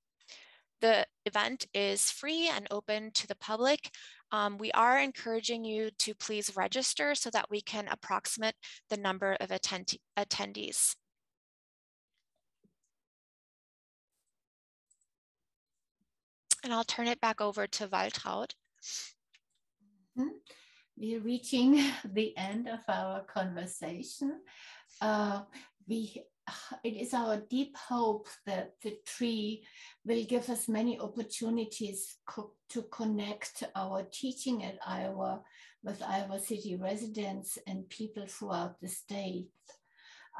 The 0.82 1.05
event 1.26 1.68
is 1.74 2.10
free 2.10 2.47
and 2.47 2.66
open 2.72 3.12
to 3.12 3.28
the 3.28 3.36
public. 3.36 3.91
Um, 4.32 4.57
we 4.57 4.71
are 4.71 4.99
encouraging 4.99 5.65
you 5.65 5.89
to 5.99 6.13
please 6.13 6.55
register 6.55 7.15
so 7.15 7.30
that 7.32 7.49
we 7.49 7.61
can 7.61 7.88
approximate 7.88 8.55
the 8.89 8.97
number 8.97 9.36
of 9.39 9.51
attend 9.51 9.93
attendees. 10.17 10.95
And 16.63 16.73
I'll 16.73 16.84
turn 16.84 17.07
it 17.07 17.21
back 17.21 17.41
over 17.41 17.67
to 17.67 17.88
Waltraud. 17.88 18.53
Mm 20.15 20.30
-hmm. 20.30 20.39
We're 20.99 21.21
reaching 21.21 21.80
the 22.13 22.38
end 22.38 22.67
of 22.67 22.82
our 22.88 23.25
conversation. 23.25 24.41
Uh, 25.01 25.43
we, 25.88 26.25
it 26.83 26.95
is 26.95 27.13
our 27.13 27.37
deep 27.49 27.75
hope 27.77 28.27
that 28.45 28.73
the 28.83 28.97
tree 29.05 29.63
will 30.05 30.23
give 30.25 30.49
us 30.49 30.67
many 30.67 30.99
opportunities 30.99 32.17
co 32.25 32.51
to 32.69 32.83
connect 32.83 33.63
our 33.75 34.03
teaching 34.11 34.63
at 34.63 34.77
Iowa 34.85 35.41
with 35.83 36.03
Iowa 36.03 36.39
City 36.39 36.75
residents 36.75 37.57
and 37.65 37.89
people 37.89 38.25
throughout 38.27 38.79
the 38.79 38.87
state. 38.87 39.47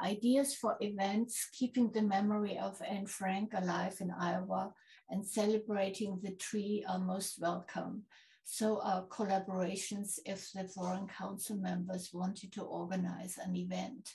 Ideas 0.02 0.54
for 0.54 0.76
events 0.80 1.48
keeping 1.52 1.90
the 1.90 2.02
memory 2.02 2.56
of 2.58 2.80
Anne 2.88 3.06
Frank 3.06 3.52
alive 3.54 3.96
in 4.00 4.10
Iowa 4.10 4.72
and 5.10 5.26
celebrating 5.26 6.20
the 6.22 6.32
tree 6.36 6.84
are 6.88 6.98
most 6.98 7.40
welcome. 7.40 8.04
So 8.44 8.80
our 8.82 9.06
collaborations 9.06 10.18
if 10.24 10.50
the 10.52 10.64
Foreign 10.64 11.08
Council 11.08 11.56
members 11.56 12.10
wanted 12.12 12.52
to 12.52 12.62
organize 12.62 13.38
an 13.38 13.56
event. 13.56 14.14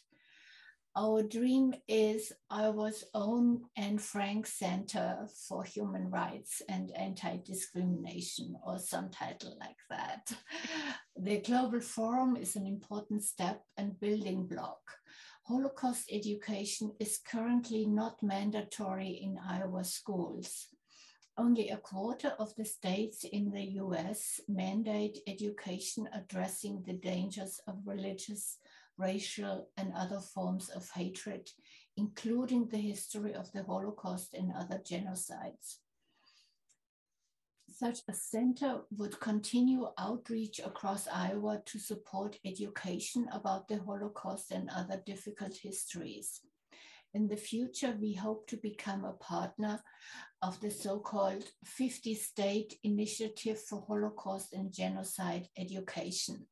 Our 0.97 1.23
dream 1.23 1.73
is 1.89 2.31
Iowa's 2.49 3.03
own 3.13 3.65
Anne 3.75 3.97
Frank 3.97 4.47
Center 4.47 5.27
for 5.49 5.65
Human 5.65 6.09
Rights 6.09 6.61
and 6.69 6.89
Anti-Discrimination 6.95 8.55
or 8.65 8.79
some 8.79 9.09
title 9.09 9.57
like 9.59 9.75
that. 9.89 10.31
The 11.17 11.41
Global 11.41 11.81
Forum 11.81 12.37
is 12.37 12.55
an 12.55 12.65
important 12.65 13.25
step 13.25 13.61
and 13.75 13.99
building 13.99 14.47
block. 14.47 14.79
Holocaust 15.43 16.05
education 16.13 16.93
is 16.97 17.19
currently 17.29 17.85
not 17.85 18.23
mandatory 18.23 19.19
in 19.21 19.37
Iowa 19.45 19.83
schools. 19.83 20.67
Only 21.37 21.71
a 21.71 21.77
quarter 21.77 22.29
of 22.39 22.55
the 22.55 22.63
states 22.63 23.25
in 23.25 23.51
the 23.51 23.65
US 23.83 24.39
mandate 24.47 25.17
education 25.27 26.07
addressing 26.13 26.83
the 26.83 26.93
dangers 26.93 27.59
of 27.67 27.85
religious, 27.85 28.59
racial, 28.97 29.69
and 29.77 29.93
other 29.93 30.19
forms 30.19 30.69
of 30.69 30.89
hatred, 30.91 31.49
including 31.97 32.67
the 32.67 32.77
history 32.77 33.33
of 33.33 33.51
the 33.51 33.63
Holocaust 33.63 34.33
and 34.33 34.51
other 34.53 34.79
genocides. 34.79 35.77
Such 37.69 37.99
a 38.07 38.13
center 38.13 38.83
would 38.91 39.19
continue 39.19 39.89
outreach 39.97 40.59
across 40.59 41.09
Iowa 41.09 41.61
to 41.65 41.77
support 41.77 42.39
education 42.45 43.27
about 43.33 43.67
the 43.67 43.79
Holocaust 43.79 44.51
and 44.51 44.69
other 44.69 45.01
difficult 45.05 45.57
histories. 45.57 46.39
In 47.13 47.27
the 47.27 47.37
future, 47.37 47.97
we 47.99 48.13
hope 48.13 48.47
to 48.47 48.57
become 48.57 49.03
a 49.03 49.13
partner 49.13 49.81
of 50.41 50.59
the 50.61 50.69
so-called 50.69 51.43
50 51.65 52.13
State 52.13 52.77
Initiative 52.83 53.61
for 53.61 53.85
Holocaust 53.87 54.53
and 54.53 54.71
Genocide 54.71 55.49
Education. 55.57 56.45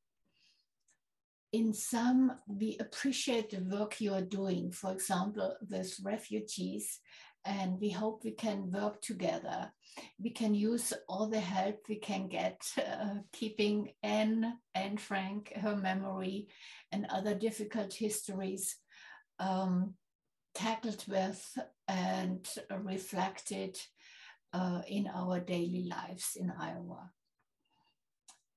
In 1.53 1.71
some, 1.71 2.31
we 2.47 2.77
appreciate 2.79 3.51
the 3.51 3.61
work 3.61 4.01
you 4.01 4.11
are 4.11 4.23
doing, 4.23 4.71
for 4.71 4.91
example, 4.91 5.55
with 5.69 5.99
refugees, 6.03 6.99
and 7.45 7.79
we 7.79 7.91
hope 7.91 8.23
we 8.23 8.31
can 8.31 8.71
work 8.71 9.01
together. 9.01 9.71
We 10.19 10.31
can 10.31 10.55
use 10.55 10.93
all 11.07 11.27
the 11.27 11.39
help 11.39 11.85
we 11.87 11.97
can 11.97 12.27
get, 12.27 12.59
uh, 12.77 13.17
keeping 13.31 13.91
Anne 14.01 14.57
and 14.73 14.99
Frank, 14.99 15.53
her 15.55 15.75
memory, 15.75 16.47
and 16.91 17.05
other 17.11 17.35
difficult 17.35 17.93
histories 17.93 18.75
um, 19.37 19.93
tackled 20.55 21.05
with 21.07 21.55
and 21.87 22.47
reflected 22.81 23.77
uh, 24.53 24.81
in 24.87 25.07
our 25.13 25.39
daily 25.39 25.87
lives 25.87 26.35
in 26.35 26.51
Iowa. 26.51 27.11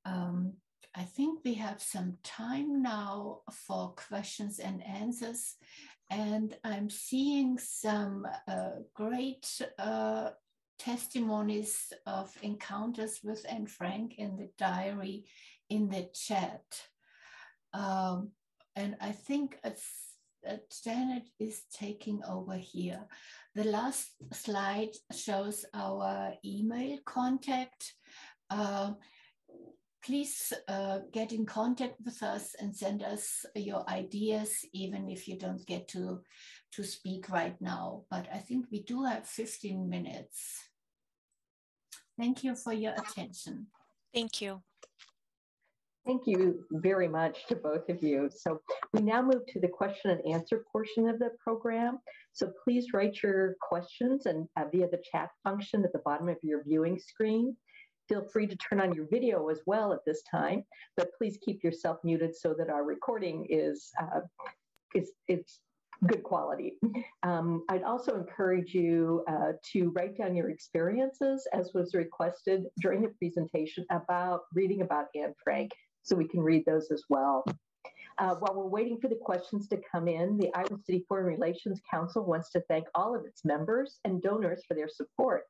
Um, 0.07 0.55
I 0.95 1.03
think 1.03 1.41
we 1.45 1.55
have 1.55 1.83
some 1.83 2.17
time 2.25 2.83
now 2.83 3.41
for 3.53 3.95
questions 3.95 4.59
and 4.59 4.83
answers. 4.83 5.57
And 6.11 6.57
I'm 6.65 6.89
seeing 6.89 7.59
some 7.59 8.27
uh, 8.49 8.71
great 8.95 9.47
uh, 9.79 10.31
testimonies 10.79 11.93
of 12.07 12.35
encounters 12.43 13.21
with 13.23 13.45
Anne 13.49 13.67
Frank 13.67 14.15
in 14.19 14.37
the 14.37 14.51
diary 14.57 15.25
in 15.69 15.89
the 15.89 16.09
chat. 16.15 16.65
Um, 17.75 18.31
and 18.75 18.97
I 19.01 19.13
think 19.13 19.59
uh, 19.65 19.71
Janet 20.85 21.29
is 21.39 21.63
taking 21.73 22.23
over 22.25 22.57
here. 22.57 23.07
The 23.55 23.65
last 23.65 24.11
slide 24.33 24.93
shows 25.13 25.65
our 25.75 26.35
email 26.45 26.99
contact. 27.05 27.95
Uh, 28.49 28.93
please 30.07 30.53
uh, 30.69 31.01
get 31.13 31.33
in 31.33 31.45
contact 31.45 31.97
with 32.05 32.23
us 32.23 32.55
and 32.61 32.75
send 32.75 33.03
us 33.03 33.45
your 33.57 33.89
ideas, 33.91 34.65
even 34.73 35.11
if 35.11 35.27
you 35.27 35.37
don't 35.37 35.67
get 35.67 35.89
to, 35.89 36.21
to 36.73 36.85
speak 36.85 37.29
right 37.29 37.61
now. 37.61 38.05
But 38.09 38.29
I 38.33 38.39
think 38.39 38.67
we 38.71 38.83
do 38.83 39.03
have 39.03 39.27
15 39.27 39.89
minutes. 39.89 40.63
Thank 42.19 42.45
you 42.45 42.55
for 42.55 42.73
your 42.73 42.93
attention. 42.93 43.67
Thank 44.15 44.41
you. 44.41 44.63
Thank 46.07 46.23
you 46.29 46.65
very 46.71 47.09
much 47.09 47.47
to 47.49 47.57
both 47.57 47.89
of 47.89 48.01
you. 48.01 48.31
So 48.33 48.61
we 48.93 49.01
now 49.01 49.23
move 49.23 49.45
to 49.49 49.59
the 49.59 49.67
question 49.67 50.13
and 50.13 50.35
answer 50.35 50.65
portion 50.71 51.09
of 51.09 51.19
the 51.19 51.31
program. 51.43 51.99
So 52.33 52.53
please 52.63 52.93
write 52.95 53.25
your 53.25 53.57
questions 53.61 54.27
and 54.27 54.47
uh, 54.57 54.67
via 54.73 54.89
the 54.89 55.03
chat 55.11 55.31
function 55.43 55.85
at 55.85 55.93
the 55.93 56.03
bottom 56.05 56.29
of 56.29 56.37
your 56.45 56.63
viewing 56.63 56.97
screen. 56.97 57.57
Feel 58.09 58.23
free 58.33 58.47
to 58.47 58.57
turn 58.57 58.81
on 58.81 58.95
your 58.95 59.07
video 59.11 59.49
as 59.49 59.61
well 59.67 59.93
at 59.93 60.05
this 60.07 60.23
time, 60.31 60.65
but 60.97 61.11
please 61.19 61.39
keep 61.45 61.65
yourself 61.65 61.99
muted 62.05 62.37
so 62.37 62.55
that 62.55 62.71
our 62.71 62.85
recording 62.85 63.47
is 63.51 63.91
uh, 64.01 64.21
is 64.95 65.13
good 66.07 66.23
quality. 66.23 66.75
Um, 67.23 67.65
I'd 67.69 67.83
also 67.83 68.17
encourage 68.17 68.75
you 68.75 69.25
uh, 69.29 69.53
to 69.73 69.91
write 69.91 70.17
down 70.17 70.37
your 70.37 70.51
experiences 70.51 71.47
as 71.53 71.73
was 71.75 71.95
requested 71.95 72.65
during 72.81 73.03
the 73.03 73.09
presentation 73.19 73.85
about 73.91 74.43
reading 74.53 74.83
about 74.83 75.07
Anne 75.15 75.35
Frank 75.43 75.73
so 76.03 76.15
we 76.15 76.29
can 76.29 76.41
read 76.41 76.65
those 76.67 76.91
as 76.91 77.03
well. 77.09 77.45
Uh, 78.19 78.35
while 78.37 78.55
we're 78.55 78.67
waiting 78.67 78.99
for 78.99 79.09
the 79.09 79.19
questions 79.21 79.69
to 79.69 79.79
come 79.93 80.09
in, 80.09 80.39
the 80.39 80.51
Iowa 80.55 80.79
City 80.85 81.05
Foreign 81.09 81.27
Relations 81.27 81.81
Council 81.91 82.25
wants 82.25 82.51
to 82.51 82.61
thank 82.69 82.87
all 82.95 83.15
of 83.15 83.27
its 83.27 83.45
members 83.45 83.99
and 84.05 84.23
donors 84.23 84.63
for 84.67 84.75
their 84.75 84.89
support. 84.89 85.45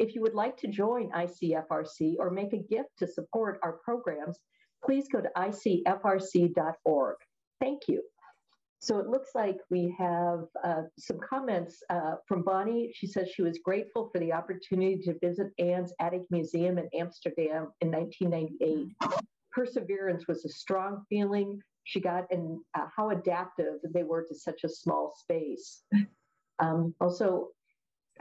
If 0.00 0.14
you 0.14 0.22
would 0.22 0.34
like 0.34 0.56
to 0.56 0.66
join 0.66 1.10
ICFRC 1.10 2.14
or 2.18 2.30
make 2.30 2.54
a 2.54 2.56
gift 2.56 2.88
to 2.98 3.06
support 3.06 3.60
our 3.62 3.74
programs, 3.84 4.38
please 4.82 5.06
go 5.12 5.20
to 5.20 5.30
icfrc.org. 5.36 7.16
Thank 7.60 7.82
you. 7.86 8.02
So 8.78 8.98
it 8.98 9.08
looks 9.08 9.32
like 9.34 9.58
we 9.68 9.94
have 9.98 10.44
uh, 10.64 10.84
some 10.98 11.18
comments 11.18 11.82
uh, 11.90 12.14
from 12.26 12.42
Bonnie. 12.42 12.90
She 12.94 13.06
says 13.06 13.28
she 13.28 13.42
was 13.42 13.58
grateful 13.62 14.08
for 14.10 14.18
the 14.18 14.32
opportunity 14.32 14.96
to 15.02 15.18
visit 15.18 15.48
Anne's 15.58 15.92
Attic 16.00 16.22
Museum 16.30 16.78
in 16.78 16.88
Amsterdam 16.94 17.68
in 17.82 17.90
1998. 17.90 18.86
Perseverance 19.52 20.26
was 20.26 20.46
a 20.46 20.48
strong 20.48 21.04
feeling 21.10 21.60
she 21.84 22.00
got 22.00 22.24
and 22.30 22.58
uh, 22.74 22.86
how 22.96 23.10
adaptive 23.10 23.80
they 23.92 24.02
were 24.02 24.24
to 24.24 24.34
such 24.34 24.64
a 24.64 24.68
small 24.68 25.12
space. 25.14 25.82
Um, 26.58 26.94
also, 27.00 27.48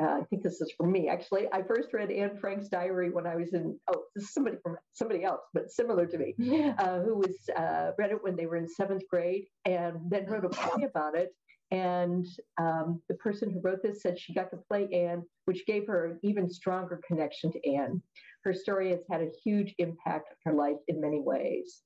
uh, 0.01 0.19
I 0.19 0.23
think 0.29 0.43
this 0.43 0.61
is 0.61 0.71
for 0.77 0.87
me 0.87 1.09
actually. 1.09 1.47
I 1.51 1.61
first 1.63 1.93
read 1.93 2.11
Anne 2.11 2.37
Frank's 2.39 2.69
diary 2.69 3.09
when 3.09 3.27
I 3.27 3.35
was 3.35 3.53
in, 3.53 3.77
oh, 3.91 4.03
this 4.15 4.25
is 4.25 4.33
somebody 4.33 4.57
from 4.63 4.77
somebody 4.93 5.23
else, 5.23 5.41
but 5.53 5.69
similar 5.69 6.05
to 6.05 6.17
me, 6.17 6.35
uh, 6.77 6.99
who 7.01 7.15
was 7.15 7.35
uh, 7.55 7.91
read 7.97 8.11
it 8.11 8.23
when 8.23 8.35
they 8.35 8.45
were 8.45 8.57
in 8.57 8.67
seventh 8.67 9.03
grade 9.09 9.45
and 9.65 9.97
then 10.09 10.25
wrote 10.25 10.45
a 10.45 10.49
play 10.49 10.83
about 10.83 11.15
it. 11.15 11.33
And 11.71 12.25
um, 12.59 13.01
the 13.09 13.15
person 13.15 13.51
who 13.51 13.61
wrote 13.61 13.83
this 13.83 14.01
said 14.01 14.17
she 14.17 14.33
got 14.33 14.49
to 14.51 14.57
play 14.57 14.87
Anne, 14.91 15.23
which 15.45 15.65
gave 15.67 15.85
her 15.87 16.05
an 16.05 16.19
even 16.23 16.49
stronger 16.49 16.99
connection 17.07 17.51
to 17.51 17.69
Anne. 17.69 18.01
Her 18.43 18.53
story 18.53 18.89
has 18.91 19.01
had 19.11 19.21
a 19.21 19.29
huge 19.43 19.75
impact 19.77 20.29
on 20.29 20.51
her 20.53 20.57
life 20.57 20.77
in 20.87 20.99
many 20.99 21.19
ways. 21.19 21.81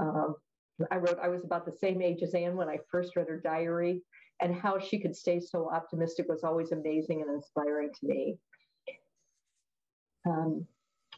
Um, 0.00 0.34
I 0.90 0.96
wrote, 0.96 1.18
I 1.22 1.28
was 1.28 1.44
about 1.44 1.66
the 1.66 1.76
same 1.76 2.00
age 2.00 2.22
as 2.22 2.34
Anne 2.34 2.56
when 2.56 2.68
I 2.68 2.78
first 2.90 3.14
read 3.14 3.28
her 3.28 3.38
diary 3.38 4.02
and 4.40 4.54
how 4.54 4.78
she 4.78 4.98
could 4.98 5.14
stay 5.14 5.40
so 5.40 5.70
optimistic 5.70 6.26
was 6.28 6.44
always 6.44 6.72
amazing 6.72 7.22
and 7.22 7.30
inspiring 7.30 7.90
to 8.00 8.06
me. 8.06 8.38
Um, 10.26 10.66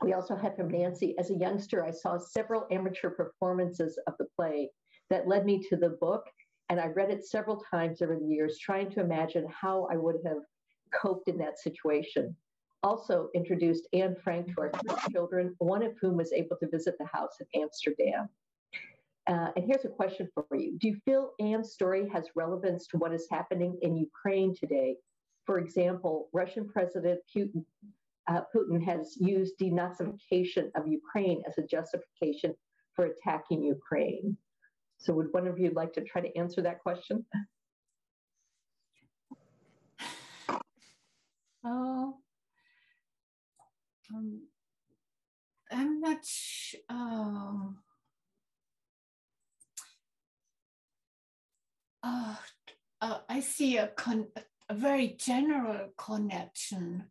we 0.02 0.14
also 0.14 0.34
had 0.36 0.56
from 0.56 0.68
Nancy, 0.68 1.14
as 1.18 1.30
a 1.30 1.34
youngster, 1.34 1.84
I 1.84 1.90
saw 1.90 2.18
several 2.18 2.66
amateur 2.70 3.10
performances 3.10 3.98
of 4.06 4.14
the 4.18 4.26
play 4.36 4.70
that 5.10 5.28
led 5.28 5.44
me 5.44 5.62
to 5.68 5.76
the 5.76 5.90
book, 5.90 6.24
and 6.68 6.80
I 6.80 6.86
read 6.86 7.10
it 7.10 7.26
several 7.26 7.62
times 7.70 8.02
over 8.02 8.16
the 8.16 8.26
years, 8.26 8.58
trying 8.58 8.90
to 8.92 9.00
imagine 9.00 9.46
how 9.48 9.86
I 9.90 9.96
would 9.96 10.16
have 10.24 10.38
coped 10.92 11.28
in 11.28 11.38
that 11.38 11.58
situation. 11.58 12.34
Also 12.82 13.28
introduced 13.34 13.86
Anne 13.92 14.16
Frank 14.24 14.48
to 14.48 14.62
our 14.62 14.72
three 14.72 15.12
children, 15.12 15.54
one 15.58 15.82
of 15.82 15.92
whom 16.00 16.16
was 16.16 16.32
able 16.32 16.56
to 16.56 16.68
visit 16.68 16.96
the 16.98 17.06
house 17.06 17.36
in 17.40 17.62
Amsterdam. 17.62 18.28
Uh, 19.28 19.48
and 19.54 19.64
here's 19.64 19.84
a 19.84 19.88
question 19.88 20.28
for 20.34 20.56
you. 20.56 20.76
Do 20.78 20.88
you 20.88 20.96
feel 21.04 21.30
Anne's 21.38 21.72
story 21.72 22.08
has 22.12 22.24
relevance 22.34 22.86
to 22.88 22.98
what 22.98 23.14
is 23.14 23.28
happening 23.30 23.78
in 23.82 23.96
Ukraine 23.96 24.54
today? 24.54 24.96
For 25.46 25.58
example, 25.58 26.28
Russian 26.32 26.68
President 26.68 27.20
Putin, 27.34 27.64
uh, 28.28 28.40
Putin 28.54 28.82
has 28.84 29.16
used 29.20 29.54
denazification 29.60 30.70
of 30.74 30.88
Ukraine 30.88 31.42
as 31.46 31.56
a 31.58 31.62
justification 31.62 32.54
for 32.94 33.06
attacking 33.06 33.62
Ukraine. 33.62 34.36
So, 34.98 35.12
would 35.14 35.32
one 35.32 35.46
of 35.46 35.58
you 35.58 35.70
like 35.74 35.92
to 35.94 36.02
try 36.02 36.20
to 36.20 36.36
answer 36.36 36.62
that 36.62 36.80
question? 36.80 37.24
Oh, 41.64 42.16
um, 44.12 44.42
I'm 45.70 46.00
not. 46.00 46.24
Um, 46.88 47.78
uh, 52.02 52.34
uh, 53.00 53.18
I 53.28 53.40
see 53.40 53.76
a, 53.76 53.88
con- 53.88 54.28
a 54.68 54.74
very 54.74 55.16
general 55.18 55.88
connection 55.96 57.04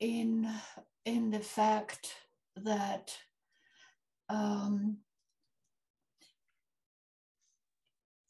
in 0.00 0.48
in 1.04 1.30
the 1.30 1.40
fact 1.40 2.14
that 2.56 3.12
um, 4.28 4.98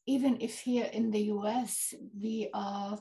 even 0.06 0.38
if 0.40 0.60
here 0.60 0.88
in 0.92 1.10
the 1.10 1.24
US 1.36 1.94
we 2.18 2.48
are 2.52 2.98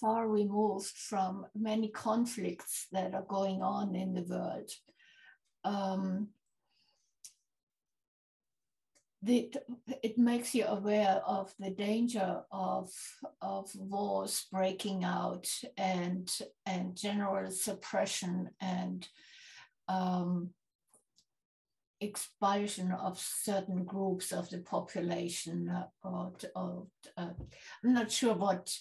far 0.00 0.28
removed 0.28 0.92
from 0.96 1.46
many 1.54 1.88
conflicts 1.88 2.86
that 2.92 3.14
are 3.14 3.26
going 3.28 3.62
on 3.62 3.94
in 3.94 4.14
the 4.14 4.22
world, 4.22 4.70
um, 5.64 6.28
the, 9.22 9.52
it 10.02 10.16
makes 10.16 10.54
you 10.54 10.64
aware 10.64 11.20
of 11.26 11.52
the 11.58 11.70
danger 11.70 12.40
of, 12.50 12.90
of 13.42 13.70
wars 13.74 14.46
breaking 14.50 15.04
out 15.04 15.46
and, 15.76 16.30
and 16.64 16.96
general 16.96 17.50
suppression 17.50 18.50
and 18.60 19.06
um, 19.88 20.50
expulsion 22.00 22.92
of 22.92 23.18
certain 23.18 23.84
groups 23.84 24.32
of 24.32 24.48
the 24.48 24.58
population. 24.58 25.68
Uh, 25.68 25.86
or, 26.02 26.32
or 26.56 26.86
uh, 27.16 27.30
I'm 27.84 27.92
not 27.92 28.10
sure 28.10 28.34
what 28.34 28.74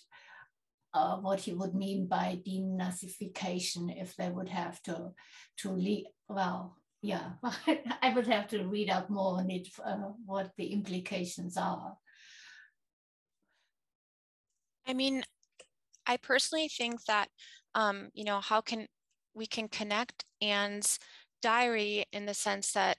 uh, 0.93 1.17
what 1.17 1.39
he 1.41 1.53
would 1.53 1.75
mean 1.75 2.07
by 2.07 2.39
denazification 2.47 3.93
if 4.01 4.15
they 4.15 4.29
would 4.29 4.49
have 4.49 4.81
to 4.83 5.11
to 5.57 5.71
leave. 5.71 6.05
Well, 6.27 6.78
yeah, 7.01 7.31
I 8.01 8.13
would 8.13 8.27
have 8.27 8.47
to 8.49 8.63
read 8.63 8.89
up 8.89 9.09
more 9.09 9.39
on 9.39 9.49
it, 9.49 9.67
uh, 9.83 9.95
what 10.25 10.51
the 10.57 10.67
implications 10.67 11.57
are. 11.57 11.97
I 14.87 14.93
mean, 14.93 15.23
I 16.07 16.17
personally 16.17 16.67
think 16.67 17.03
that, 17.05 17.29
um, 17.75 18.09
you 18.13 18.23
know, 18.23 18.39
how 18.39 18.61
can 18.61 18.87
we 19.33 19.45
can 19.45 19.67
connect 19.67 20.25
Anne's 20.41 20.99
diary 21.41 22.05
in 22.11 22.25
the 22.25 22.33
sense 22.33 22.71
that 22.73 22.97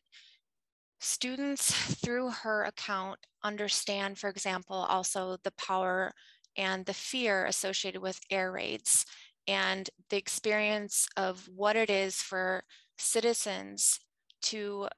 students 1.01 1.73
through 1.73 2.31
her 2.31 2.65
account 2.65 3.19
understand, 3.43 4.19
for 4.19 4.31
example, 4.31 4.77
also 4.77 5.37
the 5.43 5.53
power 5.53 6.13
and 6.57 6.87
the 6.87 6.95
fear 6.95 7.47
associated 7.47 8.01
with 8.01 8.21
air 8.31 8.53
raids 8.53 9.05
and 9.49 9.91
the 10.11 10.17
experience 10.17 11.09
of 11.17 11.49
what 11.55 11.77
it 11.77 11.91
is 11.91 12.17
for 12.17 12.63
citizens 13.01 13.99
to 14.43 14.89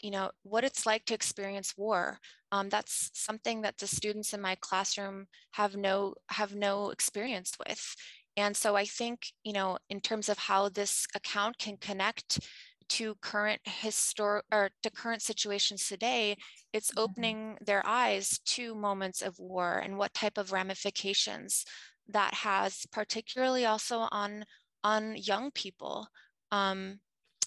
you 0.00 0.10
know 0.10 0.30
what 0.42 0.64
it's 0.64 0.84
like 0.84 1.04
to 1.06 1.14
experience 1.14 1.74
war. 1.76 2.18
Um, 2.50 2.68
that's 2.68 3.10
something 3.14 3.62
that 3.62 3.78
the 3.78 3.86
students 3.86 4.34
in 4.34 4.40
my 4.40 4.56
classroom 4.60 5.26
have 5.52 5.76
no 5.76 6.14
have 6.30 6.54
no 6.54 6.90
experience 6.90 7.52
with. 7.58 7.94
And 8.36 8.56
so 8.56 8.74
i 8.76 8.86
think 8.86 9.26
you 9.44 9.52
know 9.52 9.78
in 9.90 10.00
terms 10.00 10.28
of 10.28 10.38
how 10.38 10.68
this 10.68 11.06
account 11.14 11.58
can 11.58 11.76
connect 11.76 12.40
to 12.88 13.14
current 13.20 13.60
historic 13.64 14.44
or 14.52 14.70
to 14.82 14.90
current 14.90 15.22
situations 15.22 15.86
today 15.86 16.36
it's 16.72 16.90
mm-hmm. 16.90 17.00
opening 17.00 17.58
their 17.64 17.82
eyes 17.86 18.40
to 18.44 18.74
moments 18.74 19.22
of 19.22 19.38
war 19.38 19.78
and 19.78 19.98
what 19.98 20.12
type 20.14 20.36
of 20.38 20.52
ramifications 20.52 21.64
that 22.08 22.34
has 22.34 22.86
particularly 22.90 23.64
also 23.64 24.08
on 24.10 24.44
on 24.84 25.16
young 25.16 25.50
people. 25.52 26.08
Um, 26.50 27.00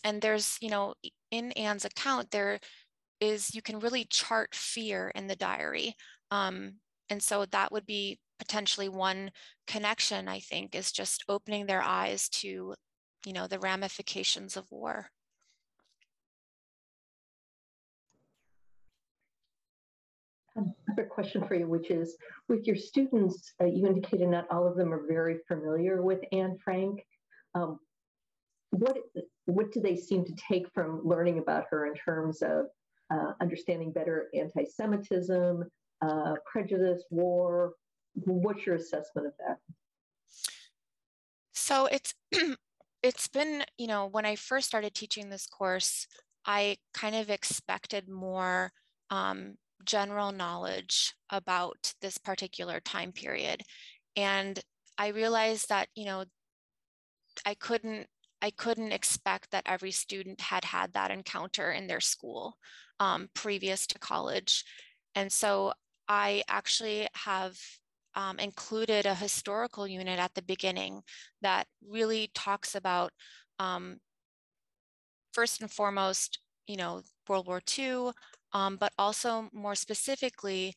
and 0.05 0.21
there's 0.21 0.57
you 0.61 0.69
know 0.69 0.93
in 1.31 1.51
anne's 1.53 1.83
account 1.83 2.31
there 2.31 2.59
is 3.19 3.53
you 3.53 3.61
can 3.61 3.79
really 3.79 4.05
chart 4.09 4.55
fear 4.55 5.11
in 5.15 5.27
the 5.27 5.35
diary 5.35 5.95
um, 6.31 6.75
and 7.09 7.21
so 7.21 7.45
that 7.45 7.71
would 7.71 7.85
be 7.85 8.17
potentially 8.39 8.87
one 8.87 9.31
connection 9.67 10.29
i 10.29 10.39
think 10.39 10.73
is 10.73 10.91
just 10.91 11.25
opening 11.27 11.65
their 11.65 11.81
eyes 11.81 12.29
to 12.29 12.73
you 13.25 13.33
know 13.33 13.47
the 13.47 13.59
ramifications 13.59 14.55
of 14.55 14.71
war 14.71 15.09
Another 20.57 21.09
question 21.09 21.45
for 21.45 21.55
you, 21.55 21.67
which 21.67 21.91
is 21.91 22.15
with 22.47 22.65
your 22.65 22.77
students, 22.77 23.51
uh, 23.61 23.65
you 23.65 23.85
indicated 23.87 24.29
not 24.29 24.47
all 24.49 24.65
of 24.65 24.77
them 24.77 24.93
are 24.93 25.05
very 25.05 25.39
familiar 25.49 26.01
with 26.01 26.21
Anne 26.31 26.57
Frank. 26.63 27.05
Um, 27.55 27.77
what 28.69 28.97
what 29.45 29.71
do 29.71 29.79
they 29.79 29.95
seem 29.95 30.25
to 30.25 30.33
take 30.35 30.67
from 30.73 31.01
learning 31.03 31.39
about 31.39 31.65
her 31.69 31.85
in 31.85 31.93
terms 31.93 32.41
of 32.41 32.65
uh, 33.13 33.33
understanding 33.41 33.91
better 33.91 34.27
anti-Semitism, 34.33 35.63
uh, 36.01 36.33
prejudice, 36.45 37.03
war? 37.09 37.73
What's 38.15 38.65
your 38.65 38.75
assessment 38.75 39.27
of 39.27 39.33
that? 39.39 39.57
So 41.53 41.87
it's 41.87 42.13
it's 43.03 43.27
been 43.27 43.63
you 43.77 43.87
know 43.87 44.07
when 44.07 44.25
I 44.25 44.35
first 44.35 44.67
started 44.67 44.93
teaching 44.93 45.29
this 45.29 45.47
course, 45.47 46.07
I 46.45 46.77
kind 46.93 47.15
of 47.15 47.29
expected 47.29 48.09
more 48.09 48.71
um, 49.09 49.55
general 49.83 50.31
knowledge 50.31 51.13
about 51.29 51.93
this 52.01 52.17
particular 52.17 52.79
time 52.79 53.11
period, 53.11 53.63
and 54.15 54.59
I 54.97 55.07
realized 55.09 55.69
that 55.69 55.89
you 55.95 56.05
know 56.05 56.25
I 57.45 57.53
couldn't 57.55 58.07
I 58.45 58.51
couldn't 58.51 58.91
expect 58.91 59.49
that 59.49 59.63
every 59.65 59.89
student 59.89 60.39
had 60.39 60.65
had 60.65 60.93
that 60.93 61.09
encounter 61.09 61.71
in 61.71 61.87
their 61.87 61.99
school 61.99 62.57
um, 62.99 63.27
previous 63.33 63.87
to 63.87 63.97
college. 63.97 64.63
And 65.15 65.31
so 65.31 65.73
I 66.07 66.43
actually 66.47 67.07
have 67.15 67.57
um, 68.13 68.37
included 68.37 69.07
a 69.07 69.15
historical 69.15 69.87
unit 69.87 70.19
at 70.19 70.35
the 70.35 70.43
beginning 70.43 71.01
that 71.41 71.65
really 71.81 72.29
talks 72.35 72.75
about, 72.75 73.09
um, 73.57 73.97
first 75.33 75.59
and 75.61 75.71
foremost, 75.71 76.37
you 76.67 76.77
know, 76.77 77.01
World 77.27 77.47
War 77.47 77.63
II, 77.79 78.11
um, 78.53 78.77
but 78.77 78.93
also 78.99 79.49
more 79.53 79.73
specifically, 79.73 80.75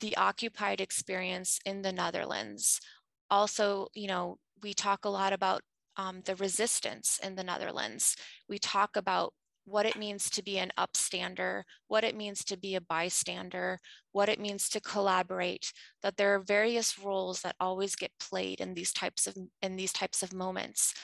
the 0.00 0.16
occupied 0.16 0.80
experience 0.80 1.58
in 1.66 1.82
the 1.82 1.92
Netherlands. 1.92 2.80
Also, 3.28 3.88
you 3.92 4.08
know, 4.08 4.38
we 4.62 4.72
talk 4.72 5.04
a 5.04 5.10
lot 5.10 5.34
about 5.34 5.60
um, 5.96 6.22
the 6.24 6.36
resistance 6.36 7.18
in 7.22 7.34
the 7.34 7.44
Netherlands. 7.44 8.16
We 8.48 8.58
talk 8.58 8.96
about 8.96 9.32
what 9.64 9.86
it 9.86 9.96
means 9.96 10.28
to 10.30 10.42
be 10.42 10.58
an 10.58 10.72
upstander, 10.78 11.62
what 11.88 12.04
it 12.04 12.16
means 12.16 12.44
to 12.44 12.56
be 12.56 12.74
a 12.74 12.80
bystander, 12.80 13.78
what 14.12 14.28
it 14.28 14.40
means 14.40 14.68
to 14.70 14.80
collaborate, 14.80 15.72
that 16.02 16.16
there 16.16 16.34
are 16.34 16.40
various 16.40 16.98
roles 16.98 17.42
that 17.42 17.56
always 17.60 17.94
get 17.94 18.10
played 18.18 18.60
in 18.60 18.74
these 18.74 18.92
types 18.92 19.26
of 19.26 19.36
in 19.62 19.76
these 19.76 19.92
types 19.92 20.22
of 20.22 20.32
moments. 20.32 20.94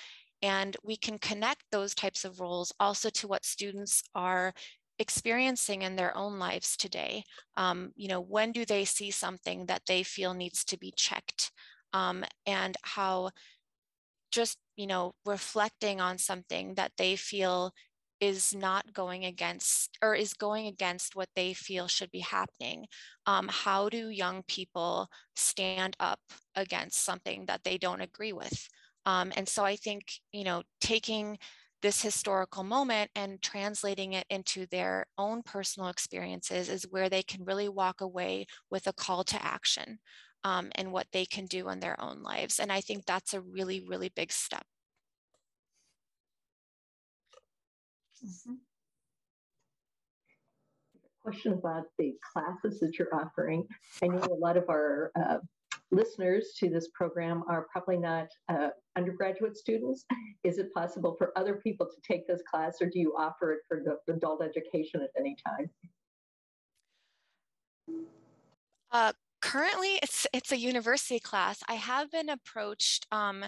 And 0.43 0.77
we 0.83 0.97
can 0.97 1.19
connect 1.19 1.63
those 1.71 1.95
types 1.95 2.25
of 2.25 2.41
roles 2.41 2.73
also 2.79 3.09
to 3.11 3.29
what 3.29 3.45
students 3.45 4.03
are 4.15 4.53
experiencing 4.99 5.83
in 5.83 5.97
their 5.97 6.17
own 6.17 6.39
lives 6.39 6.77
today. 6.77 7.25
Um, 7.57 7.93
you 7.97 8.09
know, 8.09 8.21
when 8.21 8.53
do 8.53 8.65
they 8.65 8.85
see 8.85 9.11
something 9.11 9.67
that 9.67 9.83
they 9.87 10.03
feel 10.03 10.35
needs 10.35 10.65
to 10.65 10.79
be 10.79 10.93
checked? 10.97 11.53
Um, 11.93 12.25
and 12.47 12.77
how 12.83 13.31
just, 14.31 14.59
you 14.77 14.87
know, 14.87 15.13
reflecting 15.25 16.01
on 16.01 16.19
something 16.19 16.75
that 16.75 16.93
they 16.99 17.17
feel 17.17 17.73
is 18.21 18.55
not 18.55 18.95
going 18.95 19.25
against 19.25 19.99
or 20.03 20.15
is 20.15 20.33
going 20.33 20.67
against 20.67 21.15
what 21.15 21.29
they 21.37 21.53
feel 21.53 21.87
should 21.87 22.11
be 22.11 22.21
happening. 22.21 22.87
Um, 23.27 23.49
how 23.51 23.89
do 23.91 24.09
young 24.09 24.43
people 24.49 25.09
stand 25.35 25.97
up 26.01 26.21
against 26.55 27.05
something 27.05 27.45
that 27.47 27.63
they 27.65 27.77
don't 27.77 28.01
agree 28.01 28.33
with? 28.33 28.69
Um, 29.05 29.33
and 29.37 29.49
so 29.49 29.65
I 29.65 29.77
think, 29.77 30.05
you 30.33 30.45
know, 30.45 30.63
taking 30.81 31.39
this 31.83 32.01
historical 32.01 32.65
moment 32.65 33.11
and 33.15 33.43
translating 33.43 34.15
it 34.15 34.27
into 34.31 34.67
their 34.67 35.07
own 35.19 35.43
personal 35.43 35.89
experiences 35.89 36.69
is 36.71 36.89
where 36.89 37.09
they 37.11 37.23
can 37.23 37.45
really 37.45 37.69
walk 37.69 38.01
away 38.01 38.47
with 38.71 38.87
a 38.87 38.93
call 38.95 39.25
to 39.25 39.45
action 39.45 39.99
um, 40.47 40.71
and 40.77 40.93
what 40.93 41.09
they 41.11 41.27
can 41.27 41.47
do 41.47 41.69
in 41.71 41.81
their 41.81 42.01
own 42.01 42.23
lives. 42.23 42.61
And 42.61 42.71
I 42.71 42.81
think 42.81 43.05
that's 43.05 43.35
a 43.35 43.41
really, 43.41 43.81
really 43.81 44.11
big 44.15 44.31
step. 44.31 44.65
Mm 48.23 48.31
-hmm. 48.31 48.57
Question 51.25 51.53
about 51.53 51.87
the 51.99 52.17
classes 52.33 52.79
that 52.81 52.93
you're 52.97 53.15
offering. 53.23 53.67
I 54.03 54.07
know 54.07 54.23
a 54.23 54.43
lot 54.47 54.57
of 54.57 54.65
our 54.69 55.11
uh, 55.21 55.39
listeners 55.91 56.45
to 56.61 56.67
this 56.71 56.89
program 56.99 57.43
are 57.53 57.63
probably 57.73 57.99
not 57.99 58.29
uh, 58.53 58.71
undergraduate 58.99 59.57
students. 59.57 60.05
Is 60.49 60.59
it 60.59 60.69
possible 60.81 61.13
for 61.19 61.27
other 61.41 61.57
people 61.67 61.87
to 61.95 62.01
take 62.11 62.23
this 62.27 62.43
class, 62.51 62.83
or 62.83 62.89
do 62.95 62.99
you 63.05 63.13
offer 63.27 63.47
it 63.55 63.63
for 63.69 63.77
the 63.87 63.95
adult 64.17 64.41
education 64.51 65.03
at 65.07 65.13
any 65.21 65.35
time? 65.49 65.67
Uh, 68.99 69.13
currently, 69.47 69.99
it's 70.03 70.27
it's 70.33 70.53
a 70.53 70.57
university 70.57 71.21
class. 71.21 71.63
I 71.69 71.75
have 71.75 72.11
been 72.11 72.29
approached 72.29 73.07
um, 73.13 73.45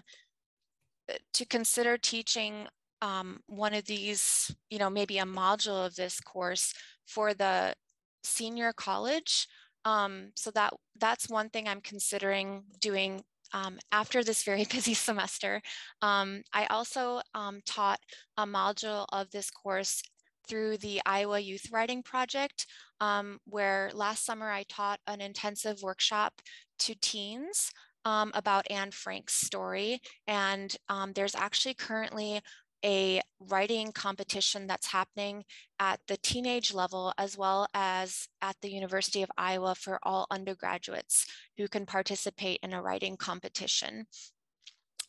to 1.33 1.45
consider 1.47 1.99
teaching 1.99 2.69
um, 3.03 3.41
one 3.47 3.75
of 3.75 3.85
these, 3.85 4.55
you 4.71 4.79
know, 4.79 4.91
maybe 4.91 5.19
a 5.19 5.25
module 5.25 5.85
of 5.85 5.97
this 5.97 6.21
course 6.21 6.73
for 7.07 7.35
the 7.35 7.75
senior 8.23 8.73
college. 8.73 9.49
Um, 9.85 10.31
so 10.35 10.51
that 10.53 10.73
that's 11.01 11.29
one 11.29 11.51
thing 11.51 11.67
I'm 11.69 11.81
considering 11.81 12.65
doing 12.81 13.23
um, 13.53 13.79
after 13.91 14.23
this 14.23 14.45
very 14.45 14.65
busy 14.71 14.95
semester. 14.95 15.61
Um, 16.03 16.43
I 16.53 16.67
also 16.67 17.21
um, 17.35 17.61
taught 17.67 18.01
a 18.37 18.47
module 18.47 19.07
of 19.13 19.31
this 19.31 19.51
course 19.51 20.03
through 20.49 20.79
the 20.79 21.01
Iowa 21.07 21.39
Youth 21.39 21.71
Writing 21.71 22.03
Project, 22.03 22.67
um, 23.01 23.39
where 23.45 23.91
last 23.95 24.25
summer 24.25 24.51
I 24.51 24.65
taught 24.69 25.01
an 25.07 25.21
intensive 25.21 25.83
workshop 25.83 26.41
to 26.81 26.95
teens 27.01 27.71
um, 28.05 28.31
about 28.35 28.71
Anne 28.71 28.91
Frank's 28.91 29.35
story. 29.35 30.01
And 30.27 30.75
um, 30.89 31.13
there's 31.13 31.35
actually 31.35 31.75
currently 31.75 32.41
a 32.85 33.21
writing 33.41 33.91
competition 33.91 34.67
that's 34.67 34.87
happening 34.87 35.45
at 35.81 35.99
the 36.07 36.17
teenage 36.19 36.73
level 36.73 37.13
as 37.19 37.37
well 37.37 37.67
as 37.75 38.29
at 38.41 38.57
the 38.63 38.71
University 38.71 39.23
of 39.23 39.31
Iowa 39.37 39.75
for 39.75 39.99
all 40.05 40.27
undergraduates 40.31 41.27
who 41.57 41.67
can 41.67 41.87
participate 41.87 42.61
in 42.63 42.73
a 42.73 42.83
writing 42.83 43.17
competition. 43.17 44.07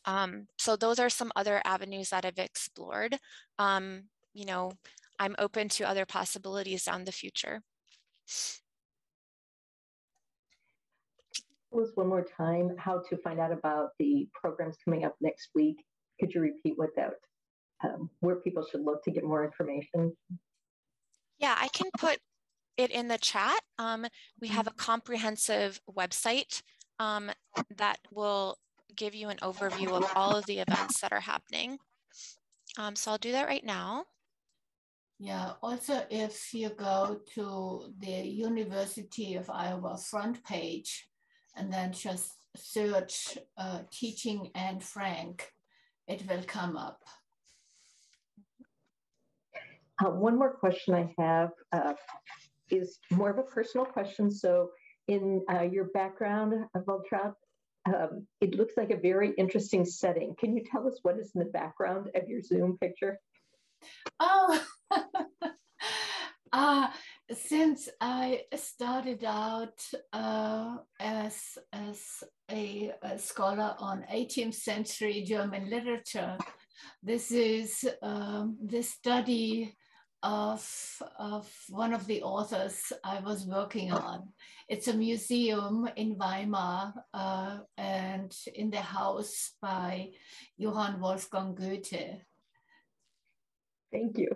Um, 0.04 0.46
so 0.58 0.76
those 0.76 0.98
are 0.98 1.10
some 1.10 1.30
other 1.36 1.60
avenues 1.64 2.10
that 2.10 2.24
I've 2.24 2.38
explored. 2.38 3.16
Um, 3.58 4.04
you 4.34 4.46
know, 4.46 4.72
I'm 5.20 5.36
open 5.38 5.68
to 5.68 5.84
other 5.84 6.06
possibilities 6.06 6.88
on 6.88 7.04
the 7.04 7.12
future. 7.12 7.60
Was 11.70 11.92
one 11.94 12.08
more 12.08 12.26
time 12.36 12.74
how 12.78 13.02
to 13.08 13.16
find 13.18 13.38
out 13.38 13.52
about 13.52 13.90
the 13.98 14.28
programs 14.32 14.76
coming 14.82 15.04
up 15.04 15.14
next 15.20 15.50
week. 15.54 15.84
Could 16.18 16.34
you 16.34 16.40
repeat 16.40 16.72
what 16.76 16.90
that 16.96 17.12
um, 17.84 18.10
where 18.20 18.36
people 18.36 18.66
should 18.68 18.80
look 18.80 19.04
to 19.04 19.10
get 19.10 19.22
more 19.22 19.44
information? 19.44 20.16
Yeah, 21.38 21.54
I 21.56 21.68
can 21.68 21.90
put 21.98 22.18
it 22.76 22.90
in 22.90 23.08
the 23.08 23.18
chat. 23.18 23.60
Um, 23.78 24.06
we 24.40 24.48
have 24.48 24.66
a 24.66 24.72
comprehensive 24.72 25.80
website 25.88 26.62
um, 26.98 27.30
that 27.76 27.98
will 28.10 28.56
give 28.96 29.14
you 29.14 29.28
an 29.28 29.36
overview 29.38 29.90
of 29.90 30.10
all 30.14 30.36
of 30.36 30.46
the 30.46 30.58
events 30.58 31.00
that 31.00 31.12
are 31.12 31.20
happening. 31.20 31.78
Um, 32.78 32.96
so 32.96 33.12
I'll 33.12 33.18
do 33.18 33.32
that 33.32 33.46
right 33.46 33.64
now. 33.64 34.04
Yeah, 35.22 35.52
also 35.62 36.02
if 36.08 36.54
you 36.54 36.70
go 36.70 37.20
to 37.34 37.92
the 37.98 38.26
University 38.26 39.34
of 39.34 39.50
Iowa 39.50 39.98
front 39.98 40.42
page 40.44 41.10
and 41.54 41.70
then 41.70 41.92
just 41.92 42.32
search 42.56 43.36
uh, 43.58 43.80
teaching 43.92 44.50
Anne 44.54 44.80
Frank, 44.80 45.52
it 46.08 46.26
will 46.26 46.42
come 46.46 46.78
up. 46.78 47.02
Uh, 50.02 50.08
one 50.08 50.38
more 50.38 50.54
question 50.54 50.94
I 50.94 51.14
have 51.18 51.50
uh, 51.70 51.92
is 52.70 52.98
more 53.10 53.28
of 53.28 53.36
a 53.36 53.42
personal 53.42 53.84
question. 53.84 54.30
So, 54.30 54.70
in 55.06 55.44
uh, 55.52 55.62
your 55.62 55.86
background, 55.92 56.54
Waltraud, 56.74 57.34
um, 57.86 58.26
it 58.40 58.54
looks 58.54 58.74
like 58.78 58.90
a 58.90 58.96
very 58.96 59.32
interesting 59.36 59.84
setting. 59.84 60.34
Can 60.38 60.56
you 60.56 60.64
tell 60.64 60.86
us 60.86 61.00
what 61.02 61.18
is 61.18 61.32
in 61.34 61.40
the 61.40 61.50
background 61.50 62.08
of 62.14 62.26
your 62.26 62.40
Zoom 62.40 62.78
picture? 62.78 63.20
Oh, 64.18 64.62
uh, 66.52 66.88
since 67.32 67.88
I 68.00 68.42
started 68.54 69.24
out 69.24 69.80
uh, 70.12 70.76
as, 70.98 71.58
as 71.72 72.24
a, 72.50 72.92
a, 73.02 73.18
scholar 73.18 73.76
on 73.78 74.04
18th 74.12 74.54
century 74.54 75.22
German 75.22 75.70
literature, 75.70 76.36
this 77.02 77.30
is 77.30 77.88
um, 78.02 78.58
the 78.64 78.82
study 78.82 79.76
of, 80.22 81.02
of 81.18 81.50
one 81.68 81.94
of 81.94 82.06
the 82.06 82.22
authors 82.22 82.92
I 83.04 83.20
was 83.20 83.46
working 83.46 83.92
on. 83.92 84.28
It's 84.68 84.88
a 84.88 84.94
museum 84.94 85.88
in 85.96 86.16
Weimar 86.18 86.92
uh, 87.14 87.58
and 87.78 88.34
in 88.54 88.70
the 88.70 88.80
house 88.80 89.52
by 89.62 90.10
Johann 90.56 91.00
Wolfgang 91.00 91.54
Goethe. 91.54 92.20
Thank 93.92 94.18
you. 94.18 94.30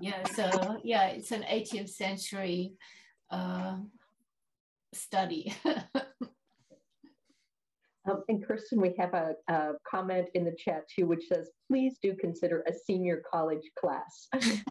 yeah, 0.00 0.26
so 0.28 0.80
yeah, 0.82 1.08
it's 1.08 1.32
an 1.32 1.42
18th 1.42 1.90
century 1.90 2.74
uh, 3.30 3.76
study. 4.92 5.54
Um, 8.06 8.22
and 8.28 8.46
Kirsten, 8.46 8.80
we 8.80 8.94
have 8.98 9.14
a, 9.14 9.34
a, 9.48 9.72
comment 9.88 10.28
in 10.34 10.44
the 10.44 10.54
chat 10.58 10.86
too, 10.94 11.06
which 11.06 11.26
says, 11.26 11.50
please 11.68 11.96
do 12.02 12.14
consider 12.14 12.62
a 12.66 12.72
senior 12.72 13.22
college 13.30 13.70
class. 13.78 14.28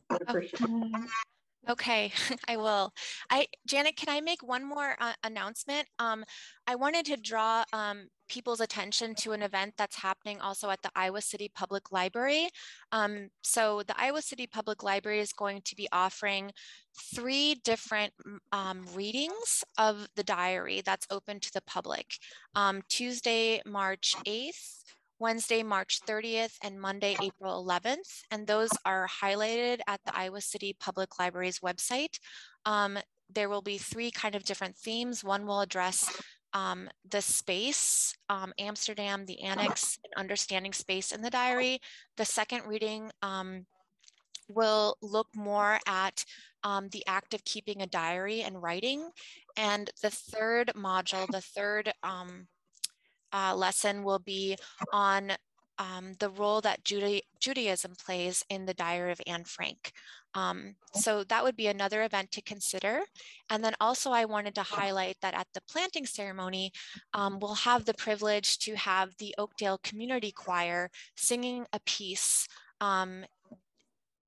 Okay, 1.69 2.11
I 2.49 2.57
will. 2.57 2.91
I 3.29 3.47
Janet, 3.65 3.95
can 3.95 4.09
I 4.09 4.19
make 4.19 4.43
one 4.43 4.65
more 4.65 4.97
uh, 4.99 5.13
announcement? 5.23 5.87
Um, 5.97 6.25
I 6.67 6.75
wanted 6.75 7.05
to 7.05 7.15
draw 7.15 7.63
um, 7.71 8.07
people's 8.33 8.61
attention 8.61 9.13
to 9.13 9.31
an 9.31 9.43
event 9.43 9.75
that's 9.77 9.95
happening 9.95 10.41
also 10.41 10.71
at 10.71 10.81
the 10.81 10.89
Iowa 10.95 11.21
City 11.21 11.51
Public 11.53 11.91
Library. 11.91 12.49
Um, 12.91 13.29
so 13.43 13.83
the 13.85 13.93
Iowa 13.95 14.23
City 14.23 14.47
Public 14.47 14.81
Library 14.81 15.19
is 15.19 15.31
going 15.33 15.61
to 15.65 15.75
be 15.75 15.87
offering 15.91 16.51
three 17.13 17.61
different 17.63 18.11
um, 18.51 18.87
readings 18.95 19.63
of 19.77 20.07
the 20.15 20.23
diary 20.23 20.81
that's 20.83 21.05
open 21.11 21.39
to 21.41 21.53
the 21.53 21.61
public. 21.67 22.07
Um, 22.55 22.81
Tuesday, 22.89 23.61
March 23.67 24.15
8th, 24.25 24.81
Wednesday, 25.19 25.61
March 25.61 25.99
30th, 26.07 26.55
and 26.63 26.81
Monday, 26.81 27.15
April 27.21 27.63
11th. 27.63 28.23
And 28.31 28.47
those 28.47 28.71
are 28.83 29.07
highlighted 29.07 29.79
at 29.87 29.99
the 30.05 30.17
Iowa 30.17 30.41
City 30.41 30.75
Public 30.79 31.19
Library's 31.19 31.59
website. 31.59 32.17
Um, 32.65 32.97
there 33.31 33.49
will 33.49 33.61
be 33.61 33.77
three 33.77 34.09
kind 34.09 34.33
of 34.33 34.43
different 34.43 34.75
themes. 34.75 35.23
One 35.23 35.45
will 35.45 35.61
address 35.61 36.09
um, 36.53 36.89
the 37.09 37.21
space, 37.21 38.15
um, 38.29 38.53
Amsterdam, 38.59 39.25
the 39.25 39.41
annex, 39.41 39.97
and 40.03 40.13
understanding 40.17 40.73
space 40.73 41.11
in 41.11 41.21
the 41.21 41.29
diary. 41.29 41.79
The 42.17 42.25
second 42.25 42.63
reading 42.67 43.11
um, 43.21 43.65
will 44.47 44.97
look 45.01 45.27
more 45.35 45.79
at 45.87 46.23
um, 46.63 46.89
the 46.89 47.05
act 47.07 47.33
of 47.33 47.43
keeping 47.43 47.81
a 47.81 47.87
diary 47.87 48.41
and 48.41 48.61
writing. 48.61 49.09
And 49.57 49.89
the 50.01 50.11
third 50.11 50.71
module, 50.75 51.27
the 51.27 51.41
third 51.41 51.91
um, 52.03 52.47
uh, 53.33 53.55
lesson 53.55 54.03
will 54.03 54.19
be 54.19 54.57
on 54.91 55.33
um, 55.79 56.13
the 56.19 56.29
role 56.29 56.61
that 56.61 56.83
Judaism 56.83 57.93
plays 58.05 58.43
in 58.49 58.65
the 58.65 58.73
Diary 58.73 59.11
of 59.11 59.21
Anne 59.25 59.43
Frank. 59.43 59.91
Um, 60.35 60.75
so 60.93 61.23
that 61.25 61.43
would 61.43 61.55
be 61.55 61.67
another 61.67 62.03
event 62.03 62.31
to 62.31 62.41
consider. 62.41 63.01
And 63.49 63.63
then 63.63 63.73
also 63.79 64.11
I 64.11 64.25
wanted 64.25 64.55
to 64.55 64.63
highlight 64.63 65.17
that 65.21 65.33
at 65.33 65.47
the 65.53 65.61
planting 65.69 66.05
ceremony, 66.05 66.71
um, 67.13 67.39
we'll 67.39 67.55
have 67.55 67.85
the 67.85 67.93
privilege 67.93 68.57
to 68.59 68.75
have 68.75 69.15
the 69.17 69.35
Oakdale 69.37 69.79
Community 69.83 70.31
Choir 70.31 70.89
singing 71.15 71.65
a 71.73 71.79
piece 71.85 72.47
um, 72.81 73.25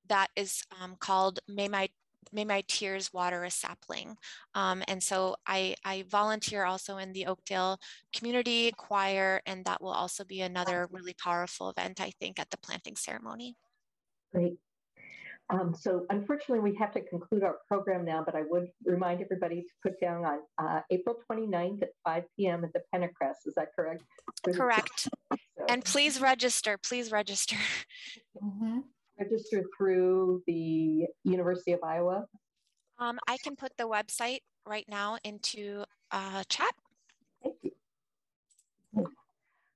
that 0.07 0.27
is 0.35 0.63
um, 0.81 0.95
called 0.99 1.39
May 1.47 1.67
My 1.67 1.89
May 2.31 2.43
My 2.45 2.63
Tears 2.67 3.13
Water 3.13 3.43
a 3.43 3.51
Sapling. 3.51 4.17
Um, 4.55 4.83
and 4.87 5.01
so 5.01 5.35
I, 5.47 5.75
I 5.85 6.03
volunteer 6.09 6.65
also 6.65 6.97
in 6.97 7.13
the 7.13 7.27
Oakdale 7.27 7.77
Community 8.13 8.71
Choir, 8.75 9.41
and 9.45 9.63
that 9.65 9.81
will 9.81 9.91
also 9.91 10.23
be 10.25 10.41
another 10.41 10.87
really 10.91 11.13
powerful 11.13 11.69
event, 11.69 12.01
I 12.01 12.11
think, 12.19 12.39
at 12.39 12.49
the 12.49 12.57
planting 12.57 12.95
ceremony. 12.95 13.55
Great. 14.33 14.57
Um, 15.49 15.75
so 15.75 16.05
unfortunately, 16.09 16.59
we 16.59 16.75
have 16.77 16.91
to 16.93 17.01
conclude 17.01 17.43
our 17.43 17.57
program 17.67 18.03
now, 18.03 18.23
but 18.25 18.35
I 18.35 18.43
would 18.49 18.67
remind 18.83 19.21
everybody 19.21 19.61
to 19.61 19.67
put 19.83 19.99
down 19.99 20.25
on 20.25 20.39
uh, 20.57 20.81
April 20.89 21.17
29th 21.29 21.83
at 21.83 21.89
5 22.03 22.23
p.m. 22.35 22.63
at 22.63 22.73
the 22.73 22.81
Pentacrest. 22.93 23.45
Is 23.45 23.53
that 23.55 23.67
correct? 23.75 24.03
Correct. 24.53 25.01
So. 25.01 25.65
And 25.69 25.85
please 25.85 26.19
register, 26.19 26.77
please 26.77 27.11
register. 27.11 27.57
Mm 28.41 28.59
-hmm. 28.59 28.83
Register 29.19 29.63
through 29.77 30.43
the 30.45 31.07
University 31.23 31.73
of 31.73 31.79
Iowa? 31.83 32.27
Um, 32.97 33.17
I 33.27 33.37
can 33.43 33.55
put 33.55 33.71
the 33.77 33.87
website 33.87 34.41
right 34.65 34.87
now 34.89 35.17
into 35.23 35.85
uh, 36.11 36.43
chat. 36.49 36.73
Thank 37.43 37.55
you. 37.61 37.71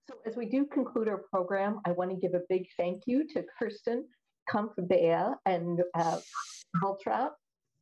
So 0.08 0.14
as 0.26 0.36
we 0.36 0.46
do 0.46 0.66
conclude 0.66 1.08
our 1.08 1.22
program, 1.34 1.80
I 1.88 1.92
want 1.92 2.10
to 2.12 2.18
give 2.18 2.34
a 2.34 2.44
big 2.50 2.64
thank 2.78 2.98
you 3.06 3.28
to 3.34 3.46
Kirsten 3.58 4.08
Kumpf-Baele 4.50 5.36
and 5.46 5.82
uh, 5.96 6.20
Haltraut 6.82 7.32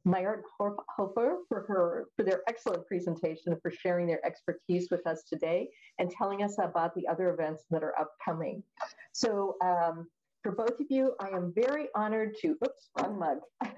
Meyer 0.06 0.42
Hofer 0.60 1.40
for 1.50 1.66
her 1.68 2.06
for 2.16 2.24
their 2.24 2.42
excellent 2.48 2.88
presentation 2.88 3.58
for 3.62 3.70
sharing 3.72 4.08
their 4.08 4.26
expertise 4.26 4.88
with 4.90 5.06
us 5.06 5.24
today 5.24 5.70
and 6.00 6.10
telling 6.10 6.44
us 6.44 6.56
about 6.62 6.96
the 6.96 7.08
other 7.08 7.34
events 7.34 7.66
that 7.70 7.84
are 7.84 7.94
upcoming. 8.00 8.64
So 9.12 9.58
um, 9.62 10.08
for 10.48 10.56
both 10.56 10.80
of 10.80 10.86
you, 10.90 11.14
I 11.20 11.28
am 11.30 11.52
very 11.54 11.88
honored 11.94 12.36
to, 12.42 12.56
oops, 12.66 12.90
wrong 12.98 13.20
mug, 13.20 13.40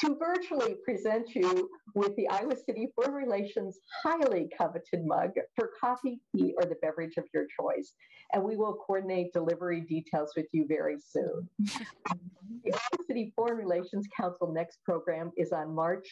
to 0.00 0.16
virtually 0.16 0.74
present 0.84 1.36
you 1.36 1.70
with 1.94 2.16
the 2.16 2.28
Iowa 2.28 2.56
City 2.56 2.88
Foreign 2.96 3.14
Relations 3.14 3.78
highly 4.02 4.48
coveted 4.58 5.06
mug 5.06 5.30
for 5.54 5.70
coffee, 5.80 6.20
tea, 6.34 6.52
or 6.56 6.64
the 6.64 6.74
beverage 6.82 7.16
of 7.16 7.26
your 7.32 7.46
choice. 7.60 7.92
And 8.32 8.42
we 8.42 8.56
will 8.56 8.74
coordinate 8.74 9.32
delivery 9.32 9.82
details 9.82 10.32
with 10.36 10.46
you 10.50 10.66
very 10.66 10.96
soon. 10.98 11.48
the 11.60 12.72
Iowa 12.72 13.04
City 13.06 13.32
Foreign 13.36 13.56
Relations 13.56 14.08
Council 14.16 14.52
next 14.52 14.78
program 14.84 15.30
is 15.36 15.52
on 15.52 15.72
March 15.72 16.08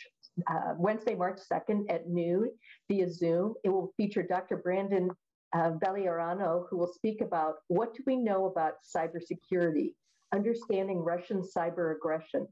uh, 0.48 0.74
Wednesday, 0.78 1.16
March 1.16 1.40
2nd 1.52 1.86
at 1.90 2.08
noon 2.08 2.52
via 2.88 3.10
Zoom. 3.10 3.54
It 3.64 3.70
will 3.70 3.92
feature 3.96 4.22
Dr. 4.22 4.58
Brandon 4.58 5.10
uh, 5.53 5.72
Valeriano, 5.72 6.66
who 6.68 6.76
will 6.76 6.92
speak 6.92 7.20
about 7.20 7.57
what 7.68 7.94
do 7.94 8.03
we 8.07 8.16
know 8.16 8.46
about 8.46 8.74
cybersecurity, 8.84 9.94
understanding 10.32 10.98
Russian 10.98 11.42
cyber 11.42 11.94
aggression. 11.96 12.46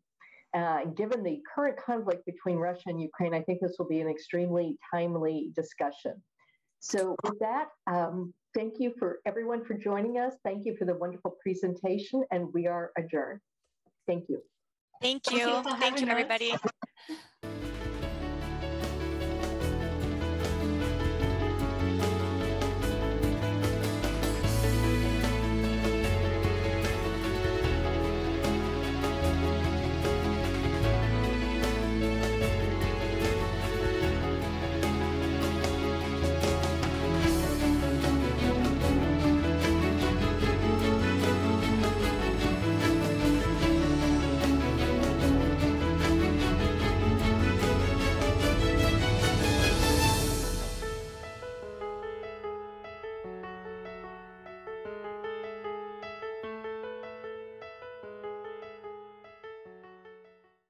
Uh, 0.53 0.85
given 0.97 1.23
the 1.23 1.41
current 1.55 1.77
conflict 1.77 2.27
between 2.27 2.57
Russia 2.57 2.83
and 2.87 3.01
Ukraine, 3.01 3.35
I 3.35 3.43
think 3.43 3.61
this 3.61 3.77
will 3.79 3.87
be 3.87 4.01
an 4.01 4.09
extremely 4.09 4.77
timely 4.93 5.51
discussion. 5.55 6.21
So 6.81 7.15
with 7.23 7.39
that, 7.39 7.69
um, 7.87 8.35
thank 8.55 8.81
you 8.81 8.93
for 8.99 9.21
everyone 9.27 9.65
for 9.65 9.75
joining 9.75 10.19
us. 10.19 10.35
Thank 10.45 10.67
you 10.67 10.77
for 10.77 10.87
the 10.87 10.95
wonderful 10.95 11.37
presentation, 11.43 12.25
and 12.33 12.53
we 12.53 12.67
are 12.67 12.91
adjourned. 12.99 13.41
Thank 14.07 14.29
you. 14.29 14.43
Thank 15.01 15.31
you. 15.31 15.39
Thank 15.39 15.67
you, 15.67 15.77
thank 15.77 16.01
you 16.01 16.09
everybody. 16.09 16.55